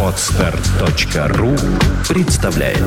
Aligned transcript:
Отстар.ру 0.00 1.50
представляет 2.08 2.78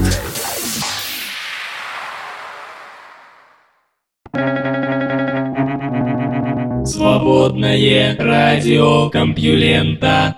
Свободное 6.88 8.16
радио 8.18 9.10
Компьюлента 9.10 10.36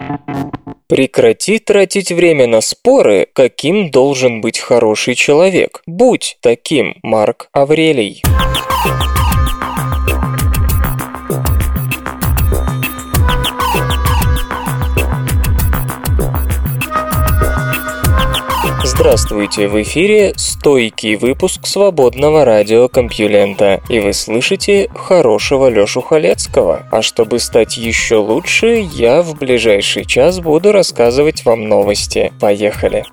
Прекрати 0.88 1.60
тратить 1.60 2.12
время 2.12 2.48
на 2.48 2.62
споры, 2.62 3.28
каким 3.34 3.92
должен 3.92 4.42
быть 4.42 4.58
хороший 4.58 5.14
человек. 5.14 5.84
Будь 5.86 6.38
таким, 6.42 6.96
Марк 7.04 7.50
Аврелий. 7.54 8.24
Здравствуйте, 19.00 19.70
в 19.70 19.82
эфире 19.82 20.34
стойкий 20.36 21.16
выпуск 21.16 21.66
свободного 21.66 22.44
радиокомпьюлента, 22.44 23.80
и 23.88 24.02
вы 24.02 24.12
слышите 24.12 24.90
хорошего 24.94 25.70
Лёшу 25.70 26.02
Халецкого. 26.02 26.86
А 26.92 27.02
чтобы 27.02 27.40
стать 27.40 27.78
еще 27.78 28.18
лучше, 28.18 28.86
я 28.94 29.22
в 29.22 29.38
ближайший 29.38 30.04
час 30.04 30.42
буду 30.42 30.74
рассказывать 30.74 31.46
вам 31.46 31.70
новости. 31.70 32.34
Поехали! 32.42 33.06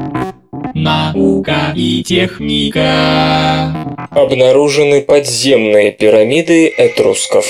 Наука 0.74 1.72
и 1.76 2.02
техника. 2.02 3.72
Обнаружены 4.10 5.02
подземные 5.02 5.92
пирамиды 5.92 6.66
этрусков. 6.66 7.46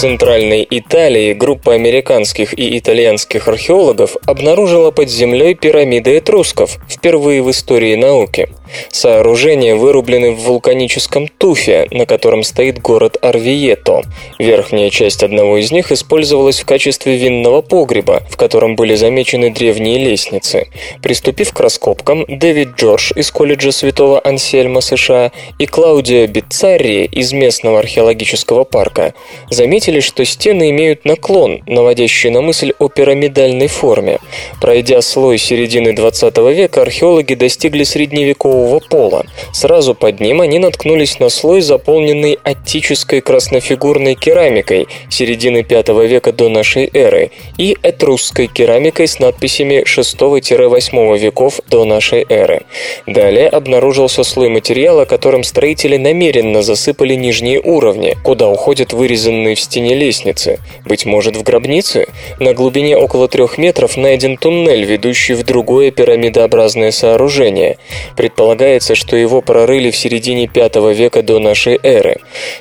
Центральной 0.00 0.66
Италии 0.70 1.34
группа 1.34 1.74
американских 1.74 2.58
и 2.58 2.78
итальянских 2.78 3.48
археологов 3.48 4.16
обнаружила 4.24 4.92
под 4.92 5.10
землей 5.10 5.54
пирамиды 5.54 6.16
этрусков, 6.16 6.78
впервые 6.88 7.42
в 7.42 7.50
истории 7.50 7.96
науки. 7.96 8.48
Сооружения 8.90 9.74
вырублены 9.74 10.30
в 10.30 10.38
вулканическом 10.44 11.28
туфе, 11.28 11.86
на 11.90 12.06
котором 12.06 12.44
стоит 12.44 12.80
город 12.80 13.18
Арвието. 13.20 14.02
Верхняя 14.38 14.88
часть 14.88 15.22
одного 15.22 15.58
из 15.58 15.70
них 15.70 15.92
использовалась 15.92 16.60
в 16.60 16.64
качестве 16.64 17.16
винного 17.16 17.60
погреба, 17.60 18.22
в 18.30 18.38
котором 18.38 18.76
были 18.76 18.94
замечены 18.94 19.50
древние 19.50 19.98
лестницы. 19.98 20.68
Приступив 21.02 21.52
к 21.52 21.60
раскопкам, 21.60 22.24
Дэвид 22.26 22.76
Джордж 22.76 23.12
из 23.16 23.30
колледжа 23.30 23.72
Святого 23.72 24.20
Ансельма 24.20 24.80
США 24.80 25.32
и 25.58 25.66
Клаудио 25.66 26.26
Бицарри 26.26 27.04
из 27.04 27.32
местного 27.32 27.80
археологического 27.80 28.64
парка 28.64 29.14
заметили, 29.50 29.89
что 29.98 30.24
стены 30.24 30.70
имеют 30.70 31.04
наклон, 31.04 31.62
наводящий 31.66 32.30
на 32.30 32.40
мысль 32.40 32.72
о 32.78 32.88
пирамидальной 32.88 33.66
форме. 33.66 34.20
Пройдя 34.60 35.02
слой 35.02 35.38
середины 35.38 35.92
20 35.92 36.36
века, 36.54 36.82
археологи 36.82 37.34
достигли 37.34 37.82
средневекового 37.82 38.78
пола. 38.78 39.26
Сразу 39.52 39.96
под 39.96 40.20
ним 40.20 40.40
они 40.40 40.60
наткнулись 40.60 41.18
на 41.18 41.28
слой, 41.28 41.60
заполненный 41.60 42.38
аттической 42.44 43.20
краснофигурной 43.20 44.14
керамикой 44.14 44.86
середины 45.08 45.66
V 45.68 46.06
века 46.06 46.32
до 46.32 46.48
нашей 46.48 46.88
эры 46.92 47.32
и 47.58 47.76
этрусской 47.82 48.46
керамикой 48.46 49.08
с 49.08 49.18
надписями 49.18 49.82
6-8 49.84 51.18
веков 51.18 51.60
до 51.68 51.84
нашей 51.84 52.24
эры. 52.28 52.62
Далее 53.06 53.48
обнаружился 53.48 54.22
слой 54.22 54.48
материала, 54.48 55.04
которым 55.04 55.42
строители 55.42 55.96
намеренно 55.96 56.62
засыпали 56.62 57.14
нижние 57.14 57.60
уровни, 57.60 58.16
куда 58.22 58.48
уходят 58.48 58.92
вырезанные 58.92 59.54
в 59.54 59.60
стене 59.60 59.79
лестницы. 59.88 60.58
Быть 60.84 61.06
может, 61.06 61.36
в 61.36 61.42
гробнице? 61.42 62.06
На 62.38 62.52
глубине 62.52 62.96
около 62.96 63.28
трех 63.28 63.58
метров 63.58 63.96
найден 63.96 64.36
туннель, 64.36 64.84
ведущий 64.84 65.34
в 65.34 65.42
другое 65.42 65.90
пирамидообразное 65.90 66.90
сооружение. 66.90 67.78
Предполагается, 68.16 68.94
что 68.94 69.16
его 69.16 69.40
прорыли 69.40 69.90
в 69.90 69.96
середине 69.96 70.48
V 70.52 70.94
века 70.94 71.22
до 71.22 71.38
нашей 71.38 71.78
эры. 71.82 72.18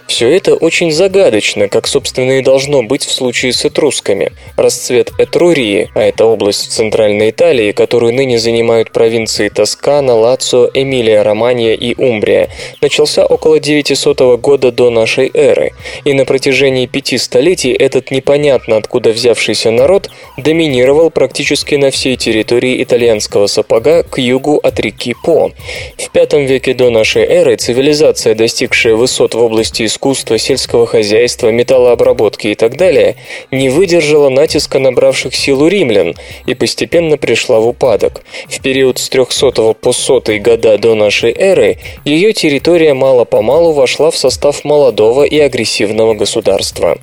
Все 0.07 0.29
это 0.29 0.55
очень 0.55 0.91
загадочно, 0.91 1.67
как, 1.67 1.87
собственно, 1.87 2.39
и 2.39 2.41
должно 2.41 2.83
быть 2.83 3.03
в 3.03 3.11
случае 3.11 3.53
с 3.53 3.65
этрусками. 3.65 4.31
Расцвет 4.55 5.11
Этрурии, 5.17 5.89
а 5.95 6.01
это 6.01 6.25
область 6.25 6.67
в 6.67 6.71
Центральной 6.71 7.31
Италии, 7.31 7.71
которую 7.71 8.13
ныне 8.13 8.39
занимают 8.39 8.91
провинции 8.91 9.49
Тоскана, 9.49 10.15
Лацио, 10.15 10.69
Эмилия-Романья 10.73 11.73
и 11.73 11.95
Умбрия, 11.95 12.49
начался 12.81 13.25
около 13.25 13.59
900 13.59 14.39
года 14.39 14.71
до 14.71 14.89
нашей 14.89 15.29
эры, 15.33 15.73
и 16.05 16.13
на 16.13 16.25
протяжении 16.25 16.85
пяти 16.85 17.08
столетий 17.17 17.71
этот 17.71 18.11
непонятно 18.11 18.77
откуда 18.77 19.09
взявшийся 19.11 19.71
народ 19.71 20.09
доминировал 20.37 21.09
практически 21.09 21.75
на 21.75 21.91
всей 21.91 22.15
территории 22.15 22.83
итальянского 22.83 23.47
сапога 23.47 24.03
к 24.03 24.19
югу 24.19 24.57
от 24.57 24.79
реки 24.79 25.15
По. 25.23 25.51
В 25.97 26.15
V 26.15 26.45
веке 26.45 26.73
до 26.73 26.89
нашей 26.89 27.23
эры 27.23 27.55
цивилизация, 27.55 28.35
достигшая 28.35 28.95
высот 28.95 29.33
в 29.33 29.39
области 29.41 29.85
искусства, 29.85 30.37
сельского 30.37 30.85
хозяйства, 30.85 31.49
металлообработки 31.49 32.47
и 32.47 32.55
так 32.55 32.77
далее, 32.77 33.15
не 33.51 33.69
выдержала 33.69 34.29
натиска 34.29 34.79
набравших 34.79 35.35
силу 35.35 35.67
римлян 35.67 36.15
и 36.45 36.53
постепенно 36.53 37.17
пришла 37.17 37.59
в 37.59 37.67
упадок. 37.67 38.23
В 38.47 38.61
период 38.61 38.99
с 38.99 39.09
300 39.09 39.73
по 39.73 39.93
100 39.93 40.21
года 40.39 40.77
до 40.77 40.95
нашей 40.95 41.33
эры 41.33 41.77
ее 42.05 42.33
территория 42.33 42.93
мало-помалу 42.93 43.71
вошла 43.73 44.11
в 44.11 44.17
состав 44.17 44.63
молодого 44.63 45.23
и 45.23 45.39
агрессивного 45.39 46.13
государства. 46.13 46.98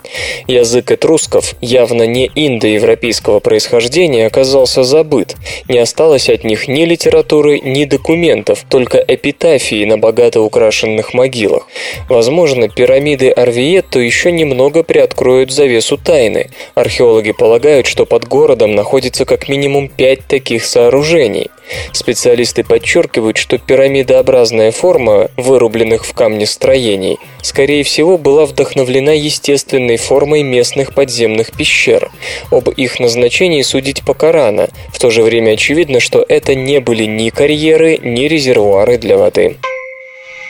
Язык 0.47 0.91
этрусков, 0.91 1.55
явно 1.61 2.05
не 2.05 2.31
индоевропейского 2.35 3.41
происхождения, 3.41 4.27
оказался 4.27 4.85
забыт. 4.85 5.35
Не 5.69 5.79
осталось 5.79 6.29
от 6.29 6.45
них 6.45 6.69
ни 6.69 6.85
литературы, 6.85 7.61
ни 7.61 7.85
документов, 7.85 8.65
только 8.69 8.99
эпитафии 8.99 9.85
на 9.85 9.99
богато 9.99 10.41
украшенных 10.41 11.15
могилах. 11.15 11.67
Возможно, 12.09 12.69
пирамиды 12.69 13.31
Арвиетто 13.31 13.99
еще 13.99 14.33
немного 14.33 14.83
приоткроют 14.83 15.51
завесу 15.51 15.97
тайны. 15.97 16.51
Археологи 16.75 17.33
полагают, 17.33 17.87
что 17.87 18.07
под 18.07 18.29
городом 18.29 18.75
находится 18.75 19.25
как 19.25 19.49
минимум 19.49 19.89
пять 19.89 20.27
таких 20.27 20.65
сооружений. 20.65 21.51
Специалисты 21.93 22.65
подчеркивают, 22.65 23.37
что 23.37 23.59
пирамидообразная 23.59 24.71
форма 24.73 25.31
вырубленных 25.37 26.05
в 26.05 26.13
камне 26.13 26.47
строений, 26.47 27.19
скорее 27.43 27.83
всего, 27.83 28.19
была 28.19 28.47
вдохновлена 28.47 29.15
естественной 29.15 29.97
формой 29.97 30.43
местных 30.43 30.95
подземных 30.95 31.53
пещер. 31.53 32.11
Об 32.51 32.69
их 32.69 33.01
назначении 33.01 33.63
судить 33.63 34.03
пока 34.05 34.33
рано. 34.33 34.69
В 34.93 34.99
то 34.99 35.11
же 35.11 35.23
время 35.23 35.53
очевидно, 35.53 36.01
что 36.01 36.25
это 36.29 36.55
не 36.55 36.81
были 36.81 37.05
ни 37.05 37.31
карьеры, 37.31 37.99
ни 38.03 38.25
резервуары 38.25 38.99
для 38.99 39.17
воды. 39.17 39.57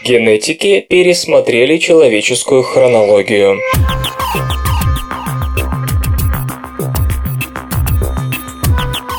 Генетики 0.05 0.87
пересмотрели 0.89 1.79
человеческую 1.79 2.63
хронологию. 2.63 3.59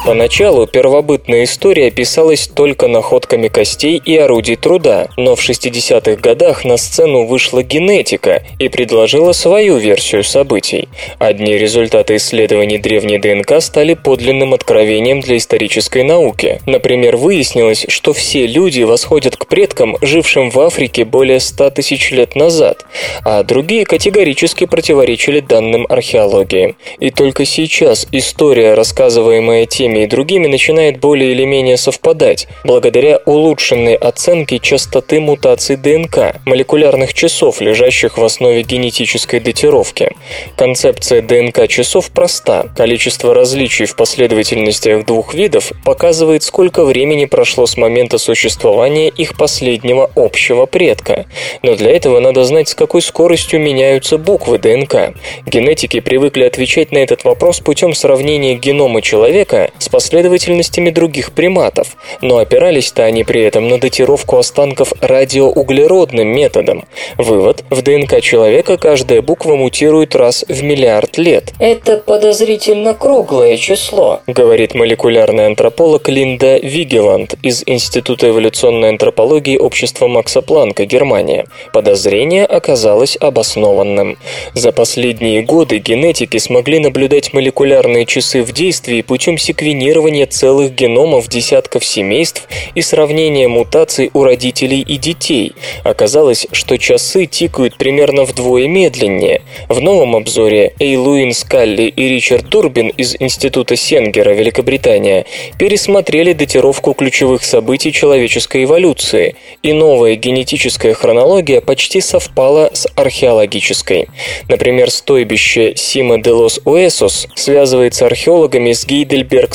Поначалу 0.07 0.68
первобытная 0.68 1.44
история 1.44 1.91
писалась 1.91 2.47
только 2.47 2.88
находками 2.88 3.50
костей 3.50 4.01
и 4.06 4.16
орудий 4.16 4.56
труда, 4.56 5.09
но 5.18 5.35
в 5.35 5.41
60-х 5.41 6.22
годах 6.22 6.63
на 6.63 6.78
сцену 6.78 7.25
вышла 7.25 7.62
генетика 7.62 8.41
и 8.57 8.69
предложила 8.69 9.34
свою 9.34 9.75
версию 9.75 10.23
событий. 10.23 10.88
Одни 11.19 11.57
результаты 11.57 12.16
исследований 12.16 12.78
древней 12.78 13.18
ДНК 13.18 13.62
стали 13.62 13.95
подлинным 13.95 14.53
откровением 14.53 15.19
для 15.19 15.35
исторической 15.35 16.03
науки. 16.03 16.62
Например, 16.66 17.18
выяснилось, 17.18 17.85
что 17.89 18.13
все 18.13 18.47
люди 18.47 18.84
восходят 18.84 19.35
к 19.35 19.45
предкам, 19.47 19.97
жившим 20.01 20.51
в 20.51 20.59
Африке 20.62 21.03
более 21.03 21.41
100 21.41 21.72
тысяч 21.72 22.12
лет 22.12 22.34
назад, 22.34 22.85
а 23.25 23.44
другие 23.44 23.84
категорически 23.84 24.68
противоречили 24.68 25.42
данным 25.42 25.86
археологии. 25.89 26.77
И 27.00 27.12
только 27.12 27.44
сейчас 27.44 28.07
история, 28.13 28.74
рассказываемая 28.74 29.65
и 30.04 30.08
другими 30.08 30.48
начинает 30.48 31.00
более 31.00 31.32
или 31.32 31.46
менее 31.46 31.78
совпадать, 31.78 32.48
благодаря 32.64 33.20
улучшенной 33.26 33.96
оценке 33.96 34.60
частоты 34.60 35.20
мутаций 35.20 35.76
ДНК, 35.76 36.36
молекулярных 36.46 37.14
часов, 37.14 37.62
лежащих 37.62 38.18
в 38.18 38.24
основе 38.24 38.64
генетической 38.64 39.40
датировки. 39.40 40.16
Концепция 40.56 41.22
ДНК-часов 41.22 42.12
проста. 42.12 42.68
Количество 42.76 43.34
различий 43.34 43.86
в 43.86 43.96
последовательностях 43.96 45.06
двух 45.06 45.34
видов 45.34 45.72
показывает, 45.84 46.44
сколько 46.44 46.86
времени 46.86 47.26
прошло 47.26 47.66
с 47.66 47.78
момента 47.78 48.18
существования 48.18 49.10
их 49.10 49.38
последнего 49.38 50.10
общего 50.16 50.66
предка. 50.66 51.26
Но 51.62 51.76
для 51.76 51.92
этого 51.92 52.20
надо 52.20 52.44
знать, 52.44 52.70
с 52.70 52.76
какой 52.76 53.02
скоростью 53.02 53.60
меняются 53.60 54.18
буквы 54.18 54.60
ДНК. 54.60 55.16
Генетики 55.46 56.00
привыкли 56.00 56.44
отвечать 56.44 56.92
на 56.92 56.98
этот 56.98 57.24
вопрос 57.24 57.60
путем 57.60 57.94
сравнения 57.94 58.56
генома 58.56 59.02
человека 59.02 59.72
с 59.80 59.87
с 59.88 59.89
последовательностями 59.89 60.89
других 60.89 61.31
приматов, 61.31 61.95
но 62.22 62.39
опирались-то 62.39 63.06
они 63.06 63.24
при 63.24 63.42
этом 63.42 63.69
на 63.69 63.80
датировку 63.80 64.38
останков 64.38 64.92
радиоуглеродным 65.00 66.28
методом. 66.28 66.84
Вывод– 67.18 67.63
в 67.69 67.81
ДНК 67.81 68.19
человека 68.22 68.78
каждая 68.78 69.22
буква 69.22 69.56
мутирует 69.56 70.13
раз 70.13 70.44
в 70.50 70.62
миллиард 70.62 71.18
лет. 71.18 71.54
Это 71.60 71.95
подозрительно 71.98 72.95
круглое 72.95 73.56
число, 73.56 74.19
говорит 74.28 74.75
молекулярный 74.75 75.45
антрополог 75.45 76.10
Линда 76.10 76.57
Вигеланд 76.57 77.36
из 77.42 77.63
Института 77.66 78.28
эволюционной 78.28 78.89
антропологии 78.89 79.57
Общества 79.57 80.07
Макса 80.07 80.42
Планка, 80.42 80.84
Германия. 80.84 81.45
Подозрение 81.72 82.45
оказалось 82.45 83.16
обоснованным. 83.18 84.18
За 84.54 84.74
последние 84.74 85.44
годы 85.44 85.78
генетики 85.78 86.39
смогли 86.39 86.80
наблюдать 86.80 87.31
молекулярные 87.31 88.06
часы 88.06 88.44
в 88.44 88.51
действии 88.51 89.01
путем 89.01 89.38
секвенирования 89.38 89.76
целых 90.25 90.74
геномов 90.74 91.27
десятков 91.27 91.85
семейств 91.85 92.47
и 92.75 92.81
сравнения 92.81 93.47
мутаций 93.47 94.12
у 94.13 94.24
родителей 94.24 94.81
и 94.81 94.97
детей. 94.97 95.53
Оказалось, 95.83 96.47
что 96.51 96.77
часы 96.77 97.25
тикают 97.25 97.77
примерно 97.77 98.24
вдвое 98.24 98.68
медленнее. 98.68 99.41
В 99.69 99.81
новом 99.81 100.15
обзоре 100.15 100.74
Эйлуин 100.79 101.33
Скалли 101.33 101.83
и 101.83 102.09
Ричард 102.09 102.50
Турбин 102.50 102.89
из 102.89 103.15
Института 103.19 103.75
Сенгера, 103.75 104.31
Великобритания, 104.31 105.25
пересмотрели 105.57 106.33
датировку 106.33 106.94
ключевых 106.94 107.44
событий 107.44 107.91
человеческой 107.91 108.65
эволюции, 108.65 109.35
и 109.63 109.74
новая 109.74 110.15
генетическая 110.15 110.94
хронология 110.94 111.62
почти 111.62 112.01
совпала 112.01 112.69
с 112.74 112.88
археологической. 112.95 114.07
Например, 114.47 114.91
стойбище 114.91 115.75
Сима 115.75 116.21
де 116.21 116.31
лос 116.31 116.59
Уэсос 116.65 117.27
связывается 117.35 118.06
археологами 118.06 118.74
с 118.74 118.85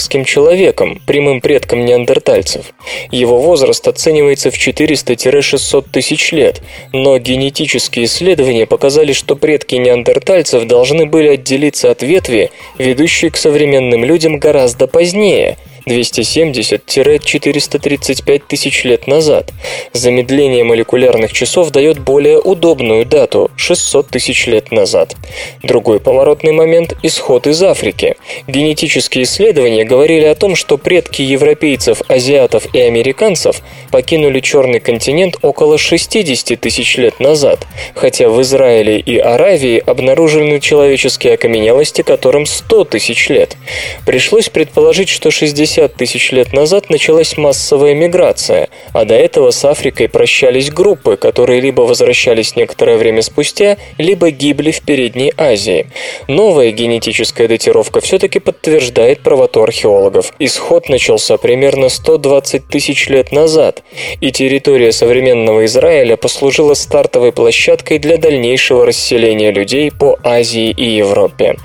гейдельбергским 0.03 0.25
человеком, 0.25 1.01
прямым 1.07 1.41
предком 1.41 1.85
неандертальцев. 1.85 2.73
Его 3.11 3.39
возраст 3.39 3.87
оценивается 3.87 4.51
в 4.51 4.55
400-600 4.55 5.87
тысяч 5.91 6.33
лет, 6.33 6.63
но 6.93 7.19
генетические 7.19 8.07
исследования 8.07 8.67
показали, 8.67 9.13
что 9.13 9.37
предки 9.37 9.77
неандертальцев 9.77 10.67
должны 10.67 11.07
были 11.07 11.29
отделиться 11.29 11.91
от 11.91 12.03
ветви, 12.03 12.51
ведущей 12.79 13.31
к 13.31 13.37
современным 13.37 14.05
людям 14.05 14.39
гораздо 14.39 14.87
позднее– 14.87 15.57
270-435 15.87 18.43
тысяч 18.47 18.85
лет 18.85 19.07
назад. 19.07 19.51
Замедление 19.93 20.65
молекулярных 20.65 21.33
часов 21.33 21.71
дает 21.71 21.99
более 21.99 22.39
удобную 22.39 23.07
дату– 23.07 23.51
600 23.57 24.09
тысяч 24.09 24.47
лет 24.47 24.71
назад. 24.71 25.17
Другой 25.63 26.01
поворотный 26.01 26.53
момент– 26.53 26.97
исход 27.03 27.47
из 27.47 27.63
Африки. 27.63 28.17
Генетические 28.47 29.25
исследования 29.25 29.85
говорили 29.85 30.25
о 30.25 30.35
том, 30.35 30.57
что 30.57 30.79
предки 30.79 31.23
европейцев, 31.23 32.03
азиатов 32.09 32.67
и 32.75 32.81
американцев 32.81 33.63
покинули 33.91 34.41
Черный 34.41 34.81
континент 34.81 35.37
около 35.43 35.79
60 35.79 36.61
тысяч 36.61 36.97
лет 36.97 37.21
назад, 37.21 37.67
хотя 37.95 38.29
в 38.29 38.41
Израиле 38.43 38.99
и 38.99 39.19
Аравии 39.19 39.83
обнаружены 39.85 40.61
человеческие 40.61 41.35
окаменелости, 41.35 42.03
которым 42.03 42.47
100 42.47 42.85
тысяч 42.85 43.29
лет. 43.29 43.57
Пришлось 44.05 44.49
предположить, 44.49 45.09
что 45.09 45.31
60 45.31 45.72
50 45.73 45.95
тысяч 45.95 46.33
лет 46.33 46.53
назад 46.53 46.91
началась 46.91 47.39
массовая 47.39 47.95
миграция, 47.95 48.69
а 48.93 49.07
до 49.07 49.15
этого 49.15 49.53
с 49.53 49.65
Африкой 49.65 50.07
прощались 50.07 50.71
группы, 50.71 51.17
которые 51.17 51.63
либо 51.63 51.81
возвращались 51.81 52.57
некоторое 52.57 52.99
время 52.99 53.23
спустя, 53.23 53.79
либо 53.97 54.31
гибли 54.31 54.71
в 54.71 54.83
Передней 54.83 55.33
Азии. 55.39 55.87
Новая 56.29 56.73
генетическая 56.73 57.49
датировка 57.49 58.03
все-таки 58.03 58.39
подтверждает 58.39 59.21
правоту 59.21 59.63
археологов. 59.63 60.35
Исход 60.39 60.91
начался 60.91 61.39
примерно 61.39 61.89
120 61.89 62.69
тысяч 62.69 63.09
лет 63.09 63.33
назад, 63.33 63.83
и 64.21 64.31
территория 64.31 64.93
современного 64.93 65.65
Израиля 65.65 66.19
послужила 66.19 66.75
стартовой 66.75 67.33
площадкой 67.33 67.99
для 67.99 68.19
дальнейшего 68.19 68.85
расселения 68.85 69.51
людей 69.51 69.91
по 69.91 70.19
Азии 70.23 70.69
и 70.69 70.85
Европе. 70.85 71.57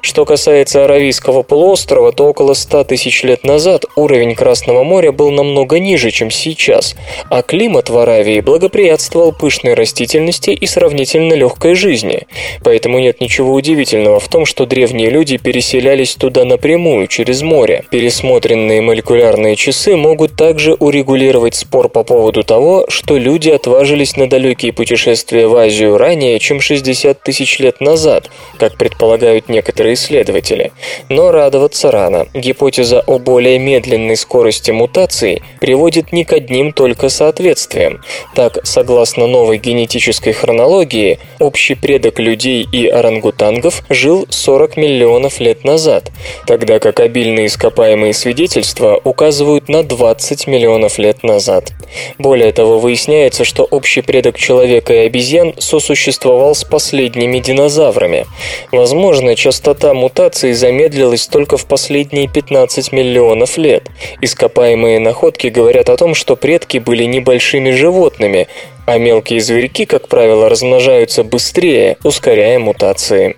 Что 0.00 0.24
касается 0.24 0.84
Аравийского 0.84 1.42
полуострова, 1.42 2.12
то 2.12 2.24
около 2.24 2.54
100 2.54 2.84
тысяч 2.84 3.22
лет 3.22 3.44
назад 3.50 3.84
уровень 3.96 4.36
Красного 4.36 4.84
моря 4.84 5.10
был 5.10 5.32
намного 5.32 5.80
ниже, 5.80 6.12
чем 6.12 6.30
сейчас, 6.30 6.94
а 7.30 7.42
климат 7.42 7.90
в 7.90 7.98
Аравии 7.98 8.40
благоприятствовал 8.40 9.32
пышной 9.32 9.74
растительности 9.74 10.50
и 10.50 10.66
сравнительно 10.66 11.34
легкой 11.34 11.74
жизни. 11.74 12.28
Поэтому 12.62 13.00
нет 13.00 13.20
ничего 13.20 13.52
удивительного 13.54 14.20
в 14.20 14.28
том, 14.28 14.46
что 14.46 14.66
древние 14.66 15.10
люди 15.10 15.36
переселялись 15.36 16.14
туда 16.14 16.44
напрямую, 16.44 17.08
через 17.08 17.42
море. 17.42 17.84
Пересмотренные 17.90 18.82
молекулярные 18.82 19.56
часы 19.56 19.96
могут 19.96 20.36
также 20.36 20.74
урегулировать 20.74 21.56
спор 21.56 21.88
по 21.88 22.04
поводу 22.04 22.44
того, 22.44 22.86
что 22.88 23.16
люди 23.16 23.50
отважились 23.50 24.16
на 24.16 24.28
далекие 24.28 24.72
путешествия 24.72 25.48
в 25.48 25.56
Азию 25.56 25.98
ранее, 25.98 26.38
чем 26.38 26.60
60 26.60 27.20
тысяч 27.20 27.58
лет 27.58 27.80
назад, 27.80 28.30
как 28.58 28.76
предполагают 28.76 29.48
некоторые 29.48 29.94
исследователи. 29.94 30.70
Но 31.08 31.32
радоваться 31.32 31.90
рано. 31.90 32.28
Гипотеза 32.32 33.00
о 33.00 33.18
более 33.18 33.39
более 33.40 33.58
медленной 33.58 34.16
скорости 34.16 34.70
мутаций 34.70 35.42
приводит 35.60 36.12
не 36.12 36.24
к 36.24 36.32
одним 36.32 36.72
только 36.72 37.08
соответствиям. 37.08 38.00
Так, 38.34 38.58
согласно 38.64 39.26
новой 39.26 39.58
генетической 39.58 40.32
хронологии, 40.32 41.18
общий 41.38 41.74
предок 41.74 42.18
людей 42.18 42.66
и 42.72 42.86
орангутангов 42.86 43.82
жил 43.88 44.26
40 44.28 44.76
миллионов 44.76 45.40
лет 45.40 45.64
назад, 45.64 46.10
тогда 46.46 46.78
как 46.78 47.00
обильные 47.00 47.46
ископаемые 47.46 48.14
свидетельства 48.14 49.00
указывают 49.04 49.68
на 49.68 49.82
20 49.82 50.46
миллионов 50.46 50.98
лет 50.98 51.22
назад. 51.22 51.72
Более 52.18 52.52
того, 52.52 52.78
выясняется, 52.78 53.44
что 53.44 53.64
общий 53.64 54.00
предок 54.00 54.38
человека 54.38 54.94
и 54.94 55.06
обезьян 55.06 55.54
сосуществовал 55.58 56.54
с 56.54 56.64
последними 56.64 57.38
динозаврами. 57.38 58.26
Возможно, 58.72 59.36
частота 59.36 59.92
мутаций 59.94 60.52
замедлилась 60.52 61.26
только 61.26 61.56
в 61.56 61.66
последние 61.66 62.28
15 62.28 62.92
миллионов 62.92 63.58
лет. 63.58 63.88
Ископаемые 64.20 65.00
находки 65.00 65.49
говорят 65.50 65.90
о 65.90 65.96
том, 65.96 66.14
что 66.14 66.36
предки 66.36 66.78
были 66.78 67.04
небольшими 67.04 67.70
животными, 67.70 68.48
а 68.86 68.98
мелкие 68.98 69.40
зверьки, 69.40 69.84
как 69.84 70.08
правило, 70.08 70.48
размножаются 70.48 71.24
быстрее, 71.24 71.98
ускоряя 72.02 72.58
мутации. 72.58 73.36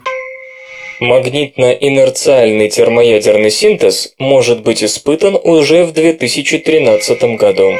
Магнитно-инерциальный 1.00 2.68
термоядерный 2.68 3.50
синтез 3.50 4.14
может 4.18 4.62
быть 4.62 4.84
испытан 4.84 5.36
уже 5.42 5.84
в 5.84 5.92
2013 5.92 7.36
году. 7.36 7.72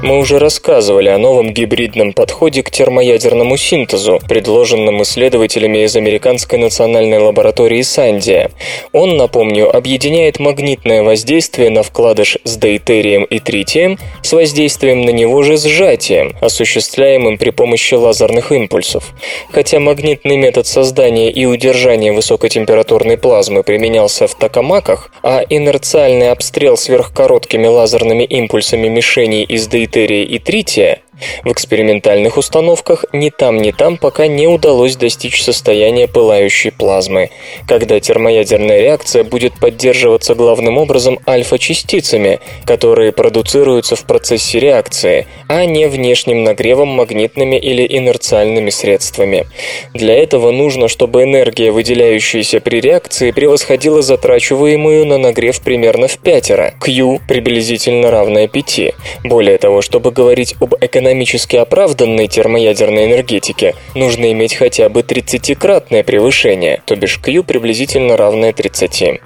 Мы 0.00 0.18
уже 0.18 0.38
рассказывали 0.38 1.08
о 1.08 1.18
новом 1.18 1.52
гибридном 1.52 2.12
подходе 2.12 2.62
к 2.62 2.70
термоядерному 2.70 3.56
синтезу, 3.56 4.20
предложенном 4.28 5.02
исследователями 5.02 5.84
из 5.84 5.96
Американской 5.96 6.56
национальной 6.58 7.18
лаборатории 7.18 7.82
Сандия. 7.82 8.52
Он, 8.92 9.16
напомню, 9.16 9.74
объединяет 9.74 10.38
магнитное 10.38 11.02
воздействие 11.02 11.70
на 11.70 11.82
вкладыш 11.82 12.38
с 12.44 12.56
дейтерием 12.56 13.24
и 13.24 13.40
тритием 13.40 13.98
с 14.22 14.32
воздействием 14.32 15.02
на 15.02 15.10
него 15.10 15.42
же 15.42 15.56
сжатием, 15.56 16.36
осуществляемым 16.40 17.36
при 17.36 17.50
помощи 17.50 17.94
лазерных 17.94 18.52
импульсов. 18.52 19.12
Хотя 19.50 19.80
магнитный 19.80 20.36
метод 20.36 20.66
создания 20.68 21.30
и 21.32 21.44
удержания 21.44 22.12
высокотемпературной 22.12 23.18
плазмы 23.18 23.64
применялся 23.64 24.28
в 24.28 24.34
токамаках, 24.36 25.10
а 25.24 25.42
инерциальный 25.48 26.30
обстрел 26.30 26.76
сверхкороткими 26.76 27.66
лазерными 27.66 28.22
импульсами 28.22 28.86
мишеней 28.86 29.42
из 29.42 29.66
дейтерия 29.66 29.87
дейтерия 29.88 30.24
и 30.24 30.38
трития 30.38 31.02
в 31.44 31.52
экспериментальных 31.52 32.36
установках 32.36 33.04
ни 33.12 33.30
там, 33.30 33.60
ни 33.60 33.70
там 33.70 33.96
пока 33.96 34.26
не 34.26 34.46
удалось 34.46 34.96
достичь 34.96 35.42
состояния 35.42 36.08
пылающей 36.08 36.70
плазмы, 36.70 37.30
когда 37.66 38.00
термоядерная 38.00 38.80
реакция 38.80 39.24
будет 39.24 39.58
поддерживаться 39.58 40.34
главным 40.34 40.78
образом 40.78 41.18
альфа-частицами, 41.26 42.40
которые 42.64 43.12
продуцируются 43.12 43.96
в 43.96 44.04
процессе 44.04 44.60
реакции, 44.60 45.26
а 45.48 45.64
не 45.64 45.88
внешним 45.88 46.44
нагревом 46.44 46.88
магнитными 46.88 47.56
или 47.56 47.86
инерциальными 47.88 48.70
средствами. 48.70 49.46
Для 49.94 50.14
этого 50.14 50.50
нужно, 50.50 50.88
чтобы 50.88 51.24
энергия, 51.24 51.70
выделяющаяся 51.70 52.60
при 52.60 52.80
реакции, 52.80 53.30
превосходила 53.30 54.02
затрачиваемую 54.02 55.06
на 55.06 55.18
нагрев 55.18 55.60
примерно 55.60 56.08
в 56.08 56.18
пятеро, 56.18 56.74
Q 56.80 57.20
приблизительно 57.26 58.10
равное 58.10 58.48
5. 58.48 58.80
Более 59.24 59.58
того, 59.58 59.82
чтобы 59.82 60.10
говорить 60.10 60.54
об 60.60 60.74
экономическом 60.80 61.07
экономически 61.08 61.56
оправданной 61.56 62.28
термоядерной 62.28 63.06
энергетике 63.06 63.74
нужно 63.94 64.30
иметь 64.32 64.54
хотя 64.54 64.90
бы 64.90 65.00
30-кратное 65.00 66.04
превышение, 66.04 66.82
то 66.84 66.96
бишь 66.96 67.18
Q 67.18 67.44
приблизительно 67.44 68.18
равное 68.18 68.52
30. 68.52 69.20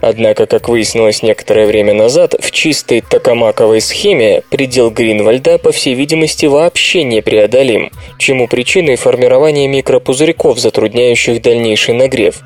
Однако, 0.00 0.46
как 0.46 0.68
выяснилось 0.68 1.24
некоторое 1.24 1.66
время 1.66 1.92
назад, 1.92 2.36
в 2.38 2.52
чистой 2.52 3.00
токамаковой 3.00 3.80
схеме 3.80 4.42
предел 4.48 4.90
Гринвальда, 4.90 5.58
по 5.58 5.72
всей 5.72 5.94
видимости, 5.94 6.46
вообще 6.46 7.02
непреодолим, 7.02 7.90
чему 8.18 8.46
причиной 8.46 8.94
формирование 8.94 9.66
микропузырьков, 9.66 10.60
затрудняющих 10.60 11.42
дальнейший 11.42 11.94
нагрев. 11.94 12.42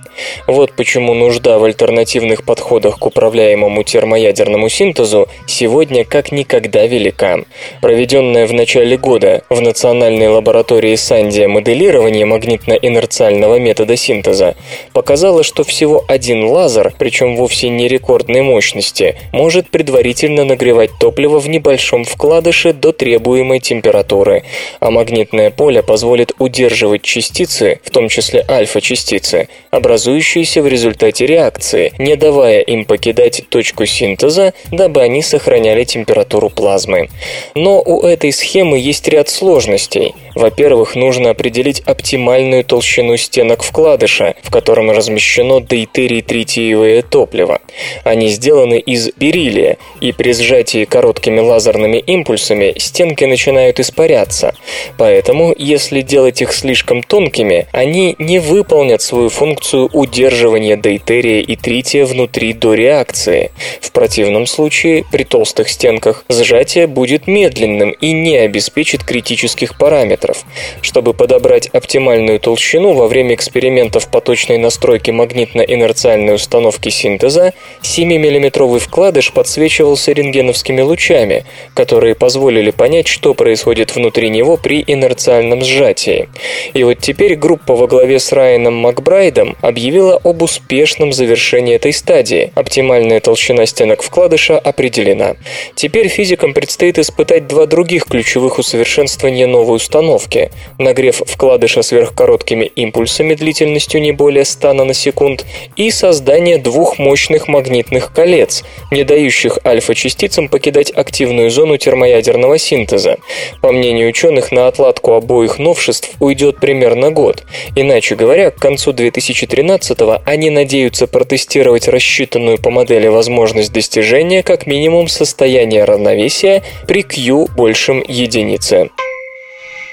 Вот 0.47 0.73
почему 0.73 1.13
нужда 1.13 1.59
в 1.59 1.65
альтернативных 1.65 2.43
подходах 2.43 2.99
к 2.99 3.07
управляемому 3.07 3.83
термоядерному 3.83 4.71
синтезу 4.71 5.29
сегодня 5.47 6.07
как 6.07 6.33
никогда 6.33 6.87
велика. 6.87 7.41
Проведенное 7.83 8.47
в 8.47 8.55
начале 8.55 8.78
года 8.87 9.43
в 9.49 9.61
Национальной 9.61 10.29
лаборатории 10.29 10.95
Сандия 10.95 11.49
моделирование 11.49 12.25
магнитно-инерциального 12.25 13.59
метода 13.59 13.97
синтеза 13.97 14.55
показало, 14.93 15.43
что 15.43 15.65
всего 15.65 16.05
один 16.07 16.45
лазер, 16.45 16.95
причем 16.97 17.37
вовсе 17.37 17.69
не 17.71 17.89
рекордной 17.89 18.43
мощности, 18.43 19.17
может 19.33 19.69
предварительно 19.69 20.45
нагревать 20.45 20.91
топливо 21.01 21.41
в 21.41 21.49
небольшом 21.49 22.05
вкладыше 22.05 22.73
до 22.73 22.93
требуемой 22.93 23.59
температуры, 23.59 24.45
а 24.79 24.91
магнитное 24.91 25.51
поле 25.51 25.83
позволит 25.83 26.33
удерживать 26.39 27.03
частицы, 27.03 27.81
в 27.83 27.91
том 27.91 28.09
числе 28.09 28.45
альфа-частицы, 28.49 29.49
образующиеся 29.71 30.63
в 30.63 30.69
результате 30.69 31.27
реакции, 31.27 31.93
не 31.99 32.15
давая 32.15 32.61
им 32.61 32.85
покидать 32.85 33.43
точку 33.49 33.87
синтеза, 33.87 34.55
дабы 34.71 35.03
они 35.03 35.23
сохраняли 35.23 35.83
температуру 35.85 36.49
плазмы. 36.49 37.09
Но 37.57 37.83
у 37.83 38.03
этой 38.03 38.33
схемы 38.33 38.68
есть 38.75 39.09
ряд 39.09 39.29
сложностей. 39.29 40.15
Во-первых, 40.35 40.95
нужно 40.95 41.31
определить 41.31 41.81
оптимальную 41.81 42.65
толщину 42.65 43.17
стенок 43.17 43.63
вкладыша, 43.63 44.35
в 44.43 44.51
котором 44.51 44.91
размещено 44.91 45.61
дейтерий-тритиевое 45.61 47.03
топливо. 47.03 47.61
Они 48.05 48.29
сделаны 48.29 48.79
из 48.79 49.11
бериллия, 49.17 49.79
и 50.01 50.13
при 50.13 50.33
сжатии 50.33 50.85
короткими 50.85 51.41
лазерными 51.41 51.99
импульсами 51.99 52.75
стенки 52.79 53.25
начинают 53.25 53.81
испаряться. 53.81 54.55
Поэтому, 54.97 55.55
если 55.57 56.03
делать 56.03 56.43
их 56.43 56.53
слишком 56.53 57.03
тонкими, 57.03 57.67
они 57.73 58.15
не 58.19 58.39
выполнят 58.39 59.03
свою 59.03 59.29
функцию 59.29 59.91
удерживания 59.93 60.77
дейтерия 60.77 61.41
и 61.41 61.57
трития 61.57 62.07
внутри 62.07 62.53
до 62.53 62.75
реакции. 62.75 63.51
В 63.81 63.91
противном 63.93 64.47
случае, 64.47 65.05
при 65.11 65.25
толстых 65.25 65.69
стенках, 65.69 66.25
сжатие 66.29 66.87
будет 66.87 67.27
медленным 67.27 67.91
и 67.91 68.13
не 68.13 68.37
обеспечит 68.59 69.05
критических 69.05 69.79
параметров. 69.79 70.45
Чтобы 70.83 71.15
подобрать 71.15 71.69
оптимальную 71.69 72.41
толщину 72.41 72.93
во 72.93 73.07
время 73.07 73.37
экспериментов 73.37 74.11
по 74.11 74.21
точной 74.21 74.59
настройке 74.59 75.13
магнитно-инерциальной 75.13 76.35
установки 76.35 76.89
синтеза, 76.89 77.53
7-миллиметровый 77.83 78.81
вкладыш 78.81 79.33
подсвечивался 79.33 80.11
рентгеновскими 80.11 80.81
лучами, 80.81 81.45
которые 81.75 82.17
позволили 82.17 82.73
понять, 82.73 83.07
что 83.07 83.33
происходит 83.33 83.95
внутри 83.95 84.29
него 84.29 84.57
при 84.57 84.83
инерциальном 84.85 85.63
сжатии. 85.63 86.29
И 86.75 86.83
вот 86.83 86.99
теперь 86.99 87.37
группа 87.37 87.77
во 87.77 87.87
главе 87.87 88.19
с 88.19 88.33
Райаном 88.33 88.75
Макбрайдом 88.75 89.57
объявила 89.61 90.21
об 90.25 90.43
успешном 90.43 91.13
завершении 91.13 91.77
этой 91.77 91.93
стадии. 91.93 92.51
Оптимальная 92.57 93.21
толщина 93.21 93.67
стенок 93.67 94.03
вкладыша 94.03 94.59
определена. 94.59 95.37
Теперь 95.77 96.09
физикам 96.09 96.55
предстоит 96.55 96.99
испытать 96.99 97.47
два 97.47 97.67
других 97.69 98.07
ключевых 98.07 98.48
усовершенствования 98.57 99.47
новой 99.47 99.77
установки. 99.77 100.53
Нагрев 100.79 101.21
вкладыша 101.27 101.83
сверхкороткими 101.83 102.65
импульсами 102.65 103.35
длительностью 103.35 104.01
не 104.01 104.13
более 104.13 104.45
100 104.45 104.73
наносекунд 104.73 105.45
и 105.77 105.91
создание 105.91 106.57
двух 106.57 106.99
мощных 106.99 107.49
магнитных 107.49 108.13
колец, 108.13 108.65
не 108.93 109.03
дающих 109.03 109.59
альфа-частицам 109.65 110.49
покидать 110.49 110.93
активную 110.95 111.51
зону 111.51 111.77
термоядерного 111.77 112.59
синтеза. 112.59 113.19
По 113.61 113.73
мнению 113.73 114.09
ученых, 114.09 114.53
на 114.53 114.69
отладку 114.69 115.13
обоих 115.13 115.59
новшеств 115.59 116.11
уйдет 116.21 116.61
примерно 116.61 117.11
год. 117.11 117.45
Иначе 117.75 118.15
говоря, 118.15 118.51
к 118.51 118.57
концу 118.57 118.93
2013-го 118.93 120.23
они 120.25 120.51
надеются 120.51 121.07
протестировать 121.07 121.89
рассчитанную 121.89 122.59
по 122.59 122.71
модели 122.71 123.09
возможность 123.09 123.73
достижения 123.73 124.43
как 124.43 124.67
минимум 124.67 125.09
состояния 125.09 125.85
равновесия 125.85 126.63
при 126.87 127.03
Q 127.03 127.49
большем 127.57 128.05
единицы. 128.39 128.91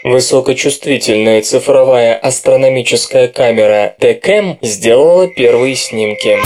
Высокочувствительная 0.04 1.42
цифровая 1.42 2.16
астрономическая 2.16 3.28
камера 3.28 3.96
TCAM 4.00 4.58
сделала 4.62 5.28
первые 5.28 5.75
снимки. 5.75 6.38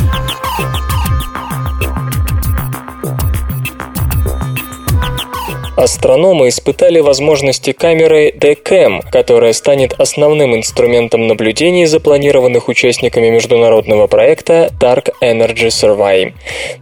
Астрономы 5.80 6.50
испытали 6.50 7.00
возможности 7.00 7.72
камеры 7.72 8.34
DCAM, 8.38 9.00
которая 9.10 9.54
станет 9.54 9.94
основным 9.94 10.54
инструментом 10.54 11.26
наблюдений, 11.28 11.86
запланированных 11.86 12.68
участниками 12.68 13.30
международного 13.30 14.08
проекта 14.08 14.74
Dark 14.78 15.14
Energy 15.22 15.68
Survey. 15.68 16.34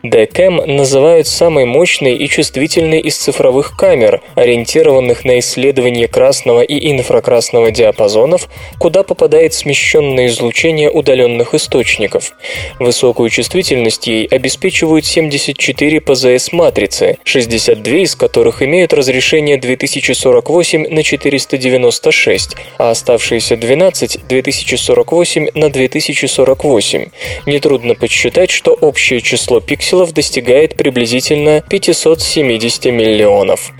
DCAM 0.04 0.66
называют 0.66 1.27
самой 1.27 1.66
мощной 1.66 2.16
и 2.16 2.27
чувствительной 2.27 3.00
из 3.00 3.18
цифровых 3.18 3.77
камер, 3.77 4.24
ориентированных 4.34 5.25
на 5.25 5.38
исследование 5.38 6.08
красного 6.08 6.62
и 6.62 6.92
инфракрасного 6.92 7.70
диапазонов, 7.70 8.50
куда 8.80 9.04
попадает 9.04 9.54
смещенное 9.54 10.25
излучение 10.25 10.89
удаленных 10.89 11.54
источников. 11.54 12.34
Высокую 12.80 13.30
чувствительность 13.30 14.08
ей 14.08 14.25
обеспечивают 14.25 15.06
74 15.06 16.01
ПЗС-матрицы, 16.01 17.20
62 17.24 17.98
из 17.98 18.16
которых 18.16 18.63
имеют 18.63 18.87
имеют 18.88 18.94
разрешение 18.94 19.58
2048 19.58 20.88
на 20.89 21.03
496, 21.03 22.56
а 22.77 22.91
оставшиеся 22.91 23.58
12– 23.58 24.20
2048 24.29 25.48
на 25.56 25.70
2048. 25.70 27.06
Нетрудно 27.46 27.96
подсчитать, 27.96 28.51
что 28.51 28.72
общее 28.74 29.22
число 29.22 29.60
пикселов 29.60 30.13
достигает 30.13 30.75
приблизительно 30.75 31.62
570 31.70 32.86
миллионов. 32.86 33.72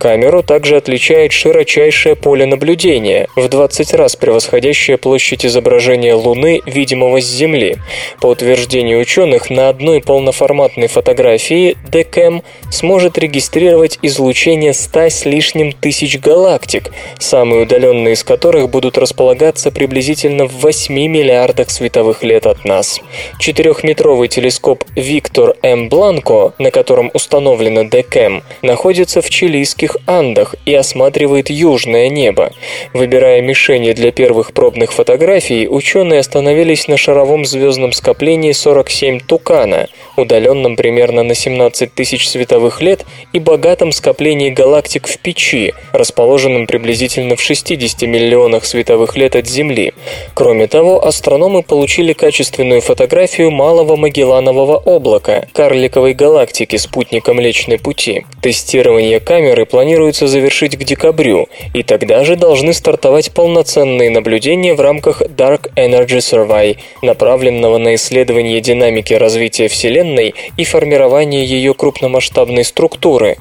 Камеру 0.00 0.42
также 0.42 0.76
отличает 0.76 1.32
широчайшее 1.32 2.16
поле 2.16 2.46
наблюдения, 2.46 3.28
в 3.36 3.48
20 3.48 3.94
раз 3.94 4.16
превосходящее 4.16 4.96
площадь 4.96 5.46
изображения 5.46 6.14
Луны, 6.14 6.60
видимого 6.66 7.20
с 7.20 7.26
Земли. 7.26 7.76
По 8.20 8.28
утверждению 8.28 9.00
ученых, 9.00 9.50
на 9.50 9.68
одной 9.68 10.00
полноформатной 10.00 10.88
фотографии 10.88 11.76
DCAM 11.90 12.42
сможет 12.70 13.18
регистрировать 13.18 13.98
излучение 14.02 14.55
изучение 14.56 14.72
ста 14.72 15.10
с 15.10 15.24
лишним 15.26 15.72
тысяч 15.72 16.18
галактик, 16.18 16.90
самые 17.18 17.62
удаленные 17.62 18.14
из 18.14 18.24
которых 18.24 18.70
будут 18.70 18.96
располагаться 18.96 19.70
приблизительно 19.70 20.46
в 20.46 20.60
8 20.62 20.94
миллиардах 20.94 21.70
световых 21.70 22.22
лет 22.22 22.46
от 22.46 22.64
нас. 22.64 23.00
Четырехметровый 23.38 24.28
телескоп 24.28 24.84
Виктор 24.94 25.56
М. 25.62 25.88
Бланко, 25.88 26.54
на 26.58 26.70
котором 26.70 27.10
установлена 27.12 27.84
ДКМ, 27.84 28.40
находится 28.62 29.20
в 29.20 29.28
чилийских 29.28 29.98
Андах 30.06 30.54
и 30.64 30.74
осматривает 30.74 31.50
южное 31.50 32.08
небо. 32.08 32.50
Выбирая 32.94 33.42
мишени 33.42 33.92
для 33.92 34.10
первых 34.10 34.52
пробных 34.52 34.92
фотографий, 34.92 35.68
ученые 35.68 36.20
остановились 36.20 36.88
на 36.88 36.96
шаровом 36.96 37.44
звездном 37.44 37.92
скоплении 37.92 38.52
47 38.52 39.20
Тукана, 39.20 39.88
удаленном 40.16 40.76
примерно 40.76 41.22
на 41.22 41.34
17 41.34 41.92
тысяч 41.94 42.28
световых 42.28 42.80
лет 42.80 43.04
и 43.34 43.38
богатом 43.38 43.92
скоплении 43.92 44.35
скоплении 44.36 44.50
галактик 44.50 45.06
в 45.06 45.18
Печи, 45.18 45.72
расположенном 45.92 46.66
приблизительно 46.66 47.36
в 47.36 47.40
60 47.40 48.02
миллионах 48.02 48.64
световых 48.66 49.16
лет 49.16 49.34
от 49.34 49.46
Земли. 49.46 49.94
Кроме 50.34 50.66
того, 50.66 51.04
астрономы 51.04 51.62
получили 51.62 52.12
качественную 52.12 52.80
фотографию 52.80 53.50
малого 53.50 53.96
Магелланового 53.96 54.76
облака, 54.76 55.48
карликовой 55.54 56.12
галактики 56.12 56.76
спутника 56.76 57.32
Млечной 57.32 57.78
Пути. 57.78 58.24
Тестирование 58.42 59.20
камеры 59.20 59.64
планируется 59.64 60.26
завершить 60.26 60.76
к 60.76 60.84
декабрю, 60.84 61.48
и 61.74 61.82
тогда 61.82 62.24
же 62.24 62.36
должны 62.36 62.74
стартовать 62.74 63.32
полноценные 63.32 64.10
наблюдения 64.10 64.74
в 64.74 64.80
рамках 64.80 65.22
Dark 65.22 65.70
Energy 65.76 66.18
Survey, 66.18 66.76
направленного 67.02 67.78
на 67.78 67.94
исследование 67.94 68.60
динамики 68.60 69.14
развития 69.14 69.68
Вселенной 69.68 70.34
и 70.58 70.64
формирование 70.64 71.44
ее 71.44 71.72
крупномасштабной 71.72 72.64
структуры. 72.64 73.36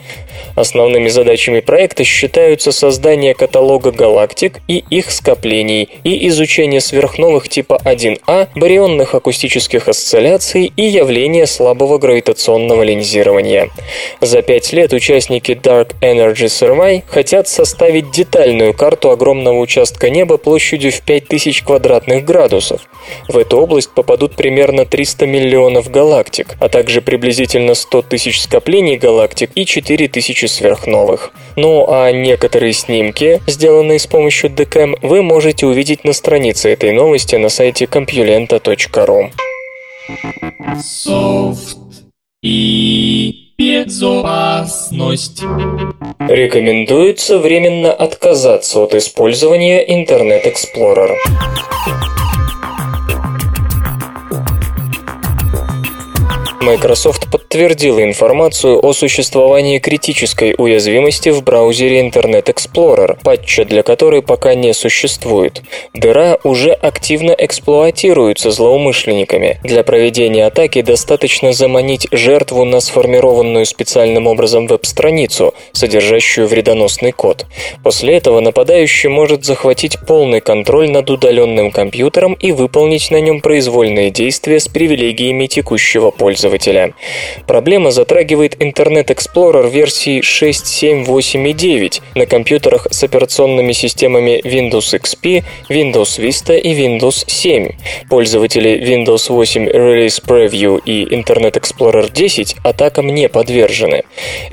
Основными 0.56 1.10
задачами 1.10 1.60
проекта 1.60 2.04
считаются 2.04 2.72
создание 2.72 3.34
каталога 3.34 3.92
галактик 3.92 4.60
и 4.68 4.84
их 4.90 5.12
скоплений 5.12 5.90
и 6.04 6.28
изучение 6.28 6.82
сверхновых 6.82 7.50
типа 7.50 7.80
1А, 7.84 8.48
барионных 8.56 9.16
акустических 9.16 9.88
осцилляций 9.88 10.72
и 10.76 10.84
явления 10.84 11.46
слабого 11.46 11.98
гравитационного 11.98 12.84
линзирования. 12.84 13.70
За 14.22 14.42
пять 14.42 14.72
лет 14.74 14.94
участники 14.94 15.52
Dark 15.52 15.96
Energy 16.02 16.48
Survey 16.48 17.04
хотят 17.08 17.48
составить 17.48 18.12
детальную 18.12 18.74
карту 18.74 19.12
огромного 19.12 19.60
участка 19.60 20.10
неба 20.10 20.38
площадью 20.38 20.92
в 20.92 21.02
5000 21.02 21.64
квадратных 21.64 22.24
градусов. 22.24 22.82
В 23.28 23.38
эту 23.38 23.58
область 23.58 23.92
попадут 23.92 24.36
примерно 24.36 24.86
300 24.86 25.26
миллионов 25.28 25.92
галактик, 25.92 26.56
а 26.60 26.70
также 26.70 27.02
приблизительно 27.02 27.76
100 27.76 28.02
тысяч 28.04 28.42
скоплений 28.42 28.98
галактик 28.98 29.52
и 29.56 29.66
4000 30.26 30.48
сверхновых. 30.48 31.32
Ну 31.56 31.86
а 31.88 32.12
некоторые 32.12 32.74
снимки, 32.74 33.42
сделанные 33.48 34.00
с 34.00 34.08
помощью 34.08 34.50
DCAM, 34.50 34.98
вы 35.02 35.22
можете 35.22 35.68
увидеть 35.68 36.04
на 36.04 36.14
странице 36.14 36.72
этой 36.72 36.92
новости 36.92 37.36
на 37.36 37.50
сайте 37.50 37.86
compulenta.ru. 37.86 39.32
Софт 40.82 41.78
и 42.44 43.54
безопасность. 43.58 45.42
Рекомендуется 46.20 47.38
временно 47.38 47.92
отказаться 47.94 48.80
от 48.80 48.96
использования 48.96 49.86
Internet 49.86 50.46
Explorer. 50.46 51.16
Microsoft 56.62 57.30
подтвердила 57.30 58.04
информацию 58.04 58.84
о 58.84 58.94
существовании 58.94 59.80
критической 59.80 60.56
уязвимости 60.58 61.30
в 61.30 61.44
браузере 61.44 62.02
Internet 62.02 62.46
Explorer, 62.46 63.18
патча 63.24 63.66
для 63.66 63.84
которой 63.84 64.22
пока 64.22 64.56
не 64.56 64.74
существует. 64.74 65.62
Дыра 65.94 66.38
уже 66.44 66.72
активно 66.72 67.32
эксплуатируется 67.38 68.52
злоумышленниками. 68.52 69.60
Для 69.64 69.84
проведения 69.84 70.46
атаки 70.46 70.82
достаточно 70.82 71.54
заманить 71.54 72.08
жертву 72.12 72.64
на 72.64 72.80
сформированную 72.80 73.66
специальным 73.66 74.26
образом 74.26 74.68
веб-страницу, 74.68 75.54
содержащую 75.74 76.48
вредоносный 76.48 77.12
код. 77.12 77.46
После 77.84 78.16
этого 78.16 78.40
нападающий 78.40 79.10
может 79.10 79.46
захватить 79.46 79.98
полный 80.08 80.42
контроль 80.42 80.90
над 80.90 81.10
удаленным 81.10 81.72
компьютером 81.72 82.34
и 82.34 82.52
выполнить 82.52 83.12
на 83.12 83.20
нем 83.20 83.42
произвольные 83.42 84.10
действия 84.10 84.60
с 84.60 84.68
привилегиями 84.68 85.48
текущего 85.48 86.12
пользователя 86.12 86.45
пользователя. 86.46 86.94
Проблема 87.48 87.92
затрагивает 87.92 88.56
Internet 88.56 89.08
Explorer 89.08 89.70
версии 89.70 90.22
6, 90.22 90.68
7, 90.68 91.04
8 91.04 91.48
и 91.48 91.54
9 91.54 92.02
на 92.16 92.26
компьютерах 92.26 92.88
с 92.92 93.04
операционными 93.04 93.72
системами 93.72 94.42
Windows 94.44 95.00
XP, 95.00 95.44
Windows 95.70 96.20
Vista 96.20 96.58
и 96.58 96.74
Windows 96.74 97.24
7. 97.28 97.72
Пользователи 98.10 98.80
Windows 98.80 99.30
8 99.30 99.68
Release 99.70 100.24
Preview 100.24 100.82
и 100.86 101.06
Internet 101.06 101.60
Explorer 101.60 102.12
10 102.12 102.58
атакам 102.64 103.08
не 103.08 103.28
подвержены. 103.30 104.04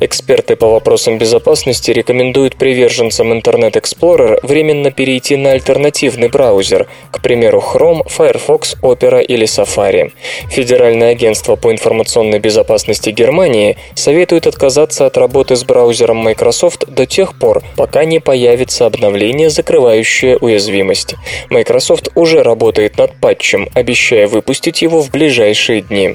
Эксперты 0.01 0.57
по 0.57 0.69
вопросам 0.69 1.19
безопасности 1.19 1.91
рекомендуют 1.91 2.57
приверженцам 2.57 3.33
Internet 3.33 3.75
Explorer 3.75 4.39
временно 4.43 4.91
перейти 4.91 5.37
на 5.37 5.53
альтернативный 5.53 6.29
браузер, 6.29 6.87
к 7.11 7.21
примеру 7.21 7.63
Chrome, 7.63 8.03
Firefox, 8.09 8.77
Opera 8.83 9.23
или 9.23 9.47
Safari. 9.47 10.13
Федеральное 10.51 11.11
агентство 11.11 11.57
по 11.57 11.71
информационным 11.71 11.82
информационной 11.83 12.39
безопасности 12.39 13.11
Германии 13.11 13.77
советует 13.95 14.47
отказаться 14.47 15.05
от 15.05 15.17
работы 15.17 15.57
с 15.57 15.65
браузером 15.65 16.19
Microsoft 16.19 16.85
до 16.87 17.07
тех 17.07 17.37
пор, 17.37 17.63
пока 17.77 18.05
не 18.05 18.21
появится 18.21 18.87
обновление, 18.87 19.51
закрывающее 19.51 20.37
уязвимость. 20.39 21.17
Microsoft 21.51 22.11
уже 22.15 22.45
работает 22.45 22.99
над 22.99 23.17
патчем, 23.17 23.69
обещая 23.75 24.29
выпустить 24.29 24.81
его 24.81 25.03
в 25.03 25.11
ближайшие 25.11 25.83
дни. 25.83 26.15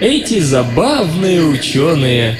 Эти 0.00 0.38
забавные 0.38 1.42
ученые 1.42 2.38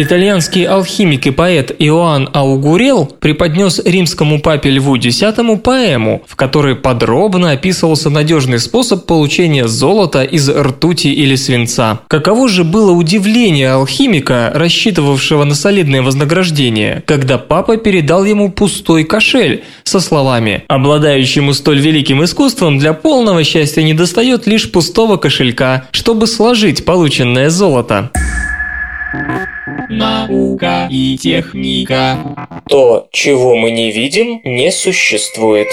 Итальянский 0.00 0.62
алхимик 0.62 1.26
и 1.26 1.32
поэт 1.32 1.74
Иоанн 1.76 2.30
Аугурел 2.32 3.06
преподнес 3.18 3.80
римскому 3.84 4.40
папе 4.40 4.70
Льву 4.70 4.94
X 4.94 5.24
поэму, 5.64 6.22
в 6.24 6.36
которой 6.36 6.76
подробно 6.76 7.50
описывался 7.50 8.08
надежный 8.08 8.60
способ 8.60 9.06
получения 9.06 9.66
золота 9.66 10.22
из 10.22 10.48
ртути 10.48 11.08
или 11.08 11.34
свинца. 11.34 11.98
Каково 12.06 12.48
же 12.48 12.62
было 12.62 12.92
удивление 12.92 13.72
алхимика, 13.72 14.52
рассчитывавшего 14.54 15.42
на 15.42 15.56
солидное 15.56 16.02
вознаграждение, 16.02 17.02
когда 17.04 17.36
папа 17.36 17.76
передал 17.76 18.24
ему 18.24 18.52
пустой 18.52 19.02
кошель 19.02 19.64
со 19.82 19.98
словами 19.98 20.62
«Обладающему 20.68 21.52
столь 21.54 21.80
великим 21.80 22.22
искусством 22.22 22.78
для 22.78 22.92
полного 22.92 23.42
счастья 23.42 23.82
недостает 23.82 24.46
лишь 24.46 24.70
пустого 24.70 25.16
кошелька, 25.16 25.88
чтобы 25.90 26.28
сложить 26.28 26.84
полученное 26.84 27.50
золото». 27.50 28.12
Наука 29.88 30.86
и 30.90 31.16
техника. 31.16 32.18
То, 32.68 33.08
чего 33.12 33.56
мы 33.56 33.70
не 33.70 33.90
видим, 33.90 34.40
не 34.44 34.70
существует. 34.70 35.68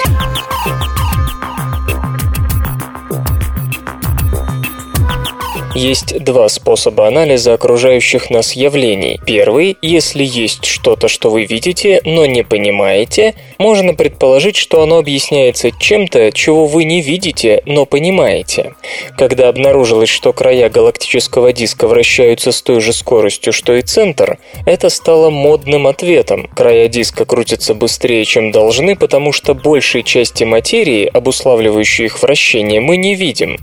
Есть 5.75 6.23
два 6.23 6.47
способа 6.47 7.05
анализа 7.05 7.53
окружающих 7.53 8.29
нас 8.29 8.53
явлений. 8.53 9.19
Первый– 9.25 9.77
если 9.81 10.23
есть 10.23 10.63
что-то, 10.63 11.09
что 11.09 11.29
вы 11.29 11.43
видите, 11.43 11.99
но 12.05 12.25
не 12.25 12.45
понимаете, 12.45 13.35
можно 13.57 13.93
предположить, 13.93 14.55
что 14.55 14.81
оно 14.81 14.99
объясняется 14.99 15.71
чем-то, 15.71 16.31
чего 16.31 16.65
вы 16.65 16.85
не 16.85 17.01
видите, 17.01 17.61
но 17.65 17.85
понимаете. 17.85 18.73
Когда 19.17 19.49
обнаружилось, 19.49 20.07
что 20.07 20.31
края 20.31 20.69
галактического 20.69 21.51
диска 21.51 21.89
вращаются 21.89 22.53
с 22.53 22.61
той 22.61 22.79
же 22.79 22.93
скоростью, 22.93 23.51
что 23.51 23.73
и 23.73 23.81
центр, 23.81 24.37
это 24.65 24.89
стало 24.89 25.29
модным 25.29 25.87
ответом. 25.87 26.47
Края 26.55 26.87
диска 26.87 27.25
крутятся 27.25 27.73
быстрее, 27.73 28.23
чем 28.23 28.53
должны, 28.53 28.95
потому 28.95 29.33
что 29.33 29.53
большей 29.53 30.03
части 30.03 30.45
материи, 30.45 31.05
обуславливающей 31.05 32.05
их 32.05 32.21
вращение, 32.21 32.79
мы 32.79 32.95
не 32.95 33.13
видим. 33.13 33.57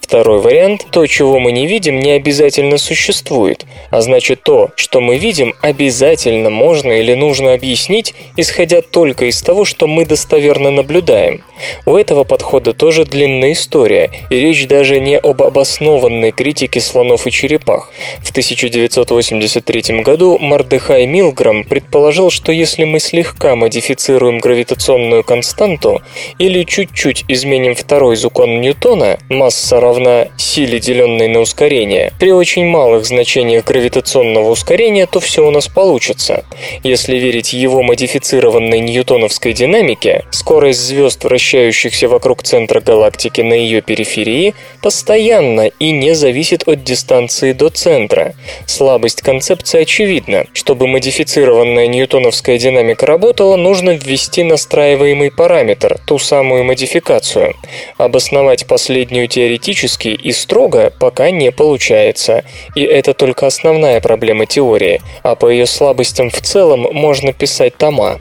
Второй 0.00 0.38
вариант– 0.38 0.86
то, 0.92 1.04
чего 1.08 1.40
мы 1.40 1.55
не 1.56 1.66
видим, 1.66 1.98
не 2.00 2.10
обязательно 2.10 2.76
существует, 2.76 3.64
а 3.90 4.02
значит 4.02 4.42
то, 4.42 4.70
что 4.76 5.00
мы 5.00 5.16
видим, 5.16 5.54
обязательно 5.62 6.50
можно 6.50 6.92
или 6.92 7.14
нужно 7.14 7.54
объяснить, 7.54 8.14
исходя 8.36 8.82
только 8.82 9.24
из 9.24 9.40
того, 9.40 9.64
что 9.64 9.86
мы 9.86 10.04
достоверно 10.04 10.70
наблюдаем. 10.70 11.42
У 11.86 11.96
этого 11.96 12.24
подхода 12.24 12.74
тоже 12.74 13.06
длинная 13.06 13.52
история, 13.52 14.10
и 14.28 14.36
речь 14.38 14.66
даже 14.66 15.00
не 15.00 15.16
об 15.18 15.42
обоснованной 15.42 16.30
критике 16.32 16.80
слонов 16.80 17.26
и 17.26 17.30
черепах. 17.30 17.90
В 18.22 18.30
1983 18.30 20.02
году 20.02 20.38
Мардехай 20.38 21.06
Милграм 21.06 21.64
предположил, 21.64 22.30
что 22.30 22.52
если 22.52 22.84
мы 22.84 23.00
слегка 23.00 23.56
модифицируем 23.56 24.38
гравитационную 24.38 25.24
константу 25.24 26.02
или 26.38 26.64
чуть-чуть 26.64 27.24
изменим 27.28 27.74
второй 27.74 28.16
закон 28.16 28.60
Ньютона, 28.60 29.18
масса 29.30 29.80
равна 29.80 30.28
силе, 30.36 30.78
деленной 30.78 31.28
на 31.28 31.40
ускорение. 31.46 32.12
При 32.18 32.32
очень 32.32 32.66
малых 32.66 33.06
значениях 33.06 33.64
гравитационного 33.64 34.50
ускорения, 34.50 35.06
то 35.06 35.20
все 35.20 35.46
у 35.46 35.50
нас 35.50 35.68
получится. 35.68 36.44
Если 36.82 37.16
верить 37.16 37.52
его 37.52 37.82
модифицированной 37.82 38.80
ньютоновской 38.80 39.52
динамике, 39.52 40.24
скорость 40.30 40.80
звезд, 40.80 41.22
вращающихся 41.24 42.08
вокруг 42.08 42.42
центра 42.42 42.80
галактики 42.80 43.42
на 43.42 43.54
ее 43.54 43.80
периферии, 43.80 44.54
постоянна 44.82 45.66
и 45.66 45.92
не 45.92 46.14
зависит 46.14 46.66
от 46.66 46.82
дистанции 46.82 47.52
до 47.52 47.68
центра. 47.68 48.34
Слабость 48.66 49.22
концепции 49.22 49.82
очевидна. 49.82 50.46
Чтобы 50.52 50.88
модифицированная 50.88 51.86
ньютоновская 51.86 52.58
динамика 52.58 53.06
работала, 53.06 53.56
нужно 53.56 53.90
ввести 53.90 54.42
настраиваемый 54.42 55.30
параметр, 55.30 55.98
ту 56.06 56.18
самую 56.18 56.64
модификацию. 56.64 57.54
Обосновать 57.98 58.66
последнюю 58.66 59.28
теоретически 59.28 60.08
и 60.08 60.32
строго 60.32 60.92
пока 60.98 61.30
не 61.36 61.52
получается, 61.52 62.44
и 62.74 62.82
это 62.82 63.14
только 63.14 63.46
основная 63.46 64.00
проблема 64.00 64.46
теории, 64.46 65.00
а 65.22 65.34
по 65.34 65.48
ее 65.48 65.66
слабостям 65.66 66.30
в 66.30 66.40
целом 66.40 66.88
можно 66.92 67.32
писать 67.32 67.76
тома. 67.76 68.18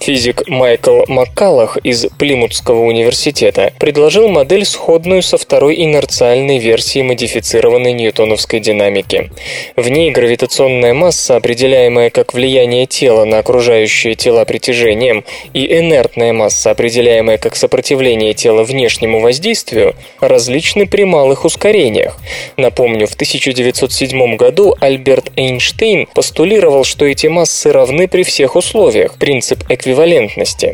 Физик 0.00 0.46
Майкл 0.48 1.02
Маккалах 1.08 1.76
из 1.78 2.06
Плимутского 2.18 2.82
университета 2.82 3.72
предложил 3.78 4.28
модель, 4.28 4.64
сходную 4.64 5.22
со 5.22 5.36
второй 5.36 5.82
инерциальной 5.82 6.58
версией 6.58 7.04
модифицированной 7.04 7.92
ньютоновской 7.92 8.60
динамики. 8.60 9.30
В 9.76 9.88
ней 9.88 10.10
гравитационная 10.10 10.94
масса, 10.94 11.36
определяемая 11.36 12.10
как 12.10 12.32
влияние 12.32 12.86
тела 12.86 13.24
на 13.24 13.38
окружающие 13.38 14.14
тела 14.14 14.44
притяжением, 14.44 15.24
и 15.52 15.66
инертная 15.78 16.32
масса, 16.32 16.70
определяемая 16.70 17.36
как 17.36 17.56
сопротивление 17.56 18.34
тела 18.34 18.62
внешнему 18.62 19.20
воздействию, 19.20 19.94
различны 20.20 20.86
при 20.86 21.04
малых 21.04 21.44
ускорениях. 21.44 22.16
Напомню, 22.56 23.06
в 23.08 23.14
1907 23.14 24.36
году 24.36 24.76
Альберт 24.80 25.32
Эйнштейн 25.36 26.06
постулировал, 26.14 26.84
что 26.84 27.04
эти 27.04 27.26
массы 27.26 27.72
равны 27.72 28.06
при 28.06 28.22
всех 28.22 28.54
условиях, 28.54 29.16
принцип 29.18 29.64
эквивалентности. 29.68 29.87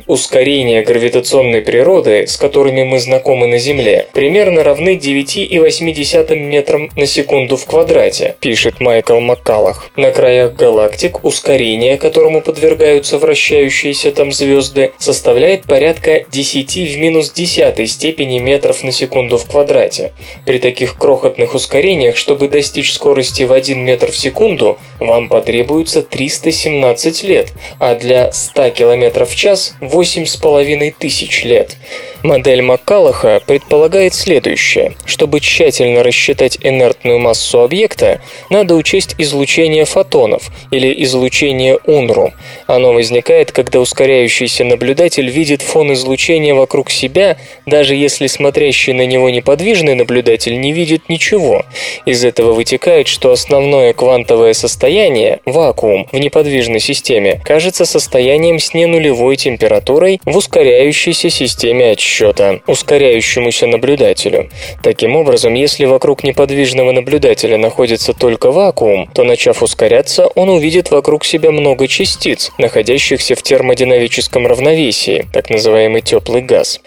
Ускорения 0.06 0.82
гравитационной 0.82 1.60
природы, 1.60 2.26
с 2.26 2.36
которыми 2.36 2.82
мы 2.84 2.98
знакомы 2.98 3.46
на 3.46 3.58
Земле, 3.58 4.06
примерно 4.12 4.62
равны 4.62 4.96
9,8 4.96 6.36
метрам 6.36 6.90
на 6.96 7.06
секунду 7.06 7.56
в 7.56 7.66
квадрате, 7.66 8.36
пишет 8.40 8.80
Майкл 8.80 9.20
Маккалах. 9.20 9.90
На 9.96 10.10
краях 10.10 10.54
галактик 10.54 11.24
ускорение, 11.24 11.96
которому 11.96 12.40
подвергаются 12.40 13.18
вращающиеся 13.18 14.12
там 14.12 14.32
звезды, 14.32 14.92
составляет 14.98 15.64
порядка 15.64 16.24
10 16.30 16.76
в 16.76 16.98
минус 16.98 17.30
10 17.32 17.90
степени 17.90 18.38
метров 18.38 18.82
на 18.82 18.92
секунду 18.92 19.38
в 19.38 19.46
квадрате. 19.46 20.12
При 20.46 20.58
таких 20.58 20.96
крохотных 20.96 21.54
ускорениях, 21.54 22.16
чтобы 22.16 22.48
достичь 22.48 22.92
скорости 22.92 23.42
в 23.42 23.52
1 23.52 23.78
метр 23.78 24.10
в 24.10 24.16
секунду, 24.16 24.78
вам 25.00 25.28
потребуется 25.28 26.02
317 26.02 27.24
лет, 27.24 27.52
а 27.78 27.94
для 27.94 28.32
100 28.32 28.70
км 28.70 29.03
в 29.10 29.34
час– 29.34 29.74
8,5 29.80 30.94
тысяч 30.98 31.44
лет. 31.44 31.76
Модель 32.24 32.62
Маккалаха 32.62 33.42
предполагает 33.46 34.14
следующее. 34.14 34.94
Чтобы 35.04 35.40
тщательно 35.40 36.02
рассчитать 36.02 36.56
инертную 36.62 37.18
массу 37.18 37.60
объекта, 37.60 38.22
надо 38.48 38.76
учесть 38.76 39.14
излучение 39.18 39.84
фотонов 39.84 40.50
или 40.70 41.04
излучение 41.04 41.78
УНРУ. 41.84 42.32
Оно 42.66 42.94
возникает, 42.94 43.52
когда 43.52 43.78
ускоряющийся 43.78 44.64
наблюдатель 44.64 45.28
видит 45.28 45.60
фон 45.60 45.92
излучения 45.92 46.54
вокруг 46.54 46.90
себя, 46.90 47.36
даже 47.66 47.94
если 47.94 48.26
смотрящий 48.26 48.94
на 48.94 49.04
него 49.04 49.28
неподвижный 49.28 49.94
наблюдатель 49.94 50.58
не 50.58 50.72
видит 50.72 51.10
ничего. 51.10 51.66
Из 52.06 52.24
этого 52.24 52.52
вытекает, 52.52 53.06
что 53.06 53.32
основное 53.32 53.92
квантовое 53.92 54.54
состояние, 54.54 55.40
вакуум, 55.44 56.08
в 56.10 56.16
неподвижной 56.16 56.80
системе, 56.80 57.42
кажется 57.44 57.84
состоянием 57.84 58.58
с 58.58 58.72
ненулевой 58.94 59.36
температурой 59.36 60.20
в 60.24 60.36
ускоряющейся 60.36 61.30
системе 61.30 61.90
отсчета 61.90 62.14
счета 62.14 62.60
ускоряющемуся 62.66 63.66
наблюдателю. 63.66 64.50
Таким 64.82 65.16
образом, 65.16 65.54
если 65.54 65.84
вокруг 65.84 66.22
неподвижного 66.22 66.92
наблюдателя 66.92 67.58
находится 67.58 68.12
только 68.12 68.52
вакуум, 68.52 69.10
то 69.12 69.24
начав 69.24 69.62
ускоряться, 69.62 70.26
он 70.28 70.48
увидит 70.48 70.90
вокруг 70.90 71.24
себя 71.24 71.50
много 71.50 71.88
частиц, 71.88 72.52
находящихся 72.58 73.34
в 73.34 73.42
термодинамическом 73.42 74.46
равновесии, 74.46 75.26
так 75.32 75.50
называемый 75.50 76.02
теплый 76.02 76.42
газ. 76.42 76.80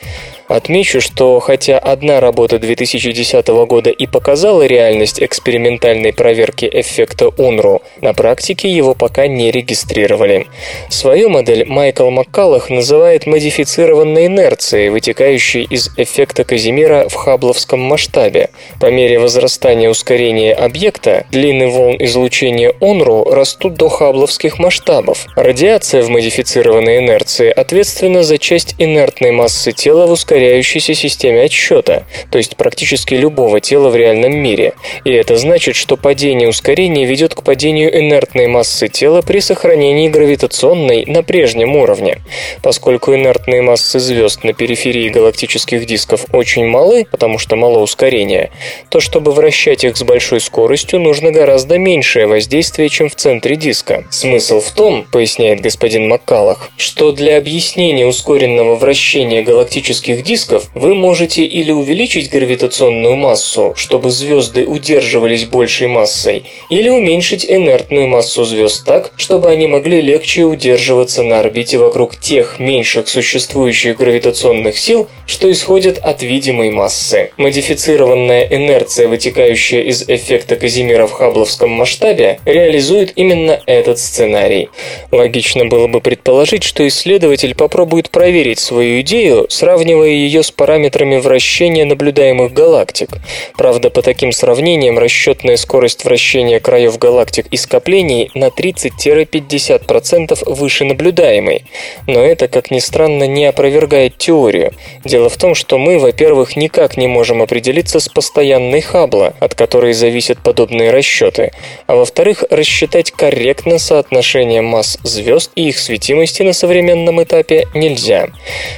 Отмечу, 0.47 1.01
что 1.01 1.41
хотя 1.41 1.77
одна 1.77 2.21
работа 2.21 2.57
2010 2.57 3.47
года 3.47 3.89
и 3.89 4.07
показала 4.07 4.65
реальность 4.65 5.21
экспериментальной 5.21 6.13
проверки 6.13 6.69
эффекта 6.71 7.27
УНРУ, 7.27 7.81
на 7.99 8.13
практике 8.13 8.69
его 8.69 8.93
пока 8.93 9.27
не 9.27 9.51
регистрировали. 9.51 10.47
Свою 10.89 11.29
модель 11.29 11.65
Майкл 11.65 12.09
Маккалах 12.09 12.69
называет 12.69 13.25
модифицированной 13.25 14.27
инерцией, 14.27 14.87
вытекающей 14.87 15.63
из 15.63 15.91
эффекта 15.97 16.45
Казимира 16.45 17.09
в 17.09 17.15
хабловском 17.15 17.81
масштабе. 17.81 18.49
По 18.79 18.89
мере 18.89 19.19
возрастания 19.19 19.89
ускорения 19.89 20.53
объекта, 20.53 21.25
длины 21.29 21.67
волн 21.67 21.97
излучения 21.99 22.73
УНРУ 22.79 23.25
растут 23.31 23.73
до 23.73 23.89
хабловских 23.89 24.59
масштабов. 24.59 25.25
Радиация 25.35 26.03
в 26.03 26.09
модифицированной 26.09 26.99
инерции 26.99 27.49
ответственна 27.49 28.23
за 28.23 28.37
часть 28.37 28.75
инертной 28.77 29.31
массы 29.31 29.73
тела 29.73 30.07
в 30.07 30.11
ускорении 30.11 30.36
ускоряющейся 30.37 30.93
системе 30.93 31.41
отсчета, 31.41 32.03
то 32.29 32.37
есть 32.37 32.55
практически 32.57 33.15
любого 33.15 33.59
тела 33.59 33.89
в 33.89 33.95
реальном 33.95 34.37
мире. 34.37 34.73
И 35.03 35.11
это 35.11 35.35
значит, 35.35 35.75
что 35.75 35.97
падение 35.97 36.47
ускорения 36.47 37.05
ведет 37.05 37.33
к 37.33 37.41
падению 37.41 37.97
инертной 37.99 38.47
массы 38.47 38.87
тела 38.87 39.21
при 39.23 39.39
сохранении 39.39 40.09
гравитационной 40.09 41.05
на 41.07 41.23
прежнем 41.23 41.75
уровне. 41.75 42.19
Поскольку 42.61 43.15
инертные 43.15 43.63
массы 43.63 43.99
звезд 43.99 44.43
на 44.43 44.53
периферии 44.53 45.09
галактических 45.09 45.85
дисков 45.87 46.25
очень 46.31 46.67
малы, 46.67 47.07
потому 47.09 47.39
что 47.39 47.55
мало 47.55 47.79
ускорения, 47.79 48.51
то 48.89 48.99
чтобы 48.99 49.31
вращать 49.31 49.83
их 49.83 49.97
с 49.97 50.03
большой 50.03 50.39
скоростью, 50.39 50.99
нужно 50.99 51.31
гораздо 51.31 51.79
меньшее 51.79 52.27
воздействие, 52.27 52.89
чем 52.89 53.09
в 53.09 53.15
центре 53.15 53.55
диска. 53.55 54.05
Смысл 54.11 54.61
в 54.61 54.69
том, 54.71 55.03
поясняет 55.11 55.61
господин 55.61 56.07
Маккалах, 56.07 56.69
что 56.77 57.11
для 57.11 57.37
объяснения 57.37 58.05
ускоренного 58.05 58.75
вращения 58.75 59.41
галактических 59.41 60.26
дисков 60.27 60.69
вы 60.75 60.93
можете 60.93 61.43
или 61.45 61.71
увеличить 61.71 62.29
гравитационную 62.29 63.15
массу, 63.15 63.73
чтобы 63.75 64.11
звезды 64.11 64.65
удерживались 64.65 65.45
большей 65.45 65.87
массой, 65.87 66.43
или 66.69 66.89
уменьшить 66.89 67.45
инертную 67.49 68.07
массу 68.07 68.43
звезд 68.43 68.85
так, 68.85 69.13
чтобы 69.15 69.49
они 69.49 69.67
могли 69.67 70.01
легче 70.01 70.43
удерживаться 70.43 71.23
на 71.23 71.39
орбите 71.39 71.77
вокруг 71.77 72.17
тех 72.17 72.59
меньших 72.59 73.07
существующих 73.07 73.97
гравитационных 73.97 74.77
сил, 74.77 75.07
что 75.25 75.49
исходят 75.49 75.97
от 75.97 76.21
видимой 76.21 76.71
массы. 76.71 77.31
Модифицированная 77.37 78.47
инерция, 78.51 79.07
вытекающая 79.07 79.81
из 79.83 80.03
эффекта 80.09 80.57
Казимира 80.57 81.07
в 81.07 81.13
хабловском 81.13 81.69
масштабе, 81.69 82.39
реализует 82.43 83.13
именно 83.15 83.61
этот 83.65 83.97
сценарий. 83.97 84.67
Логично 85.11 85.65
было 85.65 85.87
бы 85.87 86.01
предположить, 86.01 86.63
что 86.63 86.85
исследователь 86.85 87.55
попробует 87.55 88.09
проверить 88.09 88.59
свою 88.59 88.99
идею, 89.01 89.45
сравнивая 89.49 90.16
ее 90.17 90.43
с 90.43 90.51
параметрами 90.51 91.17
вращения 91.17 91.85
наблюдаемых 91.85 92.53
галактик. 92.53 93.09
Правда, 93.55 93.89
по 93.89 94.01
таким 94.01 94.31
сравнениям 94.31 94.97
расчетная 94.99 95.57
скорость 95.57 96.05
вращения 96.05 96.59
краев 96.59 96.97
галактик 96.97 97.45
и 97.51 97.57
скоплений 97.57 98.31
на 98.33 98.47
30-50% 98.47 100.43
выше 100.45 100.85
наблюдаемой. 100.85 101.65
Но 102.07 102.21
это, 102.21 102.47
как 102.47 102.71
ни 102.71 102.79
странно, 102.79 103.25
не 103.25 103.45
опровергает 103.45 104.17
теорию. 104.17 104.73
Дело 105.03 105.29
в 105.29 105.37
том, 105.37 105.55
что 105.55 105.77
мы, 105.77 105.99
во-первых, 105.99 106.55
никак 106.55 106.97
не 106.97 107.07
можем 107.07 107.41
определиться 107.41 107.99
с 107.99 108.09
постоянной 108.09 108.81
Хаббла, 108.81 109.33
от 109.39 109.55
которой 109.55 109.93
зависят 109.93 110.39
подобные 110.39 110.91
расчеты, 110.91 111.51
а 111.85 111.95
во-вторых, 111.95 112.43
рассчитать 112.49 113.11
корректно 113.11 113.79
соотношение 113.79 114.61
масс 114.61 114.97
звезд 115.03 115.51
и 115.55 115.69
их 115.69 115.79
светимости 115.79 116.43
на 116.43 116.53
современном 116.53 117.21
этапе 117.21 117.67
нельзя. 117.73 118.29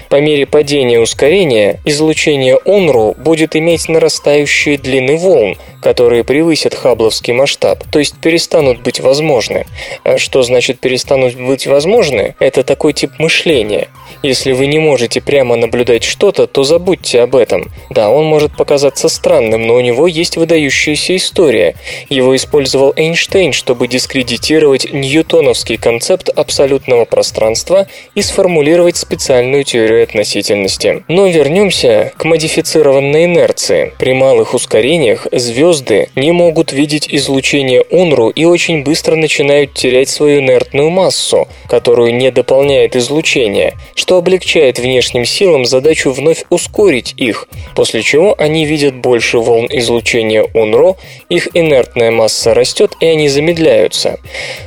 По 0.09 0.19
мере 0.19 0.45
падения 0.45 0.99
ускорения 0.99 1.28
ускорения, 1.29 1.79
излучение 1.85 2.57
ОНРУ 2.65 3.15
будет 3.19 3.55
иметь 3.55 3.87
нарастающие 3.87 4.79
длины 4.79 5.15
волн, 5.15 5.57
которые 5.79 6.23
превысят 6.23 6.73
хабловский 6.73 7.33
масштаб, 7.33 7.83
то 7.91 7.99
есть 7.99 8.19
перестанут 8.19 8.81
быть 8.81 8.99
возможны. 8.99 9.65
А 10.03 10.17
что 10.17 10.41
значит 10.41 10.79
перестанут 10.79 11.35
быть 11.35 11.67
возможны? 11.67 12.35
Это 12.39 12.63
такой 12.63 12.93
тип 12.93 13.11
мышления. 13.19 13.89
Если 14.23 14.51
вы 14.51 14.65
не 14.67 14.79
можете 14.79 15.21
прямо 15.21 15.55
наблюдать 15.55 16.03
что-то, 16.03 16.47
то 16.47 16.63
забудьте 16.63 17.21
об 17.21 17.35
этом. 17.35 17.71
Да, 17.89 18.09
он 18.09 18.25
может 18.25 18.57
показаться 18.57 19.07
странным, 19.07 19.65
но 19.67 19.75
у 19.75 19.81
него 19.81 20.07
есть 20.07 20.35
выдающаяся 20.35 21.15
история. 21.15 21.75
Его 22.09 22.35
использовал 22.35 22.93
Эйнштейн, 22.95 23.53
чтобы 23.53 23.87
дискредитировать 23.87 24.91
ньютоновский 24.91 25.77
концепт 25.77 26.29
абсолютного 26.29 27.05
пространства 27.05 27.87
и 28.15 28.21
сформулировать 28.21 28.97
специальную 28.97 29.63
теорию 29.63 30.03
относительности. 30.03 31.03
Но 31.07 31.18
вернемся 31.27 32.13
к 32.17 32.25
модифицированной 32.25 33.25
инерции. 33.25 33.93
При 33.97 34.13
малых 34.13 34.53
ускорениях 34.53 35.27
звезды 35.31 36.09
не 36.15 36.31
могут 36.31 36.71
видеть 36.71 37.07
излучение 37.09 37.83
УНРУ 37.89 38.29
и 38.29 38.45
очень 38.45 38.83
быстро 38.83 39.15
начинают 39.15 39.73
терять 39.73 40.09
свою 40.09 40.39
инертную 40.39 40.89
массу, 40.89 41.47
которую 41.67 42.15
не 42.15 42.31
дополняет 42.31 42.95
излучение, 42.95 43.75
что 43.95 44.17
облегчает 44.17 44.79
внешним 44.79 45.25
силам 45.25 45.65
задачу 45.65 46.11
вновь 46.11 46.45
ускорить 46.49 47.13
их, 47.17 47.47
после 47.75 48.01
чего 48.01 48.35
они 48.37 48.65
видят 48.65 48.95
больше 48.95 49.39
волн 49.39 49.67
излучения 49.69 50.43
УНРО, 50.53 50.95
их 51.29 51.47
инертная 51.53 52.11
масса 52.11 52.53
растет 52.53 52.93
и 52.99 53.05
они 53.05 53.29
замедляются. 53.29 54.19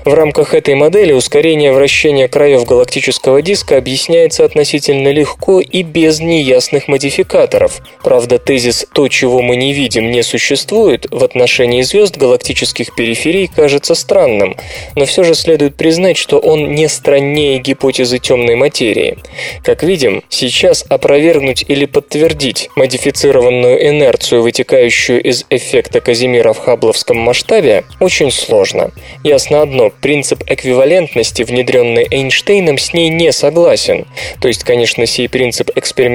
В 0.04 0.14
рамках 0.14 0.54
этой 0.54 0.74
модели 0.74 1.12
ускорение 1.12 1.72
вращения 1.72 2.28
краев 2.28 2.64
галактического 2.64 3.42
диска 3.42 3.76
объясняется 3.76 4.44
относительно 4.44 5.08
легко 5.08 5.60
и 5.60 5.82
без 5.82 6.20
неясных 6.32 6.88
модификаторов. 6.88 7.80
Правда, 8.02 8.38
тезис 8.38 8.86
«то, 8.92 9.08
чего 9.08 9.42
мы 9.42 9.56
не 9.56 9.72
видим, 9.72 10.10
не 10.10 10.22
существует» 10.22 11.06
в 11.10 11.22
отношении 11.22 11.82
звезд 11.82 12.16
галактических 12.16 12.94
периферий 12.94 13.48
кажется 13.48 13.94
странным, 13.94 14.56
но 14.96 15.04
все 15.04 15.22
же 15.24 15.34
следует 15.34 15.76
признать, 15.76 16.16
что 16.16 16.38
он 16.38 16.74
не 16.74 16.88
страннее 16.88 17.58
гипотезы 17.58 18.18
темной 18.18 18.56
материи. 18.56 19.18
Как 19.62 19.82
видим, 19.82 20.22
сейчас 20.28 20.84
опровергнуть 20.88 21.64
или 21.68 21.86
подтвердить 21.86 22.70
модифицированную 22.76 23.88
инерцию, 23.88 24.42
вытекающую 24.42 25.22
из 25.22 25.44
эффекта 25.50 26.00
Казимира 26.00 26.52
в 26.52 26.58
хабловском 26.58 27.18
масштабе, 27.18 27.84
очень 28.00 28.30
сложно. 28.30 28.90
Ясно 29.24 29.62
одно, 29.62 29.90
принцип 29.90 30.42
эквивалентности, 30.46 31.42
внедренный 31.42 32.06
Эйнштейном, 32.10 32.78
с 32.78 32.92
ней 32.92 33.08
не 33.08 33.32
согласен. 33.32 34.06
То 34.40 34.48
есть, 34.48 34.64
конечно, 34.64 35.06
сей 35.06 35.28
принцип 35.28 35.70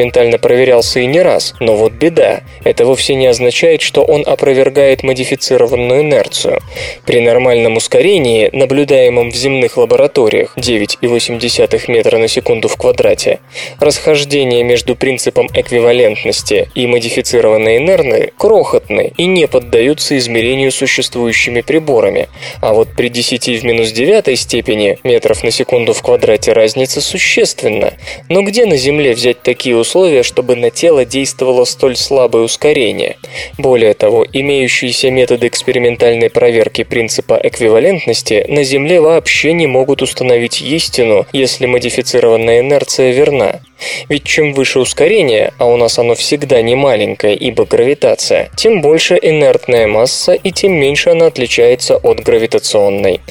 экспериментально 0.07 0.37
проверялся 0.37 0.99
и 0.99 1.05
не 1.05 1.21
раз, 1.21 1.53
но 1.59 1.75
вот 1.75 1.93
беда. 1.93 2.41
Это 2.63 2.85
вовсе 2.85 3.15
не 3.15 3.27
означает, 3.27 3.81
что 3.81 4.03
он 4.03 4.23
опровергает 4.25 5.03
модифицированную 5.03 6.01
инерцию. 6.01 6.61
При 7.05 7.19
нормальном 7.19 7.77
ускорении, 7.77 8.49
наблюдаемом 8.53 9.31
в 9.31 9.35
земных 9.35 9.77
лабораториях 9.77 10.53
9,8 10.57 11.91
метра 11.91 12.17
на 12.17 12.27
секунду 12.27 12.67
в 12.67 12.77
квадрате, 12.77 13.39
расхождение 13.79 14.63
между 14.63 14.95
принципом 14.95 15.47
эквивалентности 15.53 16.69
и 16.75 16.87
модифицированной 16.87 17.77
инерции 17.77 17.97
крохотны 18.37 19.13
и 19.17 19.25
не 19.25 19.47
поддаются 19.47 20.17
измерению 20.17 20.71
существующими 20.71 21.61
приборами. 21.61 22.27
А 22.61 22.73
вот 22.73 22.89
при 22.95 23.09
10 23.09 23.61
в 23.61 23.65
минус 23.65 23.91
9 23.91 24.39
степени 24.39 24.97
метров 25.03 25.43
на 25.43 25.51
секунду 25.51 25.93
в 25.93 26.01
квадрате 26.01 26.53
разница 26.53 27.01
существенна. 27.01 27.93
Но 28.29 28.43
где 28.43 28.65
на 28.65 28.77
Земле 28.77 29.13
взять 29.13 29.41
такие 29.41 29.75
условия, 29.75 29.96
чтобы 30.23 30.55
на 30.55 30.69
тело 30.69 31.05
действовало 31.05 31.65
столь 31.65 31.95
слабое 31.95 32.43
ускорение? 32.43 33.17
Более 33.57 33.93
того, 33.93 34.25
имеющиеся 34.31 35.09
методы 35.11 35.47
экспериментальной 35.47 36.29
проверки 36.29 36.83
принципа 36.83 37.39
эквивалентности 37.41 38.45
на 38.47 38.63
Земле 38.63 39.01
вообще 39.01 39.53
не 39.53 39.67
могут 39.67 40.01
установить 40.01 40.61
истину, 40.61 41.25
если 41.33 41.65
модифицированная 41.65 42.59
инерция 42.59 43.11
верна. 43.11 43.61
Ведь 44.09 44.23
чем 44.23 44.53
выше 44.53 44.79
ускорение, 44.79 45.53
а 45.57 45.65
у 45.65 45.77
нас 45.77 45.99
оно 45.99 46.15
всегда 46.15 46.61
не 46.61 46.75
маленькое, 46.75 47.35
ибо 47.35 47.65
гравитация, 47.65 48.49
тем 48.57 48.81
больше 48.81 49.17
инертная 49.21 49.87
масса 49.87 50.33
и 50.33 50.51
тем 50.51 50.73
меньше 50.73 51.11
она 51.11 51.27
отличается 51.27 51.97
от 51.97 52.21
гравитационной. 52.21 53.21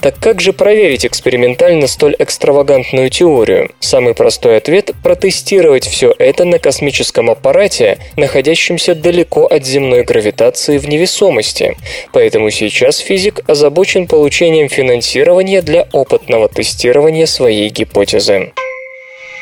Так 0.00 0.16
как 0.18 0.40
же 0.40 0.52
проверить 0.52 1.06
экспериментально 1.06 1.86
столь 1.86 2.16
экстравагантную 2.18 3.10
теорию? 3.10 3.70
Самый 3.80 4.14
простой 4.14 4.56
ответ– 4.56 4.92
протестировать 5.02 5.86
все 5.86 6.14
это 6.18 6.44
на 6.44 6.58
космическом 6.58 7.30
аппарате, 7.30 7.98
находящемся 8.16 8.94
далеко 8.94 9.46
от 9.46 9.64
земной 9.64 10.04
гравитации 10.04 10.78
в 10.78 10.88
невесомости. 10.88 11.76
Поэтому 12.12 12.50
сейчас 12.50 12.98
физик 12.98 13.40
озабочен 13.46 14.06
получением 14.06 14.68
финансирования 14.68 15.62
для 15.62 15.88
опытного 15.92 16.48
тестирования 16.48 17.26
своей 17.26 17.68
гипотезы. 17.68 18.52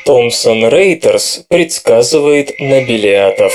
Томпсон 0.04 0.68
Рейтерс 0.68 1.44
предсказывает 1.48 2.58
нобелиатов. 2.58 3.52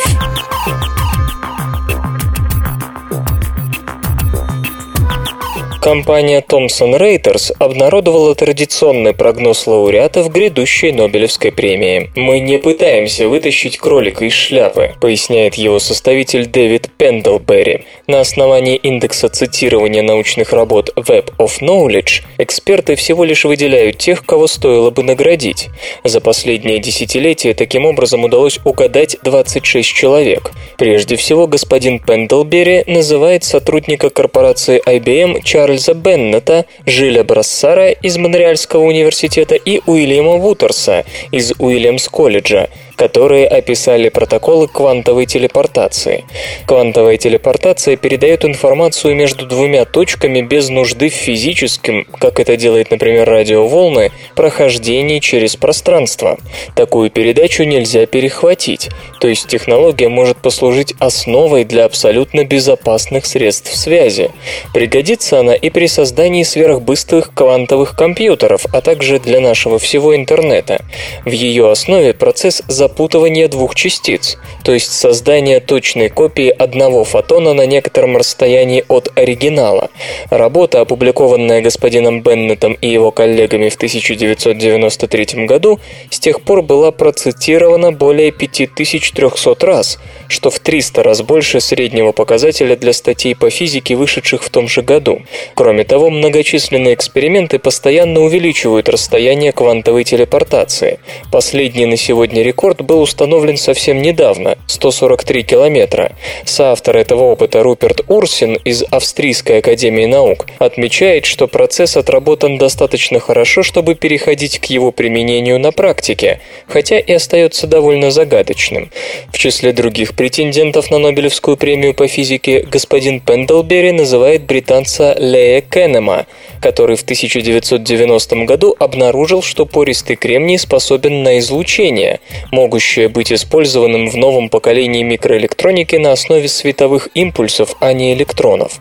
Компания 5.85 6.41
Thomson 6.41 6.97
Reuters 6.97 7.51
обнародовала 7.59 8.33
традиционный 8.33 9.13
прогноз 9.13 9.67
лауреатов 9.67 10.31
грядущей 10.31 10.91
Нобелевской 10.91 11.51
премии. 11.51 12.09
«Мы 12.15 12.39
не 12.39 12.57
пытаемся 12.57 13.27
вытащить 13.27 13.77
кролика 13.77 14.25
из 14.25 14.33
шляпы», 14.33 14.95
поясняет 14.99 15.53
его 15.53 15.77
составитель 15.77 16.47
Дэвид 16.47 16.89
Пендлберри. 16.97 17.83
На 18.07 18.21
основании 18.21 18.77
индекса 18.77 19.29
цитирования 19.29 20.01
научных 20.01 20.53
работ 20.53 20.89
Web 20.95 21.35
of 21.37 21.61
Knowledge 21.61 22.23
эксперты 22.39 22.95
всего 22.95 23.23
лишь 23.23 23.45
выделяют 23.45 23.99
тех, 23.99 24.25
кого 24.25 24.47
стоило 24.47 24.89
бы 24.89 25.03
наградить. 25.03 25.67
За 26.03 26.19
последнее 26.19 26.79
десятилетие 26.79 27.53
таким 27.53 27.85
образом 27.85 28.23
удалось 28.23 28.59
угадать 28.65 29.17
26 29.21 29.87
человек. 29.87 30.51
Прежде 30.79 31.15
всего, 31.15 31.45
господин 31.45 31.99
Пендлберри 31.99 32.85
называет 32.87 33.43
сотрудника 33.43 34.09
корпорации 34.09 34.81
IBM 34.83 35.43
Чарльза 35.43 35.74
Чарльза 35.75 35.93
Беннета, 35.93 36.65
Жиля 36.85 37.23
Брассара 37.23 37.89
из 37.89 38.17
Монреальского 38.17 38.83
университета 38.83 39.55
и 39.55 39.81
Уильяма 39.85 40.37
Вутерса 40.37 41.03
из 41.31 41.51
Уильямс-колледжа, 41.59 42.69
которые 42.95 43.47
описали 43.47 44.09
протоколы 44.09 44.67
квантовой 44.67 45.25
телепортации. 45.25 46.25
Квантовая 46.65 47.17
телепортация 47.17 47.95
передает 47.95 48.45
информацию 48.45 49.15
между 49.15 49.45
двумя 49.45 49.85
точками 49.85 50.41
без 50.41 50.69
нужды 50.69 51.09
в 51.09 51.13
физическом, 51.13 52.05
как 52.19 52.39
это 52.39 52.57
делает, 52.57 52.91
например, 52.91 53.27
радиоволны, 53.29 54.11
прохождении 54.35 55.19
через 55.19 55.55
пространство. 55.55 56.37
Такую 56.75 57.09
передачу 57.09 57.63
нельзя 57.63 58.05
перехватить, 58.05 58.89
то 59.19 59.27
есть 59.27 59.47
технология 59.47 60.09
может 60.09 60.37
послужить 60.37 60.93
основой 60.99 61.63
для 61.63 61.85
абсолютно 61.85 62.45
безопасных 62.45 63.25
средств 63.25 63.75
связи. 63.75 64.31
Пригодится 64.73 65.39
она 65.39 65.53
и 65.53 65.69
при 65.69 65.87
создании 65.87 66.43
сверхбыстрых 66.43 67.33
квантовых 67.33 67.95
компьютеров, 67.95 68.65
а 68.71 68.81
также 68.81 69.19
для 69.19 69.39
нашего 69.39 69.79
всего 69.79 70.15
интернета. 70.15 70.83
В 71.25 71.31
ее 71.31 71.71
основе 71.71 72.13
процесс 72.13 72.61
запутывания 72.85 73.47
двух 73.47 73.73
частиц, 73.73 74.37
то 74.63 74.71
есть 74.71 74.91
создание 74.91 75.59
точной 75.59 76.09
копии 76.09 76.49
одного 76.49 77.03
фотона 77.03 77.55
на 77.55 77.65
некотором 77.65 78.15
расстоянии 78.15 78.83
от 78.87 79.11
оригинала. 79.15 79.89
Работа, 80.29 80.81
опубликованная 80.81 81.61
господином 81.61 82.21
Беннетом 82.21 82.73
и 82.73 82.87
его 82.87 83.09
коллегами 83.09 83.69
в 83.69 83.75
1993 83.75 85.45
году, 85.47 85.79
с 86.11 86.19
тех 86.19 86.41
пор 86.41 86.61
была 86.61 86.91
процитирована 86.91 87.91
более 87.91 88.31
5300 88.31 89.65
раз, 89.65 89.97
что 90.27 90.51
в 90.51 90.59
300 90.59 91.01
раз 91.01 91.23
больше 91.23 91.61
среднего 91.61 92.11
показателя 92.11 92.75
для 92.75 92.93
статей 92.93 93.35
по 93.35 93.49
физике, 93.49 93.95
вышедших 93.95 94.43
в 94.43 94.49
том 94.51 94.67
же 94.67 94.83
году. 94.83 95.23
Кроме 95.55 95.85
того, 95.85 96.11
многочисленные 96.11 96.93
эксперименты 96.93 97.57
постоянно 97.57 98.19
увеличивают 98.19 98.89
расстояние 98.89 99.51
квантовой 99.53 100.03
телепортации. 100.03 100.99
Последний 101.31 101.87
на 101.87 101.97
сегодня 101.97 102.43
рекорд 102.43 102.74
был 102.81 103.01
установлен 103.01 103.57
совсем 103.57 104.01
недавно– 104.01 104.57
143 104.67 105.43
километра. 105.43 106.11
Соавтор 106.43 106.97
этого 106.97 107.23
опыта 107.23 107.63
Руперт 107.63 108.01
Урсин 108.09 108.55
из 108.55 108.83
Австрийской 108.83 109.59
академии 109.59 110.05
наук 110.05 110.47
отмечает, 110.59 111.25
что 111.25 111.47
процесс 111.47 111.95
отработан 111.95 112.57
достаточно 112.57 113.19
хорошо, 113.19 113.63
чтобы 113.63 113.95
переходить 113.95 114.59
к 114.59 114.65
его 114.65 114.91
применению 114.91 115.57
на 115.59 115.71
практике, 115.71 116.41
хотя 116.67 116.99
и 116.99 117.13
остается 117.13 117.65
довольно 117.65 118.11
загадочным. 118.11 118.91
В 119.31 119.37
числе 119.37 119.71
других 119.71 120.15
претендентов 120.15 120.91
на 120.91 120.99
Нобелевскую 120.99 121.55
премию 121.55 121.93
по 121.93 122.07
физике 122.09 122.59
господин 122.61 123.21
Пендлбери 123.21 123.91
называет 123.91 124.43
британца 124.43 125.15
Ле 125.17 125.45
Рэя 125.45 125.61
Кеннема, 125.61 126.25
который 126.59 126.95
в 126.95 127.03
1990 127.03 128.45
году 128.45 128.75
обнаружил, 128.79 129.43
что 129.43 129.65
пористый 129.65 130.15
кремний 130.15 130.57
способен 130.57 131.21
на 131.21 131.37
излучение, 131.37 132.19
могущее 132.65 133.09
быть 133.09 133.31
использованным 133.31 134.09
в 134.09 134.17
новом 134.17 134.49
поколении 134.49 135.03
микроэлектроники 135.03 135.97
на 135.97 136.11
основе 136.11 136.47
световых 136.47 137.09
импульсов, 137.13 137.75
а 137.79 137.93
не 137.93 138.11
электронов. 138.13 138.79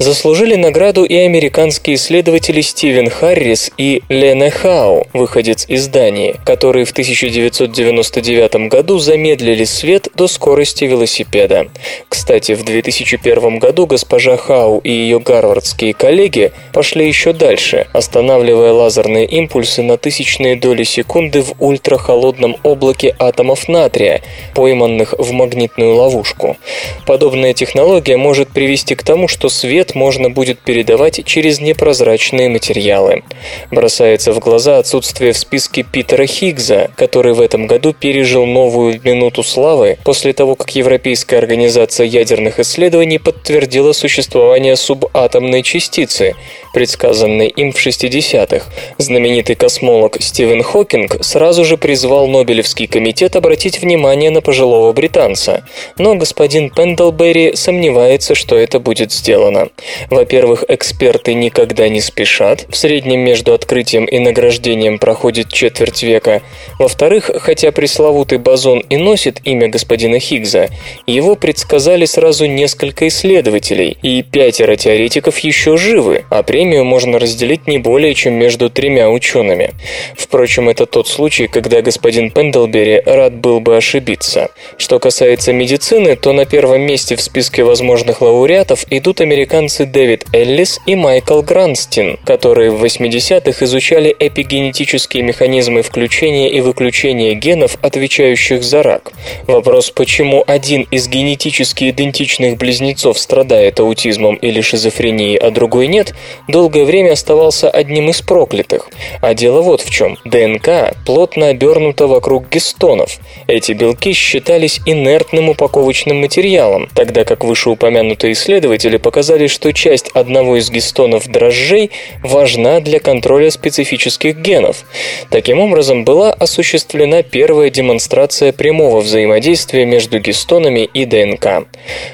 Заслужили 0.00 0.54
награду 0.54 1.04
и 1.04 1.14
американские 1.14 1.96
исследователи 1.96 2.62
Стивен 2.62 3.10
Харрис 3.10 3.70
и 3.76 4.02
Лене 4.08 4.48
Хау, 4.48 5.06
выходец 5.12 5.66
из 5.68 5.88
Дании, 5.88 6.36
которые 6.46 6.86
в 6.86 6.92
1999 6.92 8.70
году 8.70 8.98
замедлили 8.98 9.64
свет 9.64 10.08
до 10.14 10.26
скорости 10.26 10.84
велосипеда. 10.84 11.68
Кстати, 12.08 12.52
в 12.52 12.64
2001 12.64 13.58
году 13.58 13.84
госпожа 13.86 14.38
Хау 14.38 14.78
и 14.78 14.90
ее 14.90 15.20
гарвардские 15.20 15.92
коллеги 15.92 16.52
пошли 16.72 17.06
еще 17.06 17.34
дальше, 17.34 17.86
останавливая 17.92 18.72
лазерные 18.72 19.26
импульсы 19.26 19.82
на 19.82 19.98
тысячные 19.98 20.56
доли 20.56 20.84
секунды 20.84 21.42
в 21.42 21.52
ультрахолодном 21.58 22.56
облаке 22.62 23.14
атомов 23.18 23.68
натрия, 23.68 24.22
пойманных 24.54 25.14
в 25.18 25.30
магнитную 25.32 25.94
ловушку. 25.94 26.56
Подобная 27.04 27.52
технология 27.52 28.16
может 28.16 28.48
привести 28.48 28.94
к 28.94 29.02
тому, 29.02 29.28
что 29.28 29.50
свет 29.50 29.89
свет 29.90 29.94
можно 29.94 30.30
будет 30.30 30.58
передавать 30.60 31.24
через 31.24 31.60
непрозрачные 31.60 32.48
материалы. 32.48 33.22
Бросается 33.70 34.32
в 34.32 34.38
глаза 34.38 34.78
отсутствие 34.78 35.32
в 35.32 35.38
списке 35.38 35.82
Питера 35.82 36.26
Хиггза, 36.26 36.90
который 36.96 37.32
в 37.32 37.40
этом 37.40 37.66
году 37.66 37.92
пережил 37.92 38.46
новую 38.46 39.00
минуту 39.04 39.42
славы 39.42 39.98
после 40.04 40.32
того, 40.32 40.54
как 40.54 40.76
Европейская 40.76 41.38
организация 41.38 42.06
ядерных 42.06 42.58
исследований 42.58 43.18
подтвердила 43.18 43.92
существование 43.92 44.76
субатомной 44.76 45.62
частицы, 45.62 46.34
предсказанной 46.72 47.48
им 47.48 47.72
в 47.72 47.86
60-х. 47.86 48.64
Знаменитый 48.98 49.56
космолог 49.56 50.16
Стивен 50.20 50.62
Хокинг 50.62 51.24
сразу 51.24 51.64
же 51.64 51.76
призвал 51.76 52.26
Нобелевский 52.28 52.86
комитет 52.86 53.36
обратить 53.36 53.80
внимание 53.82 54.30
на 54.30 54.40
пожилого 54.40 54.92
британца, 54.92 55.64
но 55.98 56.14
господин 56.14 56.70
Пендлберри 56.70 57.56
сомневается, 57.56 58.34
что 58.34 58.56
это 58.56 58.78
будет 58.78 59.12
сделано. 59.12 59.68
Во-первых, 60.10 60.64
эксперты 60.68 61.34
никогда 61.34 61.88
не 61.88 62.00
спешат, 62.00 62.66
в 62.68 62.76
среднем 62.76 63.20
между 63.20 63.54
открытием 63.54 64.04
и 64.04 64.18
награждением 64.18 64.98
проходит 64.98 65.52
четверть 65.52 66.02
века. 66.02 66.42
Во-вторых, 66.78 67.30
хотя 67.38 67.72
пресловутый 67.72 68.38
бозон 68.38 68.80
и 68.80 68.96
носит 68.96 69.40
имя 69.44 69.68
господина 69.68 70.18
Хиггза, 70.18 70.68
его 71.06 71.36
предсказали 71.36 72.04
сразу 72.04 72.46
несколько 72.46 73.08
исследователей, 73.08 73.96
и 74.02 74.22
пятеро 74.22 74.76
теоретиков 74.76 75.38
еще 75.38 75.76
живы, 75.76 76.24
а 76.30 76.42
премию 76.42 76.84
можно 76.84 77.18
разделить 77.18 77.66
не 77.66 77.78
более 77.78 78.14
чем 78.14 78.34
между 78.34 78.70
тремя 78.70 79.10
учеными. 79.10 79.70
Впрочем, 80.16 80.68
это 80.68 80.86
тот 80.86 81.08
случай, 81.08 81.46
когда 81.46 81.82
господин 81.82 82.30
Пендлбери 82.30 83.02
рад 83.04 83.34
был 83.34 83.60
бы 83.60 83.76
ошибиться. 83.76 84.50
Что 84.76 84.98
касается 84.98 85.52
медицины, 85.52 86.16
то 86.16 86.32
на 86.32 86.44
первом 86.44 86.82
месте 86.82 87.16
в 87.16 87.22
списке 87.22 87.62
возможных 87.64 88.20
лауреатов 88.20 88.84
идут 88.90 89.20
американцы 89.20 89.59
Дэвид 89.60 90.24
Эллис 90.32 90.80
и 90.86 90.94
Майкл 90.96 91.42
Гранстин, 91.42 92.18
которые 92.24 92.70
в 92.70 92.82
80-х 92.82 93.62
изучали 93.66 94.14
эпигенетические 94.18 95.22
механизмы 95.22 95.82
включения 95.82 96.50
и 96.50 96.62
выключения 96.62 97.34
генов, 97.34 97.76
отвечающих 97.82 98.62
за 98.62 98.82
рак. 98.82 99.12
Вопрос, 99.46 99.90
почему 99.90 100.42
один 100.46 100.86
из 100.90 101.08
генетически 101.08 101.90
идентичных 101.90 102.56
близнецов 102.56 103.18
страдает 103.18 103.80
аутизмом 103.80 104.36
или 104.36 104.62
шизофренией, 104.62 105.36
а 105.36 105.50
другой 105.50 105.88
нет, 105.88 106.14
долгое 106.48 106.86
время 106.86 107.12
оставался 107.12 107.68
одним 107.68 108.08
из 108.08 108.22
проклятых. 108.22 108.88
А 109.20 109.34
дело 109.34 109.60
вот 109.60 109.82
в 109.82 109.90
чем. 109.90 110.16
ДНК 110.24 110.94
плотно 111.04 111.48
обернута 111.48 112.06
вокруг 112.06 112.48
гистонов. 112.48 113.18
Эти 113.46 113.72
белки 113.72 114.14
считались 114.14 114.80
инертным 114.86 115.50
упаковочным 115.50 116.18
материалом, 116.18 116.88
тогда 116.94 117.24
как 117.24 117.44
вышеупомянутые 117.44 118.32
исследователи 118.32 118.96
показали, 118.96 119.49
что 119.50 119.72
часть 119.72 120.10
одного 120.14 120.56
из 120.56 120.70
гистонов 120.70 121.26
дрожжей 121.26 121.90
важна 122.22 122.80
для 122.80 123.00
контроля 123.00 123.50
специфических 123.50 124.36
генов. 124.36 124.84
Таким 125.30 125.58
образом, 125.60 126.04
была 126.04 126.32
осуществлена 126.32 127.22
первая 127.22 127.70
демонстрация 127.70 128.52
прямого 128.52 129.00
взаимодействия 129.00 129.84
между 129.84 130.18
гистонами 130.18 130.88
и 130.92 131.04
ДНК. 131.04 131.66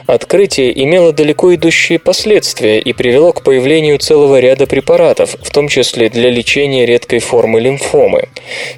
Открытие 0.06 0.82
имело 0.82 1.12
далеко 1.12 1.54
идущие 1.54 1.98
последствия 1.98 2.78
и 2.80 2.92
привело 2.92 3.32
к 3.32 3.42
появлению 3.42 3.98
целого 3.98 4.40
ряда 4.40 4.66
препаратов, 4.66 5.36
в 5.40 5.50
том 5.50 5.68
числе 5.68 6.08
для 6.08 6.30
лечения 6.30 6.86
редкой 6.86 7.20
формы 7.20 7.60
лимфомы. 7.60 8.28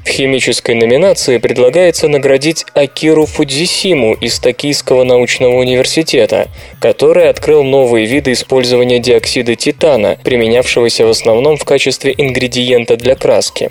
В 0.04 0.08
химической 0.08 0.74
номинации 0.74 1.38
предлагается 1.38 2.08
наградить 2.08 2.64
Акиру 2.74 3.26
Фудзисиму 3.26 4.14
из 4.14 4.38
Токийского 4.38 5.04
научного 5.04 5.56
университета, 5.56 6.48
который 6.80 7.28
открыл 7.28 7.62
новые 7.64 8.06
виды 8.06 8.32
использования 8.48 8.98
диоксида 8.98 9.56
титана, 9.56 10.16
применявшегося 10.24 11.04
в 11.04 11.10
основном 11.10 11.58
в 11.58 11.64
качестве 11.66 12.14
ингредиента 12.16 12.96
для 12.96 13.14
краски. 13.14 13.70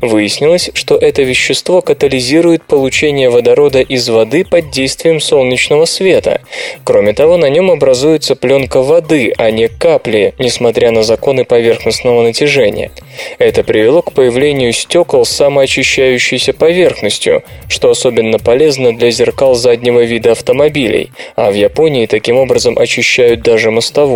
Выяснилось, 0.00 0.70
что 0.74 0.96
это 0.96 1.22
вещество 1.22 1.80
катализирует 1.80 2.64
получение 2.64 3.30
водорода 3.30 3.80
из 3.80 4.08
воды 4.08 4.44
под 4.44 4.72
действием 4.72 5.20
солнечного 5.20 5.84
света. 5.84 6.40
Кроме 6.82 7.12
того, 7.12 7.36
на 7.36 7.48
нем 7.48 7.70
образуется 7.70 8.34
пленка 8.34 8.82
воды, 8.82 9.32
а 9.38 9.52
не 9.52 9.68
капли, 9.68 10.34
несмотря 10.40 10.90
на 10.90 11.04
законы 11.04 11.44
поверхностного 11.44 12.22
натяжения. 12.22 12.90
Это 13.38 13.62
привело 13.62 14.02
к 14.02 14.12
появлению 14.12 14.72
стекол 14.72 15.24
с 15.24 15.30
самоочищающейся 15.30 16.52
поверхностью, 16.52 17.44
что 17.68 17.90
особенно 17.90 18.40
полезно 18.40 18.92
для 18.96 19.12
зеркал 19.12 19.54
заднего 19.54 20.00
вида 20.00 20.32
автомобилей, 20.32 21.12
а 21.36 21.52
в 21.52 21.54
Японии 21.54 22.06
таким 22.06 22.38
образом 22.38 22.76
очищают 22.76 23.42
даже 23.42 23.70
мостовую. 23.70 24.15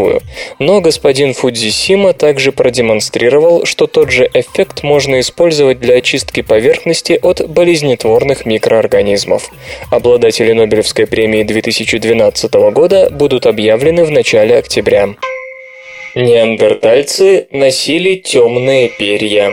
Но 0.58 0.80
господин 0.80 1.34
Фудзисима 1.34 2.12
также 2.12 2.52
продемонстрировал, 2.52 3.64
что 3.64 3.86
тот 3.86 4.10
же 4.10 4.28
эффект 4.32 4.82
можно 4.82 5.20
использовать 5.20 5.80
для 5.80 5.96
очистки 5.96 6.42
поверхности 6.42 7.18
от 7.20 7.48
болезнетворных 7.48 8.46
микроорганизмов. 8.46 9.50
Обладатели 9.90 10.52
Нобелевской 10.52 11.06
премии 11.06 11.42
2012 11.42 12.52
года 12.72 13.08
будут 13.10 13.46
объявлены 13.46 14.04
в 14.04 14.10
начале 14.10 14.56
октября. 14.56 15.10
Неандертальцы 16.14 17.46
носили 17.52 18.16
темные 18.16 18.88
перья. 18.88 19.52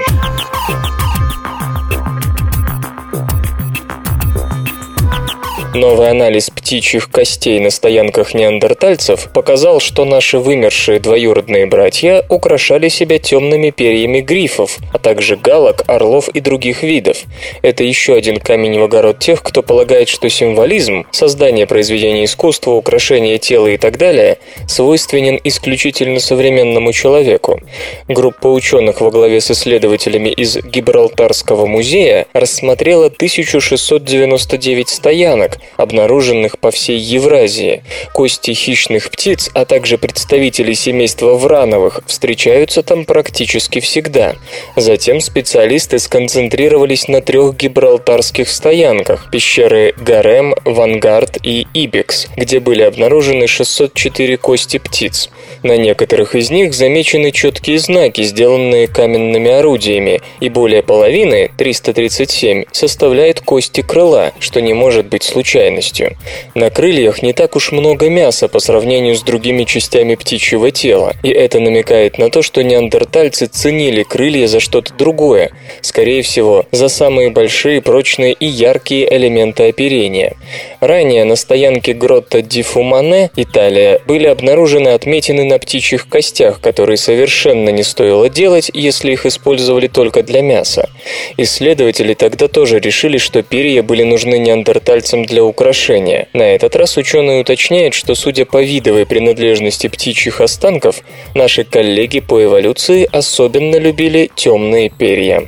Новый 5.73 6.10
анализ 6.10 6.49
птичьих 6.49 7.12
костей 7.12 7.60
на 7.60 7.69
стоянках 7.69 8.34
неандертальцев 8.34 9.30
показал, 9.34 9.80
что 9.80 10.06
наши 10.06 10.39
вымершие 10.39 10.99
двоюродные 10.99 11.65
братья 11.65 12.25
украшали 12.30 12.88
себя 12.88 13.19
темными 13.19 13.69
перьями 13.71 14.21
грифов, 14.21 14.77
а 14.93 14.97
также 14.97 15.36
галок, 15.36 15.84
орлов 15.88 16.30
и 16.30 16.39
других 16.39 16.84
видов. 16.84 17.17
Это 17.62 17.84
еще 17.84 18.15
один 18.15 18.38
камень 18.39 18.80
в 18.80 18.84
огород 18.84 19.19
тех, 19.19 19.43
кто 19.43 19.62
полагает, 19.62 20.08
что 20.08 20.30
символизм, 20.30 21.06
создание 21.12 21.67
произведения 21.67 22.25
искусства, 22.25 22.71
украшение 22.71 23.38
тела 23.38 23.67
и 23.67 23.77
так 23.77 23.97
далее, 23.97 24.39
свойственен 24.67 25.39
исключительно 25.43 26.19
современному 26.19 26.93
человеку. 26.93 27.60
Группа 28.08 28.47
ученых 28.47 29.01
во 29.01 29.12
главе 29.12 29.41
с 29.41 29.51
исследователями 29.51 30.30
из 30.30 30.58
Гибралтарского 30.58 31.65
музея 31.65 32.25
рассмотрела 32.34 33.08
1699 33.08 34.89
стоянок, 34.89 35.57
обнаруженных 35.78 36.60
по 36.60 36.72
всей 36.72 36.98
Евразии. 36.98 37.84
Кости 38.13 38.52
хищных 38.52 39.12
птиц, 39.12 39.50
а 39.54 39.65
также 39.65 39.98
представителей 39.98 40.76
семейства 40.76 41.36
Врановых 41.36 42.02
встречаются 42.06 42.84
там 42.84 43.06
практически 43.06 43.80
всегда. 43.80 44.36
Затем 44.76 45.22
специалисты 45.22 46.00
сконцентрировались 46.00 47.08
на 47.08 47.22
трех 47.22 47.56
гибралтарских 47.56 48.50
стоянках– 48.50 49.30
пещеры 49.32 49.93
Гарем, 49.98 50.56
Вангард 50.65 51.38
и 51.43 51.67
Ибекс, 51.74 52.28
где 52.36 52.60
были 52.60 52.82
обнаружены 52.82 53.48
604 53.48 54.38
кости 54.38 54.78
птиц. 54.78 55.30
На 55.63 55.78
некоторых 55.78 56.36
из 56.36 56.50
них 56.50 56.74
замечены 56.74 57.32
четкие 57.32 57.80
знаки, 57.80 58.22
сделанные 58.22 58.88
каменными 58.88 59.52
орудиями, 59.52 60.22
и 60.39 60.50
более 60.50 60.84
половины, 60.84 61.52
337, 61.58 62.65
составляет 62.72 63.41
кости 63.41 63.82
крыла, 63.82 64.34
что 64.39 64.62
не 64.62 64.74
может 64.74 65.08
быть 65.08 65.24
случайностью. 65.47 66.17
На 66.55 66.69
крыльях 66.69 67.23
не 67.23 67.31
так 67.31 67.55
уж 67.55 67.71
много 67.71 68.10
мяса 68.10 68.49
по 68.49 68.60
сравнению 68.60 69.15
с 69.15 69.21
другими 69.21 69.63
частями 69.63 70.15
птичьего 70.15 70.71
тела, 70.71 71.13
и 71.23 71.29
это 71.29 71.60
намекает 71.60 72.17
на 72.17 72.29
то, 72.29 72.41
что 72.41 72.63
неандертальцы 72.63 73.45
ценили 73.45 74.03
крылья 74.03 74.47
за 74.47 74.60
что-то 74.60 74.93
другое, 74.93 75.51
скорее 75.81 76.21
всего, 76.21 76.65
за 76.71 76.89
самые 76.89 77.29
большие, 77.29 77.81
прочные 77.81 78.33
и 78.33 78.45
яркие 78.45 79.07
элементы 79.15 79.69
оперения. 79.69 80.36
Ранее 80.81 81.23
на 81.23 81.38
стоянке 81.38 81.93
Гротта 81.93 82.41
ди 82.41 82.62
Фумане, 82.62 83.29
Италия, 83.38 84.01
были 84.05 84.27
обнаружены 84.27 84.89
отметины 84.89 85.45
на 85.45 85.60
птичьих 85.60 86.10
костях, 86.10 86.60
которые 86.60 86.97
совершенно 86.97 87.69
не 87.69 87.83
стоило 87.83 88.29
делать, 88.29 88.69
если 88.73 89.13
их 89.13 89.25
использовали 89.25 89.88
только 89.88 90.23
для 90.23 90.41
мяса. 90.41 90.89
Исследователи 91.38 92.13
тогда 92.13 92.47
тоже 92.49 92.79
решили, 92.79 93.17
что 93.17 93.43
перья 93.43 93.81
были 93.81 94.03
нужны 94.03 94.38
неандертальцам 94.38 95.25
для 95.25 95.37
украшения. 95.43 96.28
На 96.34 96.43
этот 96.43 96.76
раз 96.76 96.97
ученые 96.97 97.41
уточняют, 97.41 97.93
что 97.93 98.15
судя 98.15 98.45
по 98.45 98.62
видовой 98.62 99.06
принадлежности 99.06 99.88
птичьих 99.88 100.41
останков, 100.41 101.02
наши 101.36 101.63
коллеги 101.63 102.19
по 102.19 102.43
эволюции 102.43 103.08
особенно 103.12 103.78
любили 103.78 104.30
темные 104.36 104.89
перья. 104.89 105.43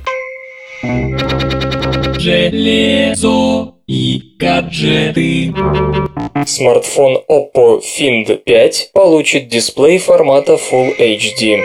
Железо 2.17 3.73
и 3.87 4.21
гаджеты. 4.37 5.53
Смартфон 6.45 7.19
Oppo 7.29 7.81
Find 7.81 8.35
5 8.37 8.89
получит 8.93 9.47
дисплей 9.47 9.97
формата 9.97 10.53
Full 10.53 10.97
HD. 10.97 11.63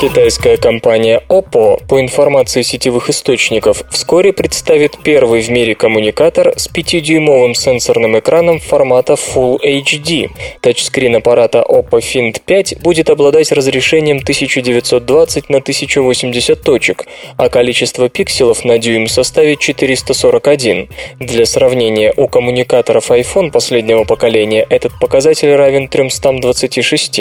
Китайская 0.00 0.58
компания 0.58 1.20
Oppo, 1.28 1.84
по 1.88 2.00
информации 2.00 2.62
сетевых 2.62 3.10
источников, 3.10 3.82
вскоре 3.90 4.32
представит 4.32 4.96
первый 5.02 5.40
в 5.40 5.50
мире 5.50 5.74
коммуникатор 5.74 6.52
с 6.56 6.70
5-дюймовым 6.70 7.54
сенсорным 7.54 8.16
экраном 8.16 8.60
формата 8.60 9.14
Full 9.14 9.58
HD. 9.60 10.30
Тачскрин 10.60 11.16
аппарата 11.16 11.64
Oppo 11.68 11.98
Find 11.98 12.40
5 12.46 12.80
будет 12.80 13.10
обладать 13.10 13.50
разрешением 13.50 14.18
1920 14.18 15.50
на 15.50 15.58
1080 15.58 16.62
точек, 16.62 17.06
а 17.36 17.48
количество 17.48 18.08
пикселов 18.08 18.64
на 18.64 18.78
дюйм 18.78 19.08
составит 19.08 19.58
441. 19.58 20.90
Для 21.18 21.44
сравнения, 21.44 22.14
у 22.16 22.28
коммуникаторов 22.28 23.10
iPhone 23.10 23.50
последнего 23.50 24.04
поколения 24.04 24.64
этот 24.70 24.92
показатель 25.00 25.52
равен 25.56 25.88
326. 25.88 27.20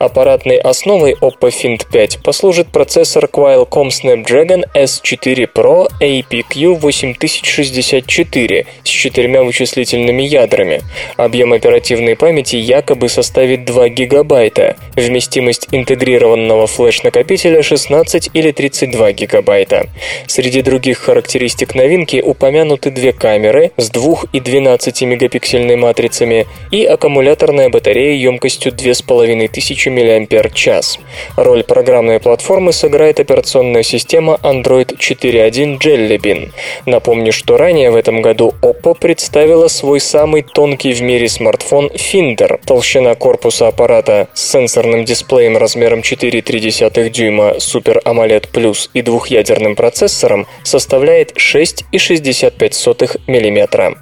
Аппаратной 0.00 0.56
основой 0.56 1.12
Oppo 1.12 1.50
Find 1.50 1.86
5 1.88 1.99
5 2.00 2.22
послужит 2.22 2.68
процессор 2.68 3.26
Qualcomm 3.26 3.88
Snapdragon 3.88 4.64
S4 4.74 5.46
Pro 5.52 5.86
APQ 6.00 6.78
8064 6.78 8.66
с 8.82 8.88
четырьмя 8.88 9.42
вычислительными 9.42 10.22
ядрами. 10.22 10.80
Объем 11.18 11.52
оперативной 11.52 12.16
памяти 12.16 12.56
якобы 12.56 13.10
составит 13.10 13.66
2 13.66 13.90
гигабайта. 13.90 14.76
Вместимость 14.96 15.68
интегрированного 15.72 16.66
флеш-накопителя 16.66 17.62
16 17.62 18.30
или 18.32 18.50
32 18.50 19.12
гигабайта. 19.12 19.86
Среди 20.26 20.62
других 20.62 21.00
характеристик 21.00 21.74
новинки 21.74 22.22
упомянуты 22.24 22.90
две 22.90 23.12
камеры 23.12 23.72
с 23.76 23.90
2 23.90 24.20
и 24.32 24.40
12 24.40 25.02
мегапиксельной 25.02 25.76
матрицами 25.76 26.46
и 26.70 26.82
аккумуляторная 26.82 27.68
батарея 27.68 28.16
емкостью 28.16 28.72
2500 28.72 30.30
мАч. 30.30 30.98
Роль 31.36 31.62
программы 31.62 31.89
программной 31.90 32.20
платформы 32.20 32.72
сыграет 32.72 33.18
операционная 33.18 33.82
система 33.82 34.38
Android 34.44 34.96
4.1 34.96 35.80
Jelly 35.80 36.18
Bean. 36.18 36.52
Напомню, 36.86 37.32
что 37.32 37.56
ранее 37.56 37.90
в 37.90 37.96
этом 37.96 38.22
году 38.22 38.54
Oppo 38.62 38.96
представила 38.96 39.66
свой 39.66 39.98
самый 39.98 40.42
тонкий 40.42 40.92
в 40.92 41.02
мире 41.02 41.28
смартфон 41.28 41.88
Finder. 41.88 42.60
Толщина 42.64 43.16
корпуса 43.16 43.66
аппарата 43.66 44.28
с 44.34 44.52
сенсорным 44.52 45.04
дисплеем 45.04 45.56
размером 45.56 45.98
4,3 45.98 47.10
дюйма 47.10 47.56
Super 47.58 48.00
AMOLED 48.04 48.48
Plus 48.52 48.88
и 48.94 49.02
двухъядерным 49.02 49.74
процессором 49.74 50.46
составляет 50.62 51.36
6,65 51.36 53.20
мм. 53.26 53.96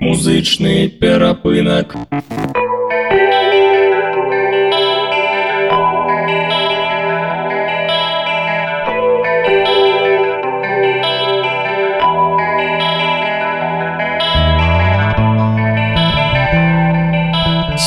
Музычный 0.00 0.88
перапынок. 0.88 1.96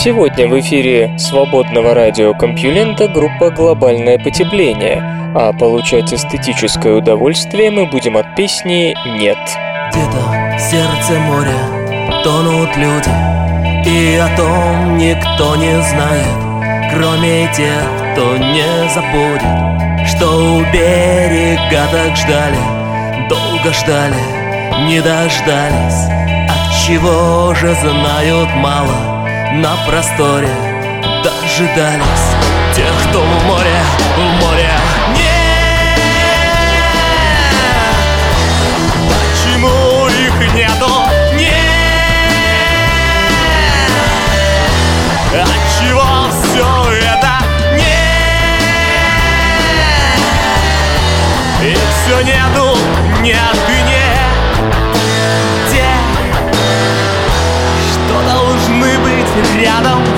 Сегодня 0.04 0.50
в 0.50 0.60
эфире 0.60 1.18
свободного 1.18 1.94
радиокомпьюлента 1.94 3.08
группа 3.08 3.50
«Глобальное 3.52 4.20
потепление», 4.20 5.02
а 5.34 5.54
получать 5.54 6.14
эстетическое 6.14 6.96
удовольствие 6.96 7.72
мы 7.72 7.86
будем 7.86 8.18
от 8.18 8.36
песни 8.36 8.94
«Нет». 9.18 9.38
Где-то 9.92 10.58
в 10.58 10.60
сердце 10.60 11.18
моря 11.22 12.22
тонут 12.22 12.76
люди, 12.76 13.10
и 13.88 14.18
о 14.18 14.28
том 14.36 14.98
никто 14.98 15.56
не 15.56 15.82
знает, 15.82 16.92
кроме 16.94 17.48
тех, 17.56 17.88
кто 18.12 18.36
не 18.36 18.90
забудет, 18.90 20.06
что 20.06 20.58
у 20.58 20.64
берега 20.74 21.88
так 21.94 22.18
ждали, 22.18 22.58
долго 23.30 23.72
ждали, 23.72 24.86
не 24.86 25.00
дождались, 25.00 26.10
от 26.50 26.86
чего 26.86 27.54
же 27.54 27.74
знают 27.74 28.50
мало 28.58 29.23
на 29.54 29.76
просторе 29.86 30.50
Дожидались 31.24 32.32
тех, 32.76 32.92
кто 33.10 33.22
в 33.22 33.44
море, 33.46 33.76
в 34.18 34.20
море. 34.44 34.72
Нет! 35.10 36.00
Почему 39.08 40.08
их 40.08 40.54
нету? 40.54 40.92
Нет! 41.36 41.54
Отчего 45.34 46.30
все 46.32 46.70
это? 47.00 47.34
Нет! 47.76 47.88
И 51.62 51.74
все 51.76 52.22
нету, 52.22 52.78
нет 53.22 53.63
и 59.36 59.58
нет 59.58 60.13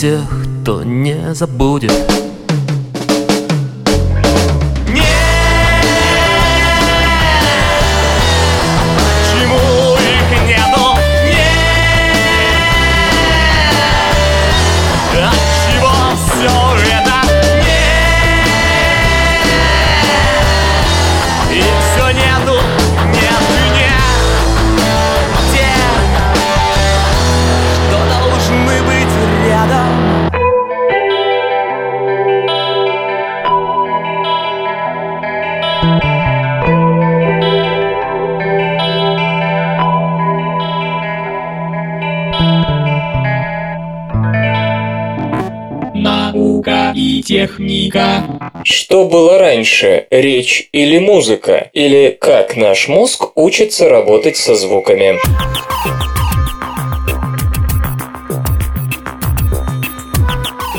тех, 0.00 0.22
кто 0.62 0.84
не 0.84 1.34
забудет 1.34 1.90
техника. 47.46 48.24
Что 48.64 49.04
было 49.04 49.38
раньше, 49.38 50.06
речь 50.10 50.68
или 50.72 50.98
музыка? 50.98 51.70
Или 51.72 52.16
как 52.20 52.56
наш 52.56 52.88
мозг 52.88 53.36
учится 53.36 53.88
работать 53.88 54.36
со 54.36 54.54
звуками? 54.56 55.18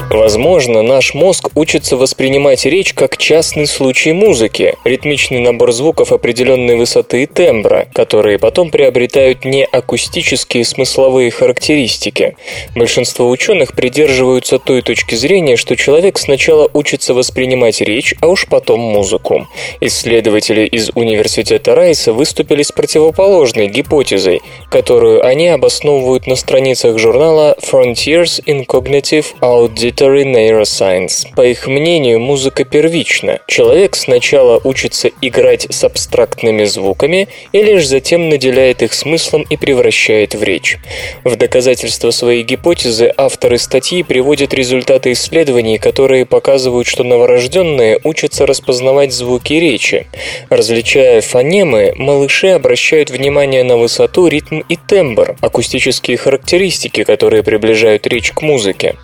Возможно, 0.09 0.81
наш 0.81 1.13
мозг 1.13 1.49
учится 1.53 1.95
воспринимать 1.95 2.65
речь 2.65 2.95
как 2.95 3.17
частный 3.17 3.67
случай 3.67 4.11
музыки, 4.11 4.73
ритмичный 4.83 5.39
набор 5.39 5.71
звуков 5.71 6.11
определенной 6.11 6.77
высоты 6.77 7.23
и 7.23 7.25
тембра, 7.27 7.87
которые 7.93 8.39
потом 8.39 8.71
приобретают 8.71 9.45
не 9.45 9.63
акустические 9.63 10.65
смысловые 10.65 11.29
характеристики. 11.29 12.35
Большинство 12.75 13.29
ученых 13.29 13.73
придерживаются 13.73 14.57
той 14.57 14.81
точки 14.81 15.13
зрения, 15.13 15.57
что 15.57 15.75
человек 15.75 16.17
сначала 16.17 16.67
учится 16.73 17.13
воспринимать 17.13 17.79
речь, 17.79 18.15
а 18.19 18.29
уж 18.29 18.47
потом 18.47 18.79
музыку. 18.79 19.47
Исследователи 19.79 20.65
из 20.65 20.89
университета 20.95 21.75
Райса 21.75 22.13
выступили 22.13 22.63
с 22.63 22.71
противоположной 22.71 23.67
гипотезой, 23.67 24.41
которую 24.71 25.23
они 25.23 25.49
обосновывают 25.49 26.25
на 26.25 26.35
страницах 26.35 26.97
журнала 26.97 27.55
Frontiers 27.61 28.43
in 28.47 28.65
Cognitive 28.65 29.25
Audit 29.41 29.98
Auditory 29.99 30.23
Neuroscience. 30.23 31.27
По 31.35 31.45
их 31.45 31.67
мнению, 31.67 32.21
музыка 32.21 32.63
первична. 32.63 33.39
Человек 33.47 33.97
сначала 33.97 34.61
учится 34.63 35.09
играть 35.21 35.67
с 35.69 35.83
абстрактными 35.83 36.63
звуками 36.63 37.27
и 37.51 37.61
лишь 37.61 37.85
затем 37.85 38.29
наделяет 38.29 38.81
их 38.81 38.93
смыслом 38.93 39.45
и 39.49 39.57
превращает 39.57 40.35
в 40.35 40.43
речь. 40.43 40.77
В 41.25 41.35
доказательство 41.35 42.11
своей 42.11 42.43
гипотезы 42.43 43.13
авторы 43.17 43.57
статьи 43.57 44.03
приводят 44.03 44.53
результаты 44.53 45.11
исследований, 45.11 45.77
которые 45.77 46.25
показывают, 46.25 46.87
что 46.87 47.03
новорожденные 47.03 47.99
учатся 48.03 48.45
распознавать 48.45 49.11
звуки 49.11 49.53
речи. 49.53 50.07
Различая 50.49 51.19
фонемы, 51.19 51.93
малыши 51.97 52.47
обращают 52.47 53.09
внимание 53.09 53.65
на 53.65 53.75
высоту, 53.75 54.27
ритм 54.27 54.61
и 54.69 54.77
тембр, 54.77 55.35
акустические 55.41 56.15
характеристики, 56.15 57.03
которые 57.03 57.43
приближают 57.43 58.07
речь 58.07 58.31
к 58.31 58.41
музыке. 58.41 58.95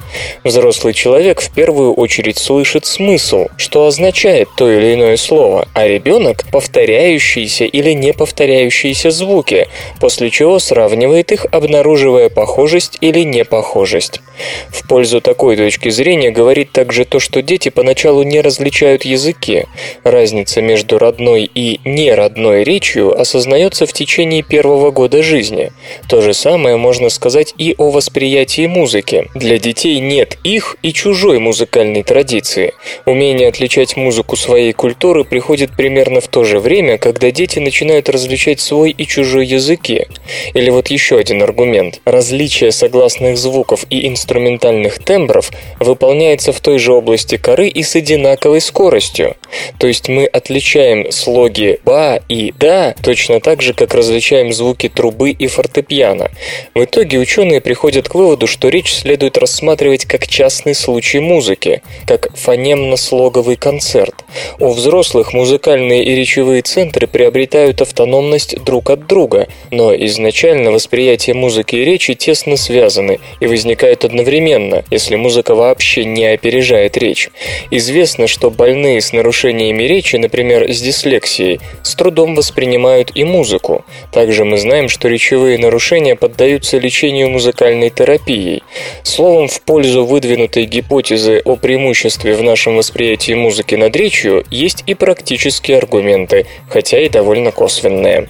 Взрослые 0.46 0.85
взрослый 0.86 0.94
человек 0.94 1.42
в 1.42 1.50
первую 1.50 1.94
очередь 1.94 2.38
слышит 2.38 2.86
смысл, 2.86 3.48
что 3.58 3.88
означает 3.88 4.50
то 4.56 4.70
или 4.70 4.94
иное 4.94 5.18
слово, 5.18 5.68
а 5.74 5.88
ребенок– 5.88 6.46
повторяющиеся 6.52 7.66
или 7.66 7.94
не 7.94 8.14
повторяющиеся 8.14 9.10
звуки, 9.10 9.68
после 10.00 10.30
чего 10.30 10.60
сравнивает 10.60 11.32
их, 11.32 11.48
обнаруживая 11.52 12.30
похожесть 12.30 13.00
или 13.02 13.22
непохожесть. 13.22 14.22
В 14.70 14.88
пользу 14.88 15.22
такой 15.22 15.56
точки 15.58 15.90
зрения 15.90 16.32
говорит 16.32 16.72
также 16.72 17.06
то, 17.06 17.20
что 17.20 17.42
дети 17.42 17.70
поначалу 17.70 18.24
не 18.24 18.42
различают 18.42 19.06
языки. 19.06 19.66
Разница 20.04 20.62
между 20.62 20.98
родной 20.98 21.50
и 21.54 21.80
неродной 21.86 22.64
речью 22.64 23.20
осознается 23.20 23.86
в 23.86 23.94
течение 23.94 24.44
первого 24.44 24.92
года 24.92 25.24
жизни. 25.24 25.72
То 26.08 26.22
же 26.22 26.34
самое 26.34 26.78
можно 26.78 27.10
сказать 27.10 27.54
и 27.58 27.76
о 27.78 27.90
восприятии 27.90 28.68
музыки. 28.68 29.28
Для 29.36 29.58
детей 29.58 30.00
нет 30.00 30.38
их 30.44 30.78
и 30.82 30.94
чужой 30.94 31.40
музыкальной 31.40 32.04
традиции. 32.04 32.74
Умение 33.06 33.50
отличать 33.50 33.98
музыку 33.98 34.36
своей 34.36 34.74
культуры 34.74 35.24
приходит 35.24 35.72
примерно 35.76 36.22
в 36.22 36.28
то 36.28 36.44
же 36.44 36.60
время, 36.60 36.98
когда 36.98 37.32
дети 37.32 37.60
начинают 37.60 38.10
различать 38.10 38.60
свой 38.60 38.92
и 38.92 39.06
чужой 39.06 39.46
языки. 39.46 40.08
Или 40.54 40.70
вот 40.70 40.88
еще 40.88 41.18
один 41.18 41.42
аргумент. 41.42 42.02
Различие 42.06 42.72
согласных 42.72 43.38
звуков 43.38 43.86
и 43.90 44.08
инструментальных 44.26 44.98
тембров 45.00 45.52
выполняется 45.80 46.52
в 46.52 46.60
той 46.60 46.80
же 46.80 46.94
области 46.94 47.38
коры 47.38 47.68
и 47.68 47.84
с 47.84 47.96
одинаковой 47.96 48.60
скоростью. 48.60 49.36
То 49.78 49.88
есть 49.88 50.10
мы 50.10 50.26
отличаем 50.26 51.12
слоги 51.12 51.80
«ба» 51.86 52.20
и 52.28 52.52
«да» 52.58 52.96
точно 53.04 53.40
так 53.40 53.62
же, 53.62 53.74
как 53.74 53.94
различаем 53.94 54.52
звуки 54.52 54.90
трубы 54.90 55.30
и 55.30 55.48
фортепиано. 55.48 56.32
В 56.74 56.84
итоге 56.84 57.20
ученые 57.20 57.62
приходят 57.62 58.10
к 58.10 58.16
выводу, 58.16 58.48
что 58.48 58.70
речь 58.70 58.94
следует 58.94 59.38
рассматривать 59.38 60.06
как 60.06 60.28
частный 60.28 60.74
случай 60.74 61.20
музыки, 61.20 61.84
как 62.08 62.36
фонемно-слоговый 62.36 63.58
концерт. 63.58 64.16
У 64.60 64.70
взрослых 64.70 65.34
музыкальные 65.34 66.04
и 66.04 66.16
речевые 66.16 66.64
центры 66.64 67.06
приобретают 67.06 67.82
автономность 67.82 68.58
друг 68.64 68.90
от 68.90 69.06
друга, 69.06 69.48
но 69.70 69.94
изначально 69.96 70.72
восприятие 70.72 71.36
музыки 71.36 71.76
и 71.76 71.86
речи 71.86 72.16
тесно 72.16 72.58
связаны 72.58 73.20
и 73.40 73.48
возникают 73.48 74.04
одновременно, 74.16 74.84
если 74.90 75.16
музыка 75.18 75.56
вообще 75.56 76.06
не 76.06 76.26
опережает 76.26 76.96
речь. 76.98 77.30
Известно, 77.70 78.28
что 78.28 78.50
больные 78.50 79.02
с 79.02 79.12
нарушениями 79.12 79.84
речи, 79.84 80.16
например, 80.16 80.72
с 80.72 80.82
дислексией, 80.82 81.60
с 81.84 81.96
трудом 81.96 82.34
воспринимают 82.36 83.12
и 83.14 83.26
музыку. 83.26 83.84
Также 84.14 84.46
мы 84.46 84.58
знаем, 84.58 84.88
что 84.88 85.10
речевые 85.10 85.58
нарушения 85.58 86.16
поддаются 86.16 86.78
лечению 86.78 87.30
музыкальной 87.30 87.90
терапией. 87.90 88.64
Словом, 89.04 89.50
в 89.50 89.62
пользу 89.62 90.06
выдвинутой 90.06 90.66
гипотезы 90.66 91.42
о 91.44 91.58
преимуществе 91.58 92.36
в 92.36 92.44
нашем 92.44 92.78
восприятии 92.78 93.34
музыки 93.34 93.76
над 93.76 93.96
речью 93.96 94.46
есть 94.50 94.84
и 94.88 94.94
практические 94.94 95.78
аргументы, 95.78 96.46
хотя 96.70 97.00
и 97.00 97.10
довольно 97.10 97.52
косвенные. 97.52 98.30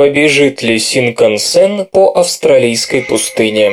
Побежит 0.00 0.62
ли 0.62 0.78
Синкансен 0.78 1.84
по 1.84 2.18
австралийской 2.18 3.02
пустыне? 3.02 3.72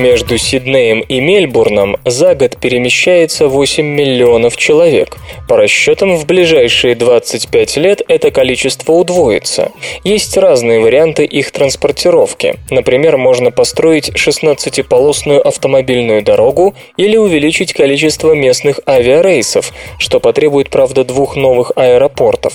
Между 0.00 0.38
Сиднеем 0.38 1.00
и 1.00 1.20
Мельбурном 1.20 1.98
за 2.06 2.34
год 2.34 2.56
перемещается 2.56 3.48
8 3.48 3.84
миллионов 3.84 4.56
человек. 4.56 5.18
По 5.46 5.58
расчетам, 5.58 6.16
в 6.16 6.24
ближайшие 6.24 6.94
25 6.94 7.76
лет 7.76 8.00
это 8.08 8.30
количество 8.30 8.92
удвоится. 8.92 9.72
Есть 10.02 10.38
разные 10.38 10.80
варианты 10.80 11.26
их 11.26 11.50
транспортировки. 11.50 12.54
Например, 12.70 13.18
можно 13.18 13.50
построить 13.50 14.08
16-полосную 14.08 15.42
автомобильную 15.42 16.22
дорогу 16.22 16.74
или 16.96 17.18
увеличить 17.18 17.74
количество 17.74 18.32
местных 18.32 18.80
авиарейсов, 18.86 19.70
что 19.98 20.18
потребует, 20.18 20.70
правда, 20.70 21.04
двух 21.04 21.36
новых 21.36 21.72
аэропортов. 21.76 22.54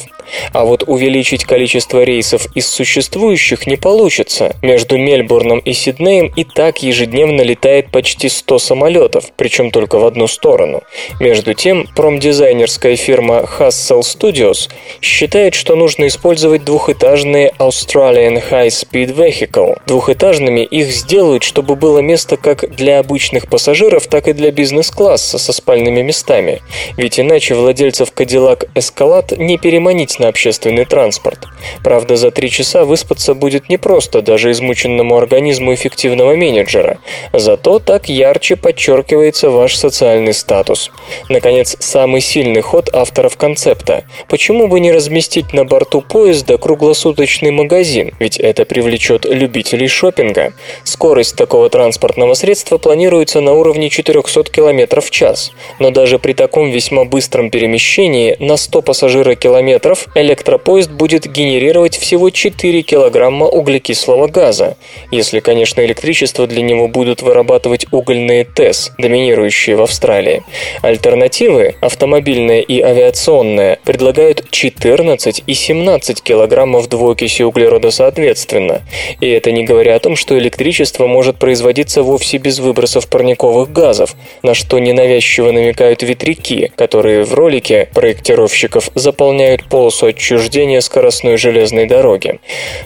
А 0.52 0.66
вот 0.66 0.84
увеличить 0.88 1.46
количество 1.46 2.04
рейсов 2.04 2.48
из 2.56 2.68
существующих 2.68 3.68
не 3.68 3.76
получится. 3.76 4.56
Между 4.64 4.98
Мельбурном 4.98 5.60
и 5.60 5.74
Сиднеем 5.74 6.34
и 6.36 6.44
так 6.44 6.82
ежедневно 6.82 7.35
ежедневно 7.36 7.42
летает 7.42 7.92
почти 7.92 8.30
100 8.30 8.60
самолетов, 8.60 9.26
причем 9.36 9.72
только 9.72 10.00
в 10.00 10.06
одну 10.06 10.28
сторону. 10.28 10.84
Между 11.20 11.54
тем, 11.54 11.88
промдизайнерская 11.96 12.96
фирма 12.96 13.46
Hassel 13.60 14.02
Studios 14.02 14.70
считает, 15.02 15.54
что 15.54 15.76
нужно 15.76 16.08
использовать 16.08 16.64
двухэтажные 16.64 17.52
Australian 17.60 18.42
High 18.50 18.68
Speed 18.68 19.16
Vehicle. 19.16 19.78
Двухэтажными 19.88 20.62
их 20.62 20.88
сделают, 20.92 21.44
чтобы 21.44 21.76
было 21.76 22.00
место 22.00 22.38
как 22.38 22.76
для 22.76 23.00
обычных 23.00 23.48
пассажиров, 23.48 24.08
так 24.08 24.28
и 24.28 24.34
для 24.34 24.52
бизнес-класса 24.52 25.38
со 25.38 25.54
спальными 25.54 26.02
местами. 26.02 26.62
Ведь 26.98 27.20
иначе 27.20 27.56
владельцев 27.56 28.12
Cadillac 28.16 28.68
Escalade 28.76 29.38
не 29.38 29.58
переманить 29.58 30.20
на 30.20 30.28
общественный 30.28 30.86
транспорт. 30.86 31.40
Правда, 31.84 32.16
за 32.16 32.32
три 32.32 32.50
часа 32.50 32.86
выспаться 32.86 33.34
будет 33.34 33.70
непросто 33.70 34.22
даже 34.22 34.52
измученному 34.52 35.18
организму 35.18 35.74
эффективного 35.74 36.36
менеджера. 36.36 36.98
Зато 37.34 37.80
так 37.80 38.10
ярче 38.10 38.56
подчеркивается 38.56 39.50
ваш 39.50 39.76
социальный 39.76 40.34
статус. 40.34 40.92
Наконец, 41.30 41.76
самый 41.80 42.22
сильный 42.22 42.62
ход 42.62 42.90
авторов 42.94 43.38
концепта. 43.38 44.04
Почему 44.28 44.68
бы 44.68 44.80
не 44.80 44.92
разместить 44.92 45.54
на 45.54 45.66
борту 45.66 46.02
поезда 46.02 46.58
круглосуточный 46.58 47.52
магазин? 47.52 48.14
Ведь 48.20 48.38
это 48.38 48.66
привлечет 48.66 49.26
любителей 49.26 49.88
шопинга. 49.88 50.54
Скорость 50.84 51.36
такого 51.36 51.70
транспортного 51.70 52.34
средства 52.34 52.78
планируется 52.78 53.42
на 53.42 53.54
уровне 53.54 53.90
400 53.90 54.44
км 54.52 55.02
в 55.02 55.12
час. 55.12 55.52
Но 55.80 55.92
даже 55.92 56.20
при 56.20 56.34
таком 56.34 56.72
весьма 56.72 57.06
быстром 57.06 57.50
перемещении 57.50 58.36
на 58.40 58.58
100 58.58 58.82
пассажира-километров 58.82 60.08
электропоезд 60.16 60.92
будет 60.92 61.26
генерировать 61.26 61.98
всего 61.98 62.30
4 62.30 62.82
килограмма 62.82 63.48
углекислого 63.48 64.28
газа. 64.28 64.78
Если, 65.12 65.40
конечно, 65.40 65.82
электричество 65.82 66.48
для 66.48 66.62
него 66.62 66.88
будет 66.88 67.05
будут 67.06 67.22
вырабатывать 67.22 67.86
угольные 67.92 68.46
ТЭС, 68.46 68.92
доминирующие 68.98 69.76
в 69.76 69.84
Австралии. 69.84 70.42
Альтернативы, 70.82 71.76
автомобильная 71.80 72.62
и 72.62 72.82
авиационная, 72.82 73.78
предлагают 73.86 74.50
14 74.50 75.44
и 75.46 75.54
17 75.54 76.24
килограммов 76.24 76.90
двуокиси 76.90 77.44
углерода 77.44 77.92
соответственно. 77.92 78.82
И 79.22 79.30
это 79.30 79.52
не 79.52 79.66
говоря 79.66 79.96
о 79.96 80.00
том, 80.00 80.16
что 80.16 80.36
электричество 80.40 81.06
может 81.06 81.38
производиться 81.38 82.02
вовсе 82.02 82.38
без 82.40 82.58
выбросов 82.58 83.08
парниковых 83.08 83.72
газов, 83.72 84.16
на 84.42 84.56
что 84.56 84.80
ненавязчиво 84.80 85.52
намекают 85.52 86.02
ветряки, 86.02 86.72
которые 86.76 87.24
в 87.24 87.36
ролике 87.36 87.88
проектировщиков 87.94 88.90
заполняют 88.96 89.66
полосу 89.66 90.08
отчуждения 90.08 90.82
скоростной 90.82 91.38
железной 91.38 91.86
дороги. 91.86 92.40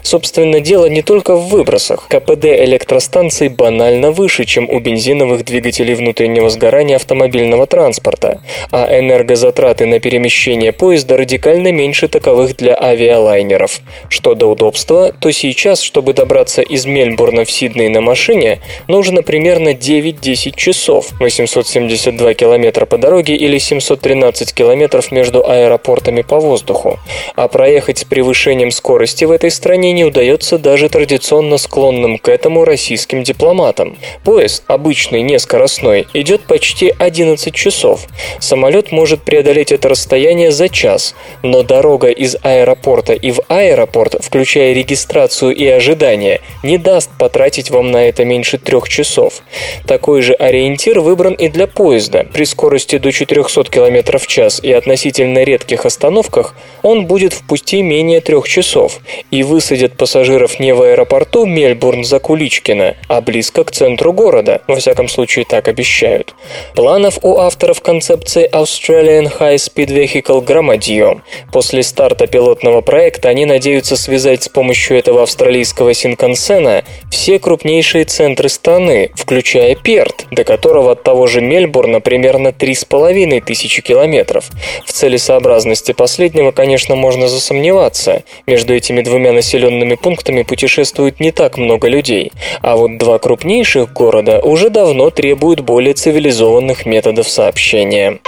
Собственно, 0.04 0.60
дело 0.60 0.88
не 0.88 1.04
только 1.04 1.38
в 1.38 1.48
выбросах. 1.48 2.10
КПД 2.10 2.46
электростанций 2.46 3.48
банально 3.48 4.09
выше, 4.12 4.46
чем 4.46 4.70
у 4.70 4.80
бензиновых 4.80 5.46
двигателей 5.46 5.96
внутреннего 5.96 6.50
сгорания 6.50 6.96
автомобильного 6.96 7.68
транспорта, 7.68 8.42
а 8.72 8.88
энергозатраты 9.00 9.86
на 9.86 10.00
перемещение 10.00 10.72
поезда 10.72 11.18
радикально 11.18 11.72
меньше 11.72 12.08
таковых 12.08 12.56
для 12.58 12.76
авиалайнеров. 12.80 13.82
Что 14.10 14.36
до 14.36 14.48
удобства, 14.48 15.14
то 15.20 15.32
сейчас, 15.32 15.82
чтобы 15.82 16.14
добраться 16.14 16.62
из 16.62 16.86
Мельбурна 16.86 17.46
в 17.46 17.52
Сидней 17.52 17.90
на 17.90 18.02
машине, 18.02 18.60
нужно 18.88 19.22
примерно 19.22 19.70
9-10 19.70 20.56
часов, 20.56 21.12
872 21.20 22.34
километра 22.34 22.86
по 22.86 22.98
дороге 22.98 23.36
или 23.36 23.58
713 23.58 24.54
километров 24.54 25.12
между 25.12 25.48
аэропортами 25.48 26.22
по 26.22 26.40
воздуху. 26.40 27.00
А 27.36 27.48
проехать 27.48 28.00
с 28.00 28.04
превышением 28.04 28.72
скорости 28.72 29.26
в 29.26 29.32
этой 29.32 29.52
стране 29.52 29.92
не 29.92 30.06
удается 30.06 30.58
даже 30.58 30.90
традиционно 30.90 31.58
склонным 31.58 32.18
к 32.18 32.30
этому 32.30 32.66
российским 32.66 33.24
дипломатам. 33.24 33.98
Поезд, 34.24 34.64
обычный, 34.68 35.22
не 35.22 35.40
скоростной, 35.40 36.08
идет 36.14 36.42
почти 36.42 36.94
11 36.98 37.54
часов. 37.54 38.08
Самолет 38.40 38.92
может 38.92 39.24
преодолеть 39.24 39.72
это 39.72 39.90
расстояние 39.90 40.52
за 40.52 40.70
час, 40.70 41.16
но 41.44 41.64
дорога 41.64 42.10
из 42.10 42.36
аэропорта 42.42 43.14
и 43.14 43.32
в 43.32 43.42
аэропорт, 43.48 44.16
включая 44.22 44.74
регистрацию 44.74 45.56
и 45.56 45.68
ожидание, 45.68 46.42
не 46.64 46.78
даст 46.78 47.10
потратить 47.18 47.70
вам 47.70 47.92
на 47.92 48.08
это 48.08 48.26
меньше 48.26 48.58
трех 48.58 48.90
часов. 48.90 49.42
Такой 49.86 50.22
же 50.22 50.34
ориентир 50.34 51.00
выбран 51.00 51.34
и 51.34 51.50
для 51.50 51.68
поезда. 51.68 52.26
При 52.34 52.46
скорости 52.46 52.98
до 52.98 53.12
400 53.12 53.64
км 53.66 54.18
в 54.18 54.28
час 54.28 54.60
и 54.64 54.72
относительно 54.72 55.44
редких 55.44 55.86
остановках 55.86 56.56
он 56.84 57.06
будет 57.06 57.34
в 57.34 57.46
пути 57.48 57.82
менее 57.82 58.22
трех 58.22 58.48
часов 58.48 59.00
и 59.32 59.44
высадит 59.44 59.98
пассажиров 59.98 60.60
не 60.60 60.74
в 60.74 60.82
аэропорту 60.82 61.46
Мельбурн 61.46 62.04
за 62.04 62.20
Куличкина, 62.20 62.96
а 63.08 63.22
близко 63.22 63.64
к 63.64 63.72
центру 63.72 63.89
города, 63.98 64.62
во 64.68 64.76
всяком 64.76 65.08
случае 65.08 65.46
так 65.46 65.68
обещают. 65.68 66.36
Планов 66.76 67.20
у 67.24 67.38
авторов 67.38 67.82
концепции 67.82 68.50
Australian 68.52 69.32
High 69.40 69.56
Speed 69.56 69.88
Vehicle 69.88 70.42
громадье. 70.42 71.22
После 71.52 71.84
старта 71.84 72.28
пилотного 72.28 72.82
проекта 72.82 73.30
они 73.30 73.46
надеются 73.46 73.96
связать 73.96 74.44
с 74.44 74.50
помощью 74.50 74.98
этого 74.98 75.24
австралийского 75.24 75.94
Синкансена 75.94 76.84
все 77.10 77.40
крупнейшие 77.40 78.06
центры 78.06 78.50
страны, 78.50 79.12
включая 79.16 79.76
Перт, 79.76 80.26
до 80.32 80.44
которого 80.44 80.92
от 80.92 81.04
того 81.04 81.28
же 81.28 81.42
Мельбурна 81.42 82.02
примерно 82.02 82.50
3,5 82.50 83.42
тысячи 83.42 83.82
километров. 83.82 84.50
В 84.86 84.92
целесообразности 84.92 85.94
последнего, 85.94 86.52
конечно, 86.52 86.96
можно 86.96 87.28
засомневаться. 87.28 88.24
Между 88.48 88.74
этими 88.74 89.02
двумя 89.02 89.32
населенными 89.32 89.96
пунктами 89.96 90.44
путешествует 90.44 91.20
не 91.20 91.32
так 91.32 91.58
много 91.58 91.88
людей. 91.88 92.32
А 92.62 92.76
вот 92.76 92.98
два 92.98 93.20
крупнейших 93.20 93.79
города 93.86 94.40
уже 94.42 94.70
давно 94.70 95.10
требуют 95.10 95.62
более 95.62 95.94
цивилизованных 95.94 96.86
методов 96.86 97.30
сообщения. 97.30 98.20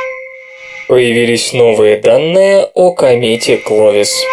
Появились 0.87 1.53
новые 1.53 1.97
данные 1.97 2.69
о 2.73 2.91
комете 2.93 3.57
Кловис. 3.57 4.23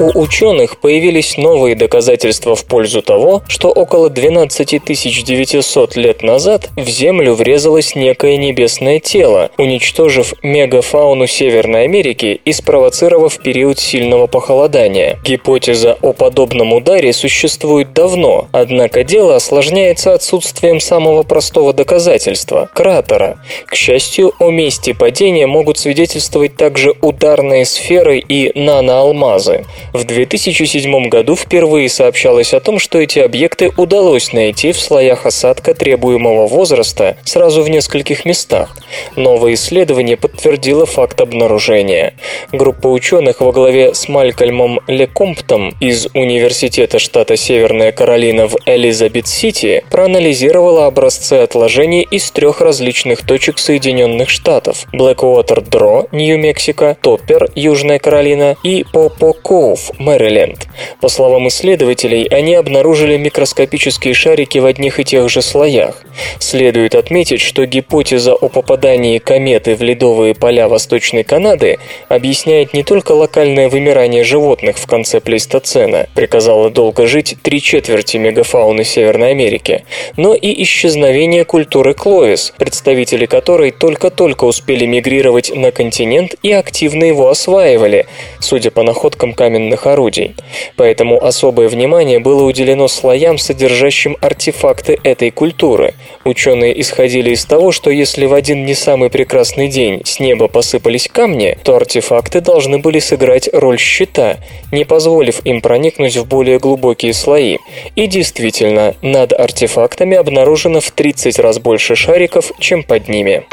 У 0.00 0.18
ученых 0.18 0.78
появились 0.78 1.36
новые 1.36 1.76
доказательства 1.76 2.56
в 2.56 2.64
пользу 2.64 3.02
того, 3.02 3.42
что 3.48 3.68
около 3.68 4.08
12 4.08 4.82
900 4.82 5.96
лет 5.96 6.22
назад 6.22 6.70
в 6.74 6.88
Землю 6.88 7.34
врезалось 7.34 7.94
некое 7.94 8.38
небесное 8.38 8.98
тело, 8.98 9.50
уничтожив 9.58 10.32
мегафауну 10.42 11.26
Северной 11.26 11.84
Америки 11.84 12.40
и 12.42 12.52
спровоцировав 12.54 13.36
период 13.42 13.78
сильного 13.78 14.26
похолодания. 14.26 15.18
Гипотеза 15.22 15.98
о 16.00 16.14
подобном 16.14 16.72
ударе 16.72 17.12
существует 17.12 17.92
давно, 17.92 18.48
однако 18.52 19.04
дело 19.04 19.36
осложняется 19.36 20.14
отсутствием 20.14 20.80
самого 20.80 21.24
простого 21.24 21.74
доказательства– 21.74 22.70
кратера. 22.74 23.36
К 23.66 23.74
счастью, 23.74 24.32
о 24.38 24.48
месте 24.48 24.94
падения 24.94 25.46
могут 25.46 25.76
свидетельствовать 25.76 26.56
также 26.56 26.94
ударные 27.02 27.66
сферы 27.66 28.18
и 28.18 28.58
наноалмазы. 28.58 29.66
В 29.92 30.04
2007 30.04 31.08
году 31.08 31.34
впервые 31.34 31.88
сообщалось 31.88 32.54
о 32.54 32.60
том, 32.60 32.78
что 32.78 33.00
эти 33.00 33.18
объекты 33.18 33.72
удалось 33.76 34.32
найти 34.32 34.70
в 34.72 34.78
слоях 34.78 35.26
осадка 35.26 35.74
требуемого 35.74 36.46
возраста 36.46 37.16
сразу 37.24 37.62
в 37.62 37.68
нескольких 37.68 38.24
местах. 38.24 38.76
Новое 39.16 39.54
исследование 39.54 40.16
подтвердило 40.16 40.86
факт 40.86 41.20
обнаружения. 41.20 42.14
Группа 42.52 42.86
ученых 42.86 43.40
во 43.40 43.52
главе 43.52 43.94
с 43.94 44.08
Малькольмом 44.08 44.80
Лекомптом 44.86 45.74
из 45.80 46.06
Университета 46.14 46.98
штата 46.98 47.36
Северная 47.36 47.90
Каролина 47.92 48.46
в 48.46 48.56
Элизабет-Сити 48.66 49.84
проанализировала 49.90 50.86
образцы 50.86 51.34
отложений 51.34 52.06
из 52.10 52.30
трех 52.30 52.60
различных 52.60 53.26
точек 53.26 53.58
Соединенных 53.58 54.28
Штатов– 54.28 54.86
Блэквотер 54.92 55.62
Дро, 55.62 56.06
Нью-Мексико, 56.12 56.96
Топпер, 57.00 57.50
Южная 57.54 57.98
Каролина 57.98 58.56
и 58.62 58.84
Попо 58.92 59.32
Коув, 59.80 59.98
Мэриленд. 59.98 60.66
По 61.00 61.08
словам 61.08 61.48
исследователей, 61.48 62.24
они 62.24 62.54
обнаружили 62.54 63.16
микроскопические 63.16 64.14
шарики 64.14 64.58
в 64.58 64.66
одних 64.66 65.00
и 65.00 65.04
тех 65.04 65.28
же 65.28 65.42
слоях. 65.42 66.02
Следует 66.38 66.94
отметить, 66.94 67.40
что 67.40 67.66
гипотеза 67.66 68.34
о 68.34 68.48
попадании 68.48 69.18
кометы 69.18 69.74
в 69.74 69.82
ледовые 69.82 70.34
поля 70.34 70.68
Восточной 70.68 71.24
Канады 71.24 71.78
объясняет 72.08 72.74
не 72.74 72.82
только 72.82 73.12
локальное 73.12 73.68
вымирание 73.68 74.24
животных 74.24 74.76
в 74.76 74.86
конце 74.86 75.20
плейстоцена, 75.20 76.06
приказало 76.14 76.70
долго 76.70 77.06
жить 77.06 77.36
три 77.42 77.60
четверти 77.60 78.16
мегафауны 78.16 78.84
Северной 78.84 79.30
Америки, 79.30 79.84
но 80.16 80.34
и 80.34 80.62
исчезновение 80.62 81.44
культуры 81.44 81.94
Кловис, 81.94 82.52
представители 82.58 83.26
которой 83.26 83.70
только-только 83.70 84.44
успели 84.44 84.86
мигрировать 84.86 85.54
на 85.54 85.70
континент 85.70 86.34
и 86.42 86.52
активно 86.52 87.04
его 87.04 87.28
осваивали, 87.28 88.06
судя 88.40 88.70
по 88.70 88.82
находкам 88.82 89.32
каменных 89.32 89.69
орудий. 89.86 90.34
Поэтому 90.76 91.24
особое 91.24 91.68
внимание 91.68 92.18
было 92.18 92.44
уделено 92.44 92.88
слоям, 92.88 93.38
содержащим 93.38 94.16
артефакты 94.20 94.98
этой 95.02 95.30
культуры. 95.30 95.94
Ученые 96.24 96.80
исходили 96.80 97.30
из 97.30 97.44
того, 97.44 97.72
что 97.72 97.90
если 97.90 98.26
в 98.26 98.34
один 98.34 98.64
не 98.64 98.74
самый 98.74 99.10
прекрасный 99.10 99.68
день 99.68 100.02
с 100.04 100.20
неба 100.20 100.48
посыпались 100.48 101.08
камни, 101.08 101.56
то 101.62 101.76
артефакты 101.76 102.40
должны 102.40 102.78
были 102.78 102.98
сыграть 102.98 103.48
роль 103.52 103.78
щита, 103.78 104.38
не 104.72 104.84
позволив 104.84 105.40
им 105.44 105.60
проникнуть 105.60 106.16
в 106.16 106.26
более 106.26 106.58
глубокие 106.58 107.14
слои. 107.14 107.58
И 107.96 108.06
действительно, 108.06 108.94
над 109.02 109.32
артефактами 109.32 110.16
обнаружено 110.16 110.80
в 110.80 110.90
30 110.90 111.38
раз 111.38 111.58
больше 111.58 111.96
шариков, 111.96 112.52
чем 112.58 112.82
под 112.82 113.08
ними. 113.08 113.44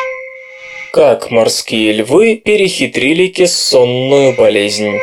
Как 0.91 1.31
морские 1.31 1.91
львы 1.93 2.41
перехитрили 2.43 3.27
кессонную 3.27 4.33
болезнь. 4.35 4.97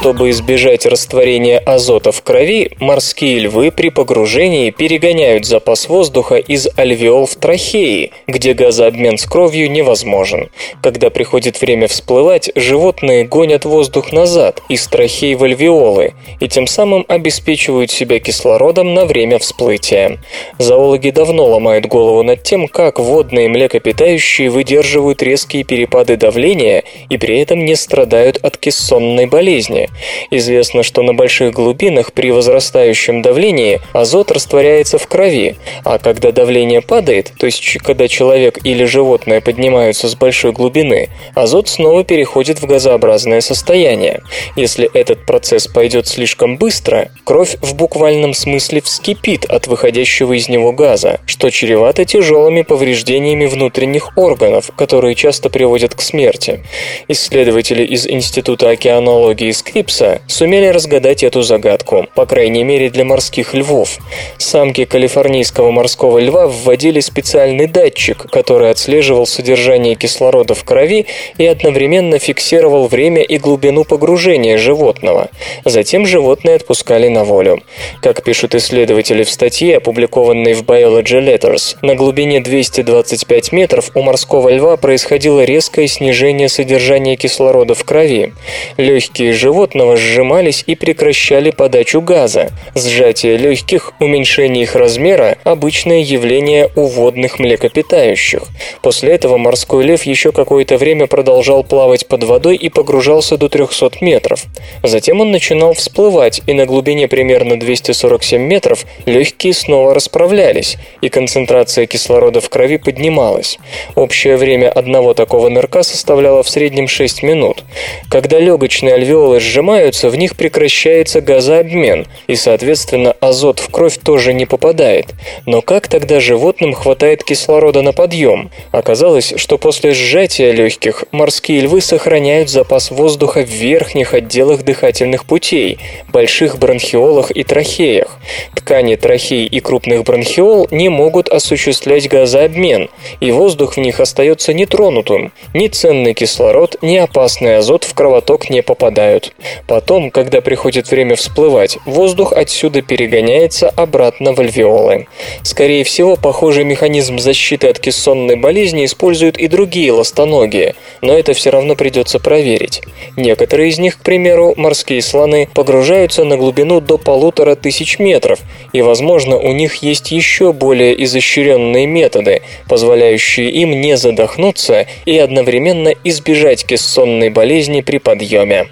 Чтобы 0.00 0.30
избежать 0.30 0.86
растворения 0.86 1.58
азота 1.58 2.10
в 2.10 2.22
крови, 2.22 2.70
морские 2.80 3.40
львы 3.40 3.70
при 3.70 3.90
погружении 3.90 4.70
перегоняют 4.70 5.44
запас 5.44 5.90
воздуха 5.90 6.36
из 6.36 6.66
альвеол 6.74 7.26
в 7.26 7.36
трахеи, 7.36 8.10
где 8.26 8.54
газообмен 8.54 9.18
с 9.18 9.26
кровью 9.26 9.70
невозможен. 9.70 10.48
Когда 10.82 11.10
приходит 11.10 11.60
время 11.60 11.86
всплывать, 11.86 12.50
животные 12.54 13.26
гонят 13.26 13.66
воздух 13.66 14.10
назад 14.10 14.62
из 14.70 14.86
трахей 14.86 15.34
в 15.34 15.44
альвеолы 15.44 16.14
и 16.40 16.48
тем 16.48 16.66
самым 16.66 17.04
обеспечивают 17.06 17.90
себя 17.90 18.20
кислородом 18.20 18.94
на 18.94 19.04
время 19.04 19.38
всплытия. 19.38 20.18
Зоологи 20.58 21.10
давно 21.10 21.44
ломают 21.44 21.84
голову 21.84 22.22
над 22.22 22.42
тем, 22.42 22.68
как 22.68 22.98
водные 22.98 23.50
млекопитающие 23.50 24.48
выдерживают 24.48 25.22
резкие 25.22 25.64
перепады 25.64 26.16
давления 26.16 26.84
и 27.10 27.18
при 27.18 27.38
этом 27.38 27.66
не 27.66 27.76
страдают 27.76 28.38
от 28.42 28.56
кессонной 28.56 29.26
болезни, 29.26 29.89
Известно, 30.30 30.82
что 30.82 31.02
на 31.02 31.14
больших 31.14 31.54
глубинах 31.54 32.12
при 32.12 32.30
возрастающем 32.30 33.22
давлении 33.22 33.80
азот 33.92 34.30
растворяется 34.30 34.98
в 34.98 35.06
крови, 35.06 35.56
а 35.84 35.98
когда 35.98 36.32
давление 36.32 36.80
падает, 36.80 37.32
то 37.38 37.46
есть 37.46 37.78
когда 37.78 38.08
человек 38.08 38.58
или 38.64 38.84
животное 38.84 39.40
поднимаются 39.40 40.08
с 40.08 40.14
большой 40.14 40.52
глубины, 40.52 41.08
азот 41.34 41.68
снова 41.68 42.04
переходит 42.04 42.60
в 42.60 42.66
газообразное 42.66 43.40
состояние. 43.40 44.22
Если 44.56 44.90
этот 44.92 45.26
процесс 45.26 45.66
пойдет 45.66 46.06
слишком 46.06 46.56
быстро, 46.56 47.10
кровь 47.24 47.56
в 47.60 47.74
буквальном 47.74 48.34
смысле 48.34 48.80
вскипит 48.80 49.44
от 49.44 49.66
выходящего 49.66 50.32
из 50.32 50.48
него 50.48 50.72
газа, 50.72 51.20
что 51.26 51.50
чревато 51.50 52.04
тяжелыми 52.04 52.62
повреждениями 52.62 53.46
внутренних 53.46 54.16
органов, 54.16 54.70
которые 54.76 55.14
часто 55.14 55.50
приводят 55.50 55.94
к 55.94 56.00
смерти. 56.00 56.64
Исследователи 57.08 57.84
из 57.84 58.06
Института 58.06 58.70
океанологии 58.70 59.50
Скрипса 59.80 60.20
сумели 60.26 60.66
разгадать 60.66 61.22
эту 61.22 61.40
загадку, 61.40 62.06
по 62.14 62.26
крайней 62.26 62.64
мере 62.64 62.90
для 62.90 63.06
морских 63.06 63.54
львов. 63.54 63.96
Самки 64.36 64.84
калифорнийского 64.84 65.70
морского 65.70 66.18
льва 66.18 66.48
вводили 66.48 67.00
специальный 67.00 67.66
датчик, 67.66 68.26
который 68.30 68.68
отслеживал 68.68 69.24
содержание 69.24 69.94
кислорода 69.94 70.54
в 70.54 70.64
крови 70.64 71.06
и 71.38 71.46
одновременно 71.46 72.18
фиксировал 72.18 72.88
время 72.88 73.22
и 73.22 73.38
глубину 73.38 73.84
погружения 73.84 74.58
животного. 74.58 75.30
Затем 75.64 76.04
животное 76.04 76.56
отпускали 76.56 77.08
на 77.08 77.24
волю. 77.24 77.62
Как 78.02 78.22
пишут 78.22 78.54
исследователи 78.54 79.24
в 79.24 79.30
статье, 79.30 79.78
опубликованной 79.78 80.52
в 80.52 80.62
Biology 80.62 81.24
Letters, 81.24 81.78
на 81.80 81.94
глубине 81.94 82.40
225 82.40 83.52
метров 83.52 83.92
у 83.94 84.02
морского 84.02 84.50
льва 84.50 84.76
происходило 84.76 85.42
резкое 85.42 85.88
снижение 85.88 86.50
содержания 86.50 87.16
кислорода 87.16 87.74
в 87.74 87.82
крови. 87.84 88.34
Легкие 88.76 89.32
животного 89.70 89.96
сжимались 89.96 90.64
и 90.66 90.74
прекращали 90.74 91.50
подачу 91.50 92.00
газа. 92.00 92.50
Сжатие 92.74 93.36
легких, 93.36 93.92
уменьшение 94.00 94.64
их 94.64 94.74
размера– 94.74 95.36
обычное 95.44 96.00
явление 96.00 96.70
у 96.76 96.86
водных 96.86 97.38
млекопитающих. 97.38 98.42
После 98.82 99.12
этого 99.12 99.36
морской 99.36 99.84
лев 99.84 100.02
еще 100.04 100.32
какое-то 100.32 100.76
время 100.76 101.06
продолжал 101.06 101.62
плавать 101.62 102.08
под 102.08 102.24
водой 102.24 102.56
и 102.56 102.68
погружался 102.68 103.36
до 103.36 103.48
300 103.48 103.92
метров. 104.00 104.44
Затем 104.82 105.20
он 105.20 105.30
начинал 105.30 105.74
всплывать, 105.74 106.42
и 106.46 106.52
на 106.52 106.66
глубине 106.66 107.06
примерно 107.06 107.58
247 107.58 108.40
метров 108.42 108.84
легкие 109.06 109.54
снова 109.54 109.94
расправлялись, 109.94 110.78
и 111.00 111.08
концентрация 111.08 111.86
кислорода 111.86 112.40
в 112.40 112.48
крови 112.48 112.78
поднималась. 112.78 113.58
Общее 113.94 114.36
время 114.36 114.70
одного 114.70 115.14
такого 115.14 115.48
нырка 115.48 115.82
составляло 115.82 116.42
в 116.42 116.48
среднем 116.48 116.88
6 116.88 117.22
минут. 117.22 117.62
Когда 118.10 118.40
легочные 118.40 118.94
альвеолы 118.94 119.38
сжимаются, 119.60 120.08
в 120.08 120.16
них 120.16 120.36
прекращается 120.36 121.20
газообмен, 121.20 122.06
и, 122.26 122.34
соответственно, 122.34 123.14
азот 123.20 123.58
в 123.58 123.68
кровь 123.70 123.98
тоже 124.02 124.32
не 124.32 124.46
попадает. 124.46 125.06
Но 125.44 125.60
как 125.60 125.86
тогда 125.88 126.18
животным 126.18 126.72
хватает 126.72 127.24
кислорода 127.24 127.82
на 127.82 127.92
подъем? 127.92 128.50
Оказалось, 128.72 129.34
что 129.36 129.58
после 129.58 129.92
сжатия 129.92 130.52
легких 130.52 131.04
морские 131.12 131.60
львы 131.60 131.82
сохраняют 131.82 132.48
запас 132.48 132.90
воздуха 132.90 133.40
в 133.40 133.48
верхних 133.48 134.14
отделах 134.14 134.62
дыхательных 134.62 135.26
путей, 135.26 135.78
больших 136.08 136.58
бронхиолах 136.58 137.30
и 137.30 137.42
трахеях. 137.44 138.18
Ткани 138.54 138.96
трахей 138.96 139.44
и 139.44 139.60
крупных 139.60 140.04
бронхиол 140.04 140.68
не 140.70 140.88
могут 140.88 141.28
осуществлять 141.28 142.08
газообмен, 142.08 142.88
и 143.20 143.30
воздух 143.30 143.76
в 143.76 143.80
них 143.80 144.00
остается 144.00 144.54
нетронутым. 144.54 145.32
Ни 145.52 145.68
ценный 145.68 146.14
кислород, 146.14 146.76
ни 146.80 146.96
опасный 146.96 147.58
азот 147.58 147.84
в 147.84 147.92
кровоток 147.92 148.48
не 148.48 148.62
попадают. 148.62 149.34
Потом, 149.66 150.10
когда 150.10 150.40
приходит 150.40 150.90
время 150.90 151.16
всплывать, 151.16 151.78
воздух 151.86 152.32
отсюда 152.32 152.82
перегоняется 152.82 153.68
обратно 153.68 154.32
в 154.32 154.40
альвеолы. 154.40 155.06
Скорее 155.42 155.84
всего, 155.84 156.16
похожий 156.16 156.64
механизм 156.64 157.18
защиты 157.18 157.68
от 157.68 157.78
кессонной 157.78 158.36
болезни 158.36 158.84
используют 158.84 159.38
и 159.38 159.46
другие 159.46 159.92
ластоногие, 159.92 160.74
но 161.00 161.12
это 161.12 161.32
все 161.32 161.50
равно 161.50 161.74
придется 161.74 162.18
проверить. 162.18 162.82
Некоторые 163.16 163.70
из 163.70 163.78
них, 163.78 163.98
к 163.98 164.02
примеру, 164.02 164.54
морские 164.56 165.02
слоны, 165.02 165.48
погружаются 165.54 166.24
на 166.24 166.36
глубину 166.36 166.80
до 166.80 166.98
полутора 166.98 167.54
тысяч 167.54 167.98
метров, 167.98 168.40
и, 168.72 168.82
возможно, 168.82 169.36
у 169.36 169.52
них 169.52 169.76
есть 169.76 170.10
еще 170.10 170.52
более 170.52 171.02
изощренные 171.04 171.86
методы, 171.86 172.42
позволяющие 172.68 173.50
им 173.50 173.80
не 173.80 173.96
задохнуться 173.96 174.86
и 175.04 175.18
одновременно 175.18 175.94
избежать 176.04 176.64
кессонной 176.64 177.30
болезни 177.30 177.80
при 177.80 177.98
подъеме. 177.98 178.68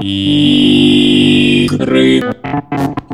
Игры. 0.00 2.22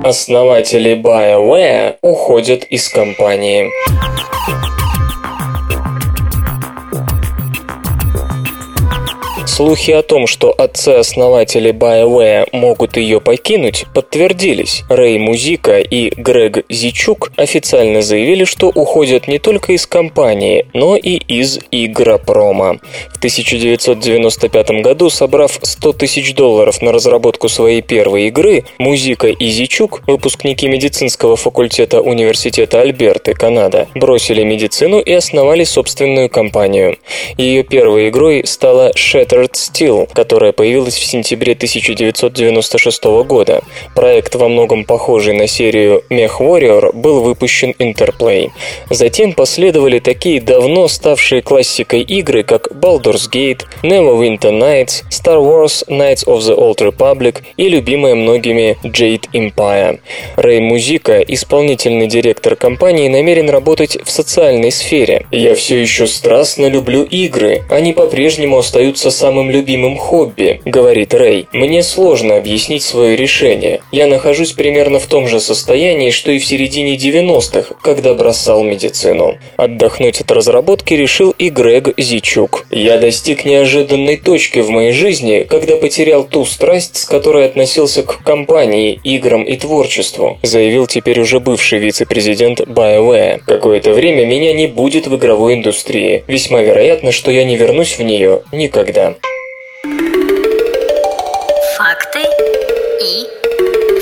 Основатели 0.02 0.94
BioWare 0.94 1.96
уходят 2.02 2.64
из 2.64 2.88
компании. 2.88 3.70
Слухи 9.50 9.90
о 9.90 10.02
том, 10.02 10.28
что 10.28 10.52
отцы-основатели 10.52 11.72
BioWare 11.72 12.50
могут 12.52 12.96
ее 12.96 13.20
покинуть, 13.20 13.84
подтвердились. 13.92 14.84
Рэй 14.88 15.18
Музика 15.18 15.80
и 15.80 16.10
Грег 16.10 16.64
Зичук 16.68 17.32
официально 17.34 18.00
заявили, 18.00 18.44
что 18.44 18.68
уходят 18.68 19.26
не 19.26 19.40
только 19.40 19.72
из 19.72 19.86
компании, 19.86 20.66
но 20.72 20.94
и 20.94 21.16
из 21.16 21.58
Игропрома. 21.72 22.78
В 23.12 23.18
1995 23.18 24.70
году, 24.82 25.10
собрав 25.10 25.58
100 25.60 25.92
тысяч 25.94 26.32
долларов 26.32 26.80
на 26.80 26.92
разработку 26.92 27.48
своей 27.48 27.82
первой 27.82 28.28
игры, 28.28 28.62
Музика 28.78 29.26
и 29.26 29.48
Зичук, 29.48 30.02
выпускники 30.06 30.68
медицинского 30.68 31.34
факультета 31.34 32.00
Университета 32.00 32.82
Альберты, 32.82 33.34
Канада, 33.34 33.88
бросили 33.96 34.44
медицину 34.44 35.00
и 35.00 35.12
основали 35.12 35.64
собственную 35.64 36.30
компанию. 36.30 36.98
Ее 37.36 37.64
первой 37.64 38.10
игрой 38.10 38.46
стала 38.46 38.92
Shattered 38.92 39.40
Steel, 39.52 40.08
которая 40.12 40.52
появилась 40.52 40.96
в 40.96 41.04
сентябре 41.04 41.52
1996 41.52 43.04
года. 43.26 43.62
Проект, 43.94 44.34
во 44.34 44.48
многом 44.48 44.84
похожий 44.84 45.34
на 45.34 45.46
серию 45.46 46.02
Mech 46.10 46.38
Warrior, 46.38 46.92
был 46.94 47.20
выпущен 47.20 47.74
Interplay. 47.78 48.50
Затем 48.90 49.32
последовали 49.32 49.98
такие 49.98 50.40
давно 50.40 50.88
ставшие 50.88 51.42
классикой 51.42 52.02
игры, 52.02 52.42
как 52.42 52.68
Baldur's 52.72 53.30
Gate, 53.30 53.62
Neverwinter 53.82 54.52
Nights, 54.52 55.04
Star 55.10 55.38
Wars 55.38 55.86
Knights 55.88 56.26
of 56.26 56.38
the 56.40 56.56
Old 56.56 56.78
Republic 56.78 57.38
и 57.56 57.68
любимая 57.68 58.14
многими 58.14 58.76
Jade 58.82 59.28
Empire. 59.32 60.00
Рэй 60.36 60.60
Музика, 60.60 61.20
исполнительный 61.20 62.06
директор 62.06 62.56
компании, 62.56 63.08
намерен 63.08 63.50
работать 63.50 63.98
в 64.04 64.10
социальной 64.10 64.72
сфере. 64.72 65.26
«Я 65.30 65.54
все 65.54 65.80
еще 65.80 66.06
страстно 66.06 66.66
люблю 66.66 67.02
игры. 67.02 67.62
Они 67.70 67.92
по-прежнему 67.92 68.58
остаются 68.58 69.10
самым 69.30 69.48
любимым 69.48 69.96
хобби»,— 69.96 70.60
говорит 70.64 71.14
Рэй. 71.14 71.46
«Мне 71.52 71.84
сложно 71.84 72.36
объяснить 72.36 72.82
свое 72.82 73.14
решение. 73.14 73.80
Я 73.92 74.08
нахожусь 74.08 74.50
примерно 74.52 74.98
в 74.98 75.06
том 75.06 75.28
же 75.28 75.38
состоянии, 75.38 76.10
что 76.10 76.32
и 76.32 76.40
в 76.40 76.44
середине 76.44 76.96
90-х, 76.96 77.76
когда 77.80 78.14
бросал 78.14 78.64
медицину. 78.64 79.38
Отдохнуть 79.56 80.20
от 80.20 80.32
разработки 80.32 80.94
решил 80.94 81.30
и 81.38 81.48
Грег 81.48 81.94
Зичук. 81.96 82.66
Я 82.70 82.98
достиг 82.98 83.44
неожиданной 83.44 84.16
точки 84.16 84.58
в 84.58 84.70
моей 84.70 84.90
жизни, 84.90 85.46
когда 85.48 85.76
потерял 85.76 86.24
ту 86.24 86.44
страсть, 86.44 86.96
с 86.96 87.04
которой 87.04 87.46
относился 87.46 88.02
к 88.02 88.24
компании, 88.24 88.98
играм 89.04 89.44
и 89.44 89.56
творчеству, 89.56 90.40
заявил 90.42 90.88
теперь 90.88 91.20
уже 91.20 91.38
бывший 91.38 91.78
вице-президент 91.78 92.62
BioWare. 92.62 93.42
Какое-то 93.46 93.92
время 93.92 94.26
меня 94.26 94.52
не 94.52 94.66
будет 94.66 95.06
в 95.06 95.14
игровой 95.14 95.54
индустрии. 95.54 96.24
Весьма 96.26 96.62
вероятно, 96.62 97.12
что 97.12 97.30
я 97.30 97.44
не 97.44 97.56
вернусь 97.56 97.96
в 97.96 98.02
нее 98.02 98.40
никогда. 98.50 99.14
Факты 101.76 102.20
и 103.02 103.26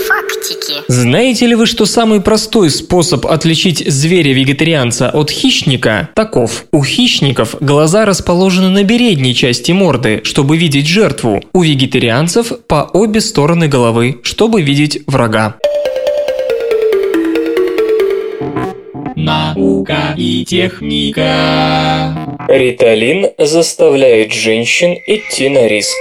фактики. 0.08 0.82
Знаете 0.88 1.46
ли 1.46 1.54
вы, 1.54 1.66
что 1.66 1.86
самый 1.86 2.20
простой 2.20 2.70
способ 2.70 3.26
отличить 3.26 3.84
зверя-вегетарианца 3.86 5.10
от 5.10 5.30
хищника 5.30 6.08
таков? 6.14 6.64
У 6.72 6.82
хищников 6.82 7.54
глаза 7.60 8.04
расположены 8.06 8.70
на 8.70 8.84
передней 8.84 9.34
части 9.36 9.70
морды, 9.70 10.22
чтобы 10.24 10.56
видеть 10.56 10.88
жертву. 10.88 11.42
У 11.52 11.62
вегетарианцев 11.62 12.52
по 12.66 12.90
обе 12.92 13.20
стороны 13.20 13.68
головы, 13.68 14.18
чтобы 14.24 14.62
видеть 14.62 15.02
врага. 15.06 15.58
Наука 19.20 20.14
и 20.16 20.44
техника. 20.44 22.38
Риталин 22.46 23.26
заставляет 23.36 24.32
женщин 24.32 24.96
идти 25.06 25.48
на 25.48 25.66
риск. 25.66 25.96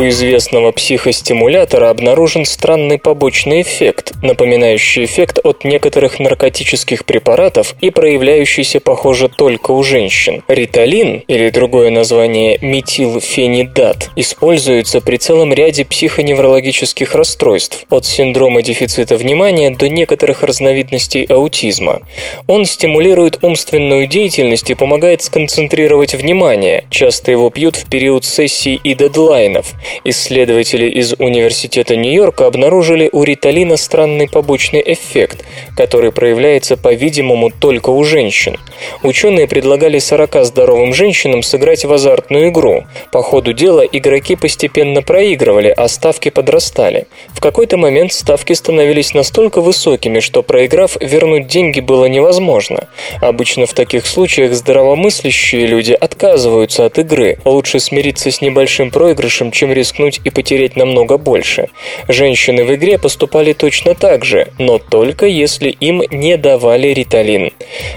У 0.00 0.08
известного 0.08 0.72
психостимулятора 0.72 1.90
обнаружен 1.90 2.46
странный 2.46 2.96
побочный 2.96 3.60
эффект, 3.60 4.14
напоминающий 4.22 5.04
эффект 5.04 5.40
от 5.44 5.62
некоторых 5.64 6.18
наркотических 6.18 7.04
препаратов 7.04 7.74
и 7.82 7.90
проявляющийся, 7.90 8.80
похоже, 8.80 9.28
только 9.28 9.72
у 9.72 9.82
женщин. 9.82 10.42
Риталин, 10.48 11.22
или 11.28 11.50
другое 11.50 11.90
название 11.90 12.56
метилфенидат, 12.62 14.08
используется 14.16 15.02
при 15.02 15.18
целом 15.18 15.52
ряде 15.52 15.84
психоневрологических 15.84 17.14
расстройств, 17.14 17.84
от 17.90 18.06
синдрома 18.06 18.62
дефицита 18.62 19.18
внимания 19.18 19.68
до 19.68 19.90
некоторых 19.90 20.42
разновидностей 20.42 21.24
аутизма. 21.24 22.00
Он 22.46 22.64
стимулирует 22.64 23.44
умственную 23.44 24.06
деятельность 24.06 24.70
и 24.70 24.74
помогает 24.74 25.20
сконцентрировать 25.20 26.14
внимание. 26.14 26.86
Часто 26.88 27.32
его 27.32 27.50
пьют 27.50 27.76
в 27.76 27.90
период 27.90 28.24
сессий 28.24 28.80
и 28.82 28.94
дедлайнов. 28.94 29.74
Исследователи 30.04 30.88
из 30.88 31.14
Университета 31.18 31.96
Нью-Йорка 31.96 32.46
обнаружили 32.46 33.08
у 33.12 33.22
риталина 33.24 33.76
странный 33.76 34.28
побочный 34.28 34.82
эффект, 34.84 35.44
который 35.76 36.12
проявляется, 36.12 36.76
по-видимому, 36.76 37.50
только 37.50 37.90
у 37.90 38.04
женщин. 38.04 38.56
Ученые 39.02 39.46
предлагали 39.46 39.98
40 39.98 40.44
здоровым 40.44 40.94
женщинам 40.94 41.42
сыграть 41.42 41.84
в 41.84 41.92
азартную 41.92 42.48
игру. 42.48 42.84
По 43.12 43.22
ходу 43.22 43.52
дела 43.52 43.82
игроки 43.82 44.36
постепенно 44.36 45.02
проигрывали, 45.02 45.68
а 45.68 45.88
ставки 45.88 46.30
подрастали. 46.30 47.06
В 47.28 47.40
какой-то 47.40 47.76
момент 47.76 48.12
ставки 48.12 48.52
становились 48.52 49.14
настолько 49.14 49.60
высокими, 49.60 50.20
что 50.20 50.42
проиграв, 50.42 50.96
вернуть 51.00 51.46
деньги 51.46 51.80
было 51.80 52.06
невозможно. 52.06 52.88
Обычно 53.20 53.66
в 53.66 53.74
таких 53.74 54.06
случаях 54.06 54.54
здравомыслящие 54.54 55.66
люди 55.66 55.92
отказываются 55.92 56.86
от 56.86 56.98
игры. 56.98 57.38
Лучше 57.44 57.80
смириться 57.80 58.30
с 58.30 58.40
небольшим 58.40 58.90
проигрышем, 58.90 59.50
чем 59.50 59.69
рискнуть 59.72 60.20
и 60.24 60.30
потерять 60.30 60.76
намного 60.76 61.18
больше. 61.18 61.68
Женщины 62.08 62.64
в 62.64 62.74
игре 62.74 62.98
поступали 62.98 63.52
точно 63.52 63.94
так 63.94 64.24
же, 64.24 64.48
но 64.58 64.78
только 64.78 65.26
если 65.26 65.70
им 65.70 66.02
не 66.10 66.36
давали 66.36 66.88
риталин. 66.88 67.52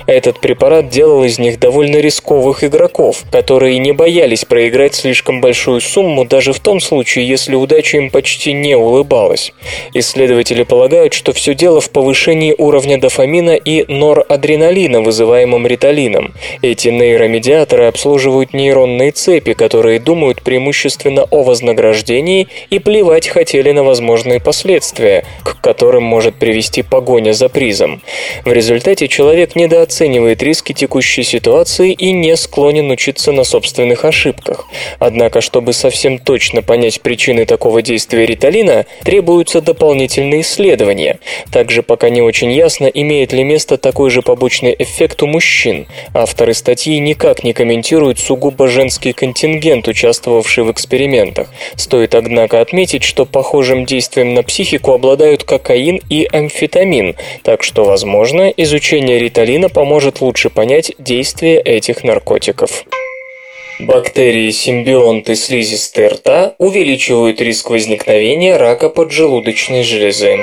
Этот 0.08 0.40
препарат 0.40 0.90
делал 0.90 1.24
из 1.24 1.40
них 1.40 1.60
довольно 1.60 1.98
рисковых 1.98 2.64
игроков, 2.64 3.24
которые 3.32 3.80
не 3.80 3.92
боялись 3.92 4.46
проиграть 4.46 4.96
слишком 4.96 5.42
большую 5.42 5.82
сумму 5.82 6.26
даже 6.26 6.54
в 6.54 6.60
том 6.60 6.80
случае, 6.80 7.28
если 7.28 7.56
удача 7.56 7.98
им 7.98 8.10
почти 8.10 8.54
не 8.54 8.76
улыбалась. 8.76 9.54
Исследователи 9.94 10.64
полагают, 10.64 11.14
что 11.14 11.34
все 11.34 11.54
дело 11.56 11.82
в 11.82 11.90
повышении 11.90 12.56
уровня 12.58 13.00
дофамина 13.00 13.52
и 13.52 13.86
норадреналина, 13.92 15.02
вызываемым 15.02 15.68
риталином. 15.68 16.34
Эти 16.62 16.90
нейромедиаторы 16.90 17.86
обслуживают 17.86 18.54
нейронные 18.54 19.12
цепи, 19.12 19.54
которые 19.54 20.00
думают 20.00 20.42
преимущественно 20.42 21.24
о 21.24 21.44
вознаграждении 21.64 22.48
и 22.70 22.80
плевать 22.80 23.28
хотели 23.28 23.72
на 23.72 23.84
возможные 23.84 24.40
последствия, 24.40 25.24
к 25.44 25.62
которым 25.62 26.04
может 26.04 26.36
привести 26.36 26.84
погоня 26.84 27.34
за 27.34 27.48
призом. 27.48 28.02
В 28.44 28.52
результате 28.52 29.08
человек 29.08 29.56
недооценивает 29.56 30.44
риски 30.44 30.74
текущей 30.74 31.24
ситуации 31.24 31.94
и 31.94 32.12
не 32.12 32.36
склонен 32.36 32.92
учиться 32.92 33.32
на 33.32 33.44
собственных 33.46 34.04
ошибках. 34.04 34.66
Однако, 35.00 35.40
чтобы 35.40 35.74
совсем 35.74 36.18
точно 36.18 36.62
понять 36.62 37.02
причины 37.02 37.46
такого 37.46 37.82
действия 37.82 38.26
риталина, 38.26 38.86
требуются 39.04 39.62
дополнительные 39.62 40.42
исследования. 40.42 41.20
Также 41.52 41.82
пока 41.82 42.10
не 42.10 42.22
очень 42.22 42.52
ясно, 42.52 42.88
имеет 42.88 43.32
ли 43.32 43.44
место 43.44 43.78
такой 43.78 44.10
же 44.10 44.22
побочный 44.22 44.76
эффект 44.78 45.24
у 45.24 45.28
мужчин. 45.28 45.88
Авторы 46.14 46.54
статьи 46.54 47.00
никак 47.00 47.44
не 47.44 47.54
комментируют 47.54 48.20
сугубо 48.20 48.68
женский 48.68 49.14
контингент, 49.14 49.88
участвовавший 49.88 50.66
в 50.66 50.72
экспериментах. 50.72 51.53
Стоит, 51.76 52.16
однако, 52.16 52.62
отметить, 52.62 53.04
что 53.04 53.26
похожим 53.26 53.86
действием 53.86 54.34
на 54.34 54.44
психику 54.44 54.94
обладают 54.94 55.44
кокаин 55.44 56.02
и 56.10 56.28
амфетамин, 56.32 57.16
так 57.44 57.64
что, 57.64 57.84
возможно, 57.84 58.50
изучение 58.50 59.20
риталина 59.20 59.70
поможет 59.70 60.22
лучше 60.22 60.50
понять 60.50 60.94
действие 60.98 61.60
этих 61.60 62.04
наркотиков. 62.04 62.86
Бактерии-симбионты 63.80 65.36
слизистой 65.36 66.08
рта 66.08 66.54
увеличивают 66.60 67.42
риск 67.42 67.70
возникновения 67.72 68.58
рака 68.58 68.90
поджелудочной 68.90 69.84
железы. 69.84 70.40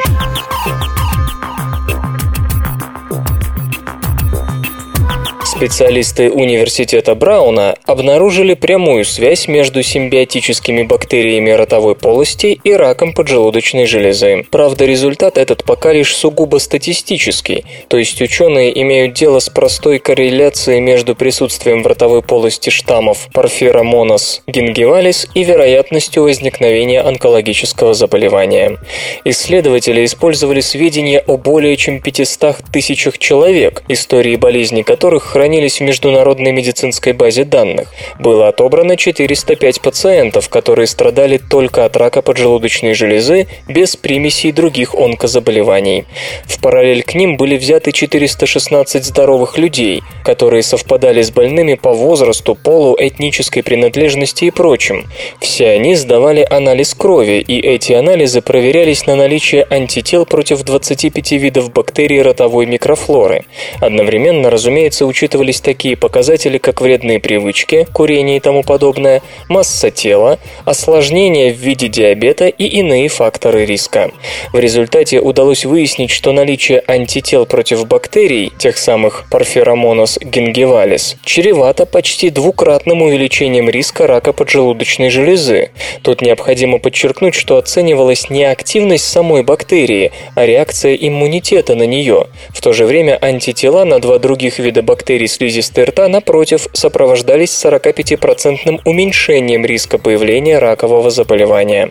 Специалисты 5.61 6.31
университета 6.31 7.15
Брауна 7.15 7.77
обнаружили 7.85 8.55
прямую 8.55 9.05
связь 9.05 9.47
между 9.47 9.83
симбиотическими 9.83 10.85
бактериями 10.85 11.51
ротовой 11.51 11.95
полости 11.95 12.59
и 12.65 12.73
раком 12.73 13.13
поджелудочной 13.13 13.85
железы. 13.85 14.47
Правда, 14.51 14.87
результат 14.87 15.37
этот 15.37 15.65
пока 15.65 15.93
лишь 15.93 16.17
сугубо 16.17 16.57
статистический, 16.57 17.67
то 17.89 17.99
есть 17.99 18.23
ученые 18.23 18.81
имеют 18.81 19.13
дело 19.13 19.39
с 19.39 19.51
простой 19.51 19.99
корреляцией 19.99 20.81
между 20.81 21.15
присутствием 21.15 21.83
в 21.83 21.87
ротовой 21.87 22.23
полости 22.23 22.71
штаммов 22.71 23.29
Porphyromonas 23.35 24.41
gingivalis 24.47 25.29
и 25.35 25.45
вероятностью 25.45 26.23
возникновения 26.23 27.03
онкологического 27.03 27.93
заболевания. 27.93 28.79
Исследователи 29.27 30.07
использовали 30.07 30.63
сведения 30.63 31.19
о 31.19 31.37
более 31.37 31.77
чем 31.77 32.01
500 32.01 32.57
тысячах 32.73 33.19
человек, 33.19 33.83
истории 33.89 34.37
болезней 34.37 34.85
которых 34.85 35.25
хранились 35.25 35.50
хранились 35.51 35.81
в 35.81 35.83
международной 35.83 36.53
медицинской 36.53 37.13
базе 37.13 37.43
данных. 37.45 37.93
Было 38.21 38.47
отобрано 38.47 38.97
405 38.97 39.81
пациентов, 39.81 40.49
которые 40.49 40.87
страдали 40.87 41.39
только 41.39 41.85
от 41.85 41.97
рака 41.97 42.23
поджелудочной 42.23 42.95
железы 42.95 43.49
без 43.67 43.97
примесей 43.97 44.53
других 44.53 44.95
онкозаболеваний. 44.95 46.05
В 46.45 46.61
параллель 46.61 47.03
к 47.03 47.15
ним 47.15 47.37
были 47.37 47.57
взяты 47.57 47.91
416 47.91 49.05
здоровых 49.05 49.59
людей, 49.59 50.03
которые 50.23 50.63
совпадали 50.63 51.21
с 51.21 51.33
больными 51.33 51.75
по 51.75 51.93
возрасту, 51.95 52.55
полу, 52.55 52.97
этнической 52.97 53.65
принадлежности 53.65 54.45
и 54.45 54.53
прочим. 54.53 55.07
Все 55.41 55.71
они 55.71 55.97
сдавали 55.97 56.47
анализ 56.49 56.95
крови, 56.95 57.41
и 57.41 57.59
эти 57.59 57.93
анализы 57.93 58.41
проверялись 58.41 59.05
на 59.07 59.17
наличие 59.17 59.67
антител 59.69 60.27
против 60.27 60.63
25 60.63 61.33
видов 61.33 61.73
бактерий 61.73 62.23
ротовой 62.23 62.67
микрофлоры. 62.67 63.47
Одновременно, 63.81 64.49
разумеется, 64.49 65.07
учитывая 65.07 65.40
учитывались 65.41 65.61
такие 65.61 65.97
показатели, 65.97 66.59
как 66.59 66.81
вредные 66.81 67.19
привычки, 67.19 67.87
курение 67.93 68.37
и 68.37 68.41
тому 68.41 68.63
подобное, 68.63 69.23
масса 69.49 69.91
тела, 69.91 70.39
осложнения 70.65 71.53
в 71.53 71.57
виде 71.57 71.89
диабета 71.89 72.49
и 72.49 72.65
иные 72.65 73.09
факторы 73.09 73.65
риска. 73.65 74.11
В 74.53 74.59
результате 74.59 75.21
удалось 75.21 75.65
выяснить, 75.65 76.11
что 76.11 76.33
наличие 76.33 76.83
антител 76.87 77.47
против 77.47 77.87
бактерий, 77.87 78.53
тех 78.59 78.77
самых 78.77 79.25
Porphyromonas 79.31 80.19
gingivalis, 80.21 81.17
чревато 81.25 81.87
почти 81.87 82.31
двукратным 82.31 83.03
увеличением 83.03 83.71
риска 83.71 84.07
рака 84.07 84.33
поджелудочной 84.33 85.09
железы. 85.11 85.71
Тут 86.03 86.21
необходимо 86.21 86.79
подчеркнуть, 86.79 87.35
что 87.35 87.57
оценивалась 87.57 88.29
не 88.31 88.45
активность 88.45 89.09
самой 89.09 89.43
бактерии, 89.43 90.13
а 90.35 90.45
реакция 90.45 90.95
иммунитета 90.95 91.77
на 91.77 91.87
нее. 91.87 92.27
В 92.51 92.61
то 92.61 92.73
же 92.73 92.85
время 92.85 93.19
антитела 93.21 93.85
на 93.85 94.01
два 94.01 94.19
других 94.19 94.59
вида 94.59 94.83
бактерий 94.83 95.30
слизистой 95.31 95.85
рта, 95.85 96.09
напротив, 96.09 96.69
сопровождались 96.73 97.51
45% 97.51 98.81
уменьшением 98.85 99.65
риска 99.65 99.99
появления 99.99 100.59
ракового 100.59 101.11
заболевания. 101.11 101.91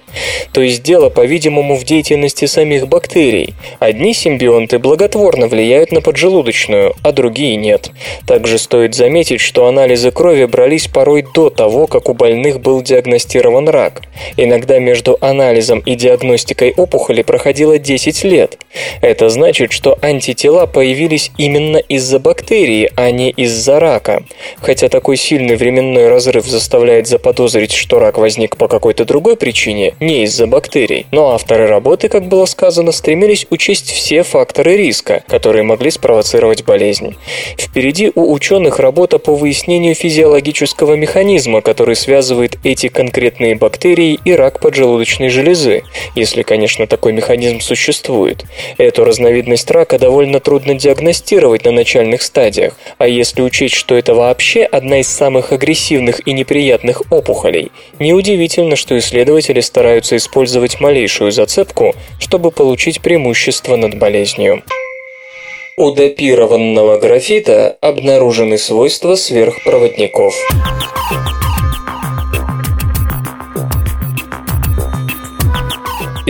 То 0.54 0.62
есть 0.62 0.84
дело, 0.84 1.10
по-видимому, 1.10 1.76
в 1.76 1.84
деятельности 1.84 2.46
самих 2.46 2.88
бактерий. 2.88 3.56
Одни 3.80 4.14
симбионты 4.14 4.80
благотворно 4.80 5.48
влияют 5.48 5.92
на 5.92 6.02
поджелудочную, 6.02 6.96
а 7.04 7.12
другие 7.12 7.56
нет. 7.56 7.92
Также 8.26 8.58
стоит 8.58 8.96
заметить, 8.96 9.42
что 9.42 9.68
анализы 9.68 10.12
крови 10.12 10.46
брались 10.46 10.88
порой 10.88 11.26
до 11.34 11.50
того, 11.50 11.88
как 11.88 12.10
у 12.10 12.14
больных 12.14 12.60
был 12.60 12.82
диагностирован 12.82 13.70
рак. 13.70 14.02
Иногда 14.38 14.80
между 14.80 15.18
анализом 15.22 15.80
и 15.80 15.96
диагностикой 15.96 16.74
опухоли 16.76 17.22
проходило 17.22 17.78
10 17.78 18.24
лет. 18.24 18.58
Это 19.02 19.30
значит, 19.30 19.72
что 19.72 19.98
антитела 20.02 20.66
появились 20.66 21.32
именно 21.38 21.78
из-за 21.78 22.20
бактерии, 22.20 22.92
а 22.96 23.12
не 23.12 23.29
из-за 23.30 23.80
рака. 23.80 24.24
Хотя 24.58 24.90
такой 24.90 25.18
сильный 25.18 25.56
временной 25.56 26.10
разрыв 26.10 26.46
заставляет 26.46 27.08
заподозрить, 27.08 27.74
что 27.74 28.00
рак 28.00 28.18
возник 28.18 28.58
по 28.58 28.68
какой-то 28.68 29.06
другой 29.06 29.36
причине, 29.36 29.96
не 30.00 30.24
из-за 30.24 30.48
бактерий. 30.48 31.06
Но 31.12 31.32
авторы 31.32 31.68
работы, 31.68 32.10
как 32.10 32.28
было 32.28 32.46
сказано, 32.46 32.92
стремились 32.92 33.48
учесть 33.50 33.92
все 33.92 34.24
факторы 34.24 34.78
риска, 34.78 35.24
которые 35.28 35.64
могли 35.64 35.92
спровоцировать 35.92 36.66
болезнь. 36.66 37.16
Впереди 37.58 38.12
у 38.16 38.32
ученых 38.32 38.80
работа 38.80 39.20
по 39.20 39.36
выяснению 39.36 39.96
физиологического 39.96 40.96
механизма, 40.96 41.62
который 41.62 41.96
связывает 41.96 42.58
эти 42.64 42.88
конкретные 42.88 43.56
бактерии 43.56 44.20
и 44.24 44.34
рак 44.34 44.60
поджелудочной 44.60 45.30
железы, 45.30 45.84
если, 46.16 46.44
конечно, 46.44 46.88
такой 46.88 47.14
механизм 47.14 47.60
существует. 47.60 48.46
Эту 48.78 49.04
разновидность 49.06 49.70
рака 49.72 50.00
довольно 50.00 50.40
трудно 50.40 50.76
диагностировать 50.76 51.66
на 51.66 51.72
начальных 51.72 52.22
стадиях, 52.22 52.74
а 52.98 53.08
если 53.10 53.42
учесть, 53.42 53.76
что 53.76 53.96
это 53.96 54.14
вообще 54.14 54.64
одна 54.64 55.00
из 55.00 55.08
самых 55.08 55.52
агрессивных 55.52 56.26
и 56.28 56.34
неприятных 56.34 57.04
опухолей, 57.12 57.72
неудивительно, 58.00 58.76
что 58.76 58.98
исследователи 58.98 59.60
стараются 59.60 60.16
использовать 60.16 60.80
малейшую 60.80 61.32
зацепку, 61.32 61.96
чтобы 62.20 62.52
получить 62.52 63.02
преимущество 63.02 63.76
над 63.76 63.98
болезнью. 63.98 64.64
У 65.78 65.92
допированного 65.92 67.00
графита 67.00 67.78
обнаружены 67.82 68.58
свойства 68.58 69.16
сверхпроводников. 69.16 70.36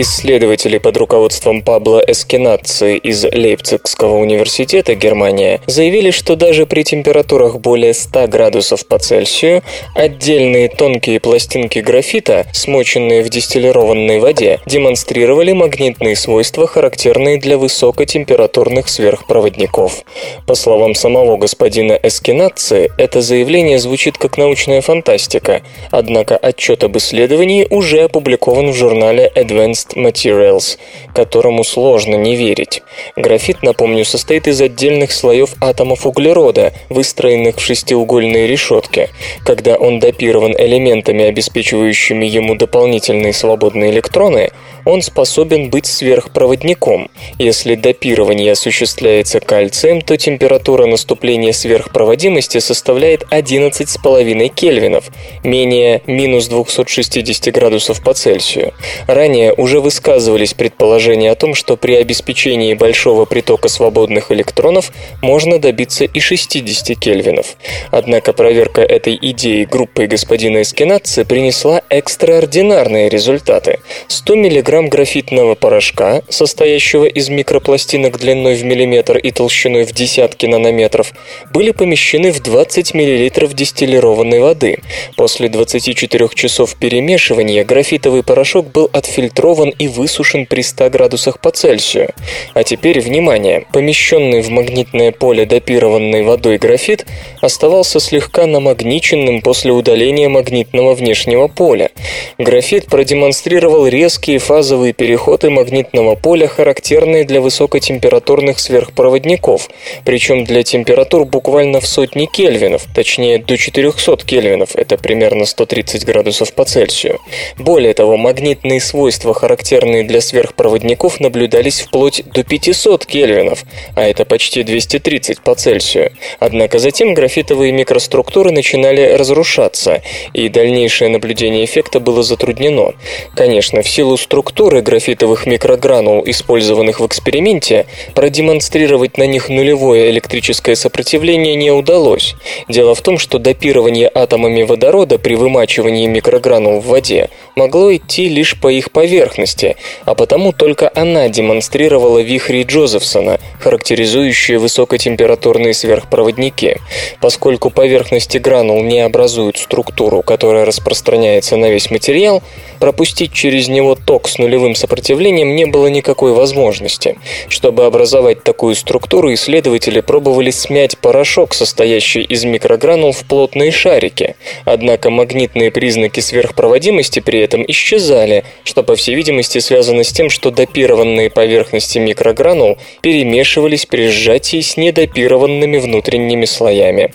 Исследователи 0.00 0.78
под 0.78 0.96
руководством 0.96 1.60
Пабло 1.60 2.02
Эскинаци 2.06 2.96
из 2.96 3.22
Лейпцигского 3.22 4.16
университета 4.16 4.94
Германия 4.94 5.60
заявили, 5.66 6.10
что 6.10 6.36
даже 6.36 6.64
при 6.64 6.84
температурах 6.84 7.58
более 7.60 7.92
100 7.92 8.28
градусов 8.28 8.86
по 8.86 8.98
Цельсию 8.98 9.62
отдельные 9.94 10.70
тонкие 10.70 11.20
пластинки 11.20 11.80
графита, 11.80 12.46
смоченные 12.54 13.22
в 13.22 13.28
дистиллированной 13.28 14.20
воде, 14.20 14.60
демонстрировали 14.64 15.52
магнитные 15.52 16.16
свойства, 16.16 16.66
характерные 16.66 17.38
для 17.38 17.58
высокотемпературных 17.58 18.88
сверхпроводников. 18.88 20.04
По 20.46 20.54
словам 20.54 20.94
самого 20.94 21.36
господина 21.36 21.92
Эскинаци, 22.02 22.88
это 22.96 23.20
заявление 23.20 23.78
звучит 23.78 24.16
как 24.16 24.38
научная 24.38 24.80
фантастика, 24.80 25.60
однако 25.90 26.38
отчет 26.38 26.84
об 26.84 26.96
исследовании 26.96 27.66
уже 27.68 28.00
опубликован 28.04 28.70
в 28.70 28.74
журнале 28.74 29.30
Advanced 29.34 29.89
Materials, 29.96 30.78
которому 31.14 31.64
сложно 31.64 32.14
не 32.16 32.36
верить. 32.36 32.82
Графит, 33.16 33.62
напомню, 33.62 34.04
состоит 34.04 34.48
из 34.48 34.60
отдельных 34.60 35.12
слоев 35.12 35.54
атомов 35.60 36.06
углерода, 36.06 36.72
выстроенных 36.88 37.56
в 37.56 37.60
шестиугольные 37.60 38.46
решетки. 38.46 39.08
Когда 39.44 39.76
он 39.76 39.98
допирован 39.98 40.54
элементами, 40.56 41.24
обеспечивающими 41.24 42.26
ему 42.26 42.54
дополнительные 42.54 43.32
свободные 43.32 43.90
электроны, 43.90 44.50
он 44.84 45.02
способен 45.02 45.70
быть 45.70 45.86
сверхпроводником. 45.86 47.10
Если 47.38 47.74
допирование 47.74 48.52
осуществляется 48.52 49.40
кальцием, 49.40 50.00
то 50.00 50.16
температура 50.16 50.86
наступления 50.86 51.52
сверхпроводимости 51.52 52.58
составляет 52.58 53.24
11,5 53.30 54.48
кельвинов, 54.48 55.10
менее 55.44 56.02
минус 56.06 56.48
260 56.48 57.52
градусов 57.52 58.02
по 58.02 58.14
Цельсию. 58.14 58.72
Ранее 59.06 59.52
уже 59.52 59.79
высказывались 59.80 60.54
предположения 60.54 61.30
о 61.30 61.34
том, 61.34 61.54
что 61.54 61.76
при 61.76 61.94
обеспечении 61.94 62.74
большого 62.74 63.24
притока 63.24 63.68
свободных 63.68 64.32
электронов 64.32 64.92
можно 65.22 65.58
добиться 65.58 66.04
и 66.04 66.20
60 66.20 66.98
кельвинов. 66.98 67.56
Однако 67.90 68.32
проверка 68.32 68.82
этой 68.82 69.18
идеи 69.20 69.64
группой 69.64 70.06
господина 70.06 70.62
Эскинатца 70.62 71.24
принесла 71.24 71.82
экстраординарные 71.88 73.08
результаты. 73.08 73.80
100 74.08 74.36
мг 74.36 74.88
графитного 74.88 75.54
порошка, 75.54 76.22
состоящего 76.28 77.04
из 77.04 77.28
микропластинок 77.28 78.18
длиной 78.18 78.54
в 78.54 78.64
миллиметр 78.64 79.18
и 79.18 79.30
толщиной 79.30 79.84
в 79.84 79.92
десятки 79.92 80.46
нанометров, 80.46 81.12
были 81.52 81.70
помещены 81.70 82.32
в 82.32 82.40
20 82.40 82.94
мл 82.94 83.48
дистиллированной 83.54 84.40
воды. 84.40 84.78
После 85.16 85.48
24 85.48 86.28
часов 86.34 86.76
перемешивания 86.76 87.64
графитовый 87.64 88.22
порошок 88.22 88.70
был 88.70 88.88
отфильтрован 88.92 89.59
и 89.68 89.86
высушен 89.86 90.46
при 90.46 90.62
100 90.62 90.88
градусах 90.88 91.38
по 91.40 91.50
Цельсию. 91.50 92.10
А 92.54 92.64
теперь, 92.64 93.00
внимание, 93.00 93.66
помещенный 93.72 94.40
в 94.40 94.48
магнитное 94.48 95.12
поле 95.12 95.44
допированной 95.44 96.22
водой 96.22 96.56
графит 96.56 97.06
оставался 97.42 98.00
слегка 98.00 98.46
намагниченным 98.46 99.42
после 99.42 99.72
удаления 99.72 100.28
магнитного 100.28 100.94
внешнего 100.94 101.48
поля. 101.48 101.90
Графит 102.38 102.86
продемонстрировал 102.86 103.86
резкие 103.86 104.38
фазовые 104.38 104.92
переходы 104.92 105.50
магнитного 105.50 106.14
поля, 106.14 106.46
характерные 106.46 107.24
для 107.24 107.40
высокотемпературных 107.40 108.58
сверхпроводников, 108.58 109.68
причем 110.04 110.44
для 110.44 110.62
температур 110.62 111.24
буквально 111.24 111.80
в 111.80 111.86
сотни 111.86 112.26
кельвинов, 112.26 112.86
точнее 112.94 113.38
до 113.38 113.56
400 113.56 114.16
кельвинов, 114.24 114.76
это 114.76 114.96
примерно 114.96 115.44
130 115.44 116.04
градусов 116.04 116.52
по 116.52 116.64
Цельсию. 116.64 117.18
Более 117.58 117.94
того, 117.94 118.16
магнитные 118.16 118.80
свойства, 118.80 119.34
характерные 119.34 119.49
характерные 119.50 120.04
для 120.04 120.20
сверхпроводников, 120.20 121.18
наблюдались 121.18 121.80
вплоть 121.80 122.22
до 122.32 122.44
500 122.44 123.04
кельвинов, 123.04 123.64
а 123.96 124.02
это 124.02 124.24
почти 124.24 124.62
230 124.62 125.40
по 125.40 125.56
Цельсию. 125.56 126.12
Однако 126.38 126.78
затем 126.78 127.14
графитовые 127.14 127.72
микроструктуры 127.72 128.52
начинали 128.52 129.14
разрушаться, 129.14 130.02
и 130.34 130.48
дальнейшее 130.48 131.10
наблюдение 131.10 131.64
эффекта 131.64 131.98
было 131.98 132.22
затруднено. 132.22 132.94
Конечно, 133.34 133.82
в 133.82 133.88
силу 133.88 134.16
структуры 134.16 134.82
графитовых 134.82 135.46
микрогранул, 135.46 136.22
использованных 136.24 137.00
в 137.00 137.06
эксперименте, 137.06 137.86
продемонстрировать 138.14 139.18
на 139.18 139.26
них 139.26 139.48
нулевое 139.48 140.10
электрическое 140.10 140.76
сопротивление 140.76 141.56
не 141.56 141.72
удалось. 141.72 142.36
Дело 142.68 142.94
в 142.94 143.02
том, 143.02 143.18
что 143.18 143.40
допирование 143.40 144.08
атомами 144.14 144.62
водорода 144.62 145.18
при 145.18 145.34
вымачивании 145.34 146.06
микрогранул 146.06 146.78
в 146.78 146.86
воде 146.86 147.30
могло 147.60 147.94
идти 147.94 148.26
лишь 148.30 148.58
по 148.58 148.68
их 148.68 148.90
поверхности, 148.90 149.76
а 150.06 150.14
потому 150.14 150.52
только 150.52 150.90
она 150.94 151.28
демонстрировала 151.28 152.20
вихри 152.20 152.62
Джозефсона, 152.62 153.38
характеризующие 153.58 154.58
высокотемпературные 154.58 155.74
сверхпроводники. 155.74 156.78
Поскольку 157.20 157.68
поверхности 157.68 158.38
гранул 158.38 158.82
не 158.82 159.00
образуют 159.00 159.58
структуру, 159.58 160.22
которая 160.22 160.64
распространяется 160.64 161.56
на 161.56 161.68
весь 161.68 161.90
материал, 161.90 162.42
пропустить 162.78 163.34
через 163.34 163.68
него 163.68 163.94
ток 163.94 164.28
с 164.28 164.38
нулевым 164.38 164.74
сопротивлением 164.74 165.54
не 165.54 165.66
было 165.66 165.88
никакой 165.88 166.32
возможности. 166.32 167.18
Чтобы 167.48 167.84
образовать 167.84 168.42
такую 168.42 168.74
структуру, 168.74 169.34
исследователи 169.34 170.00
пробовали 170.00 170.50
смять 170.50 170.96
порошок, 170.96 171.52
состоящий 171.52 172.22
из 172.22 172.44
микрогранул, 172.44 173.12
в 173.12 173.24
плотные 173.24 173.70
шарики. 173.70 174.36
Однако 174.64 175.10
магнитные 175.10 175.70
признаки 175.70 176.20
сверхпроводимости 176.20 177.20
при 177.20 177.40
этом 177.40 177.49
исчезали, 177.68 178.44
что, 178.64 178.82
по 178.82 178.96
всей 178.96 179.14
видимости 179.14 179.58
связано 179.58 180.04
с 180.04 180.12
тем, 180.12 180.30
что 180.30 180.50
допированные 180.50 181.30
поверхности 181.30 181.98
микрогранул 181.98 182.78
перемешивались 183.02 183.86
при 183.86 184.08
сжатии 184.08 184.60
с 184.60 184.76
недопированными 184.76 185.78
внутренними 185.78 186.44
слоями. 186.44 187.12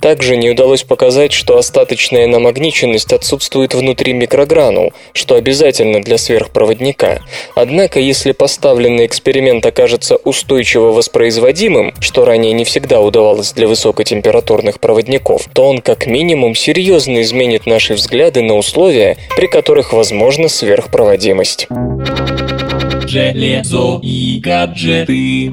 Также 0.00 0.36
не 0.36 0.50
удалось 0.50 0.82
показать, 0.82 1.32
что 1.32 1.58
остаточная 1.58 2.26
намагниченность 2.26 3.12
отсутствует 3.12 3.74
внутри 3.74 4.12
микрогранул, 4.12 4.92
что 5.12 5.34
обязательно 5.34 6.00
для 6.02 6.18
сверхпроводника. 6.18 7.22
Однако, 7.54 8.00
если 8.00 8.32
поставленный 8.32 9.06
эксперимент 9.06 9.64
окажется 9.66 10.16
устойчиво 10.16 10.92
воспроизводимым, 10.92 11.94
что 12.00 12.24
ранее 12.24 12.52
не 12.52 12.64
всегда 12.64 13.00
удавалось 13.00 13.52
для 13.52 13.68
высокотемпературных 13.68 14.80
проводников, 14.80 15.48
то 15.52 15.64
он 15.64 15.78
как 15.78 16.06
минимум 16.06 16.54
серьезно 16.54 17.22
изменит 17.22 17.66
наши 17.66 17.94
взгляды 17.94 18.42
на 18.42 18.56
условия, 18.56 19.16
при 19.36 19.46
которых 19.58 19.92
возможна 19.92 20.46
сверхпроводимость. 20.46 21.66
Железо 23.08 23.98
и 24.00 24.38
гаджеты. 24.38 25.52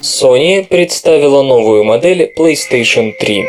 Sony 0.00 0.64
представила 0.64 1.42
новую 1.42 1.82
модель 1.82 2.32
PlayStation 2.36 3.12
3. 3.18 3.46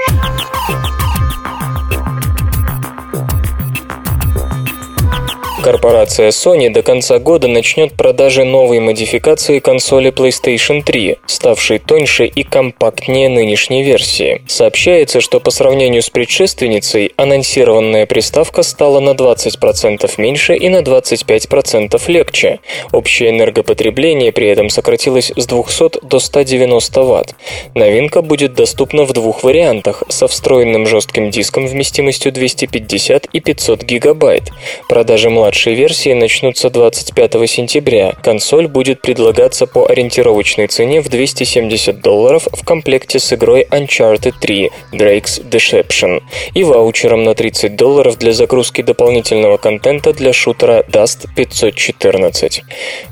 Корпорация 5.61 6.29
Sony 6.29 6.71
до 6.71 6.81
конца 6.81 7.19
года 7.19 7.47
начнет 7.47 7.93
продажи 7.93 8.43
новой 8.43 8.79
модификации 8.79 9.59
консоли 9.59 10.11
PlayStation 10.11 10.81
3, 10.81 11.17
ставшей 11.27 11.77
тоньше 11.77 12.25
и 12.25 12.41
компактнее 12.41 13.29
нынешней 13.29 13.83
версии. 13.83 14.41
Сообщается, 14.47 15.21
что 15.21 15.39
по 15.39 15.51
сравнению 15.51 16.01
с 16.01 16.09
предшественницей, 16.09 17.13
анонсированная 17.15 18.07
приставка 18.07 18.63
стала 18.63 18.99
на 18.99 19.11
20% 19.11 20.11
меньше 20.17 20.55
и 20.55 20.67
на 20.67 20.79
25% 20.79 22.01
легче. 22.07 22.59
Общее 22.91 23.29
энергопотребление 23.29 24.31
при 24.31 24.47
этом 24.47 24.67
сократилось 24.69 25.31
с 25.35 25.45
200 25.45 26.03
до 26.03 26.17
190 26.17 27.03
Вт. 27.03 27.35
Новинка 27.75 28.23
будет 28.23 28.55
доступна 28.55 29.03
в 29.03 29.13
двух 29.13 29.43
вариантах– 29.43 30.01
со 30.09 30.27
встроенным 30.27 30.87
жестким 30.87 31.29
диском 31.29 31.67
вместимостью 31.67 32.31
250 32.31 33.25
и 33.25 33.39
500 33.39 33.83
гигабайт. 33.83 34.49
Продажи 34.89 35.29
младших 35.29 35.50
младшей 35.51 35.73
версии 35.73 36.13
начнутся 36.13 36.69
25 36.69 37.49
сентября. 37.49 38.13
Консоль 38.23 38.69
будет 38.69 39.01
предлагаться 39.01 39.67
по 39.67 39.85
ориентировочной 39.85 40.67
цене 40.67 41.01
в 41.01 41.09
270 41.09 41.99
долларов 41.99 42.47
в 42.53 42.63
комплекте 42.63 43.19
с 43.19 43.33
игрой 43.33 43.67
Uncharted 43.69 44.35
3 44.39 44.71
Drake's 44.93 45.43
Deception 45.43 46.21
и 46.53 46.63
ваучером 46.63 47.25
на 47.25 47.35
30 47.35 47.75
долларов 47.75 48.17
для 48.17 48.31
загрузки 48.31 48.81
дополнительного 48.81 49.57
контента 49.57 50.13
для 50.13 50.31
шутера 50.31 50.85
Dust 50.89 51.27
514. 51.35 52.63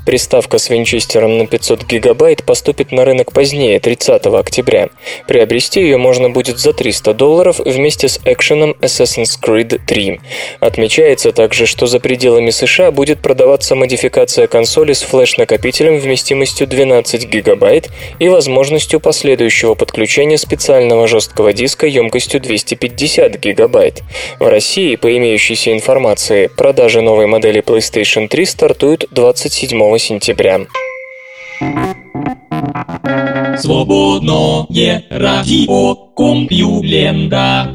Приставка 0.06 0.56
с 0.56 0.70
винчестером 0.70 1.36
на 1.36 1.46
500 1.46 1.84
гигабайт 1.84 2.44
поступит 2.44 2.90
на 2.90 3.04
рынок 3.04 3.32
позднее, 3.32 3.78
30 3.80 4.24
октября. 4.24 4.88
Приобрести 5.28 5.82
ее 5.82 5.98
можно 5.98 6.30
будет 6.30 6.58
за 6.58 6.72
300 6.72 7.12
долларов 7.12 7.58
вместе 7.58 8.08
с 8.08 8.18
экшеном 8.24 8.70
Assassin's 8.80 9.38
Creed 9.38 9.78
3. 9.86 10.20
Отмечается 10.60 11.32
также, 11.32 11.66
что 11.66 11.86
за 11.86 12.00
пределами 12.30 12.50
США 12.50 12.92
будет 12.92 13.18
продаваться 13.18 13.74
модификация 13.74 14.46
консоли 14.46 14.92
с 14.92 15.02
флеш-накопителем 15.02 15.98
вместимостью 15.98 16.68
12 16.68 17.28
гигабайт 17.28 17.88
и 18.20 18.28
возможностью 18.28 19.00
последующего 19.00 19.74
подключения 19.74 20.38
специального 20.38 21.08
жесткого 21.08 21.52
диска 21.52 21.88
емкостью 21.88 22.40
250 22.40 23.40
гигабайт. 23.40 24.02
В 24.38 24.48
России, 24.48 24.94
по 24.94 25.16
имеющейся 25.16 25.72
информации, 25.72 26.48
продажи 26.56 27.00
новой 27.00 27.26
модели 27.26 27.62
PlayStation 27.62 28.28
3 28.28 28.46
стартуют 28.46 29.06
27 29.10 29.98
сентября. 29.98 30.60
Свободное 33.58 35.04
радио 35.10 35.94
Компьюлента. 36.14 37.74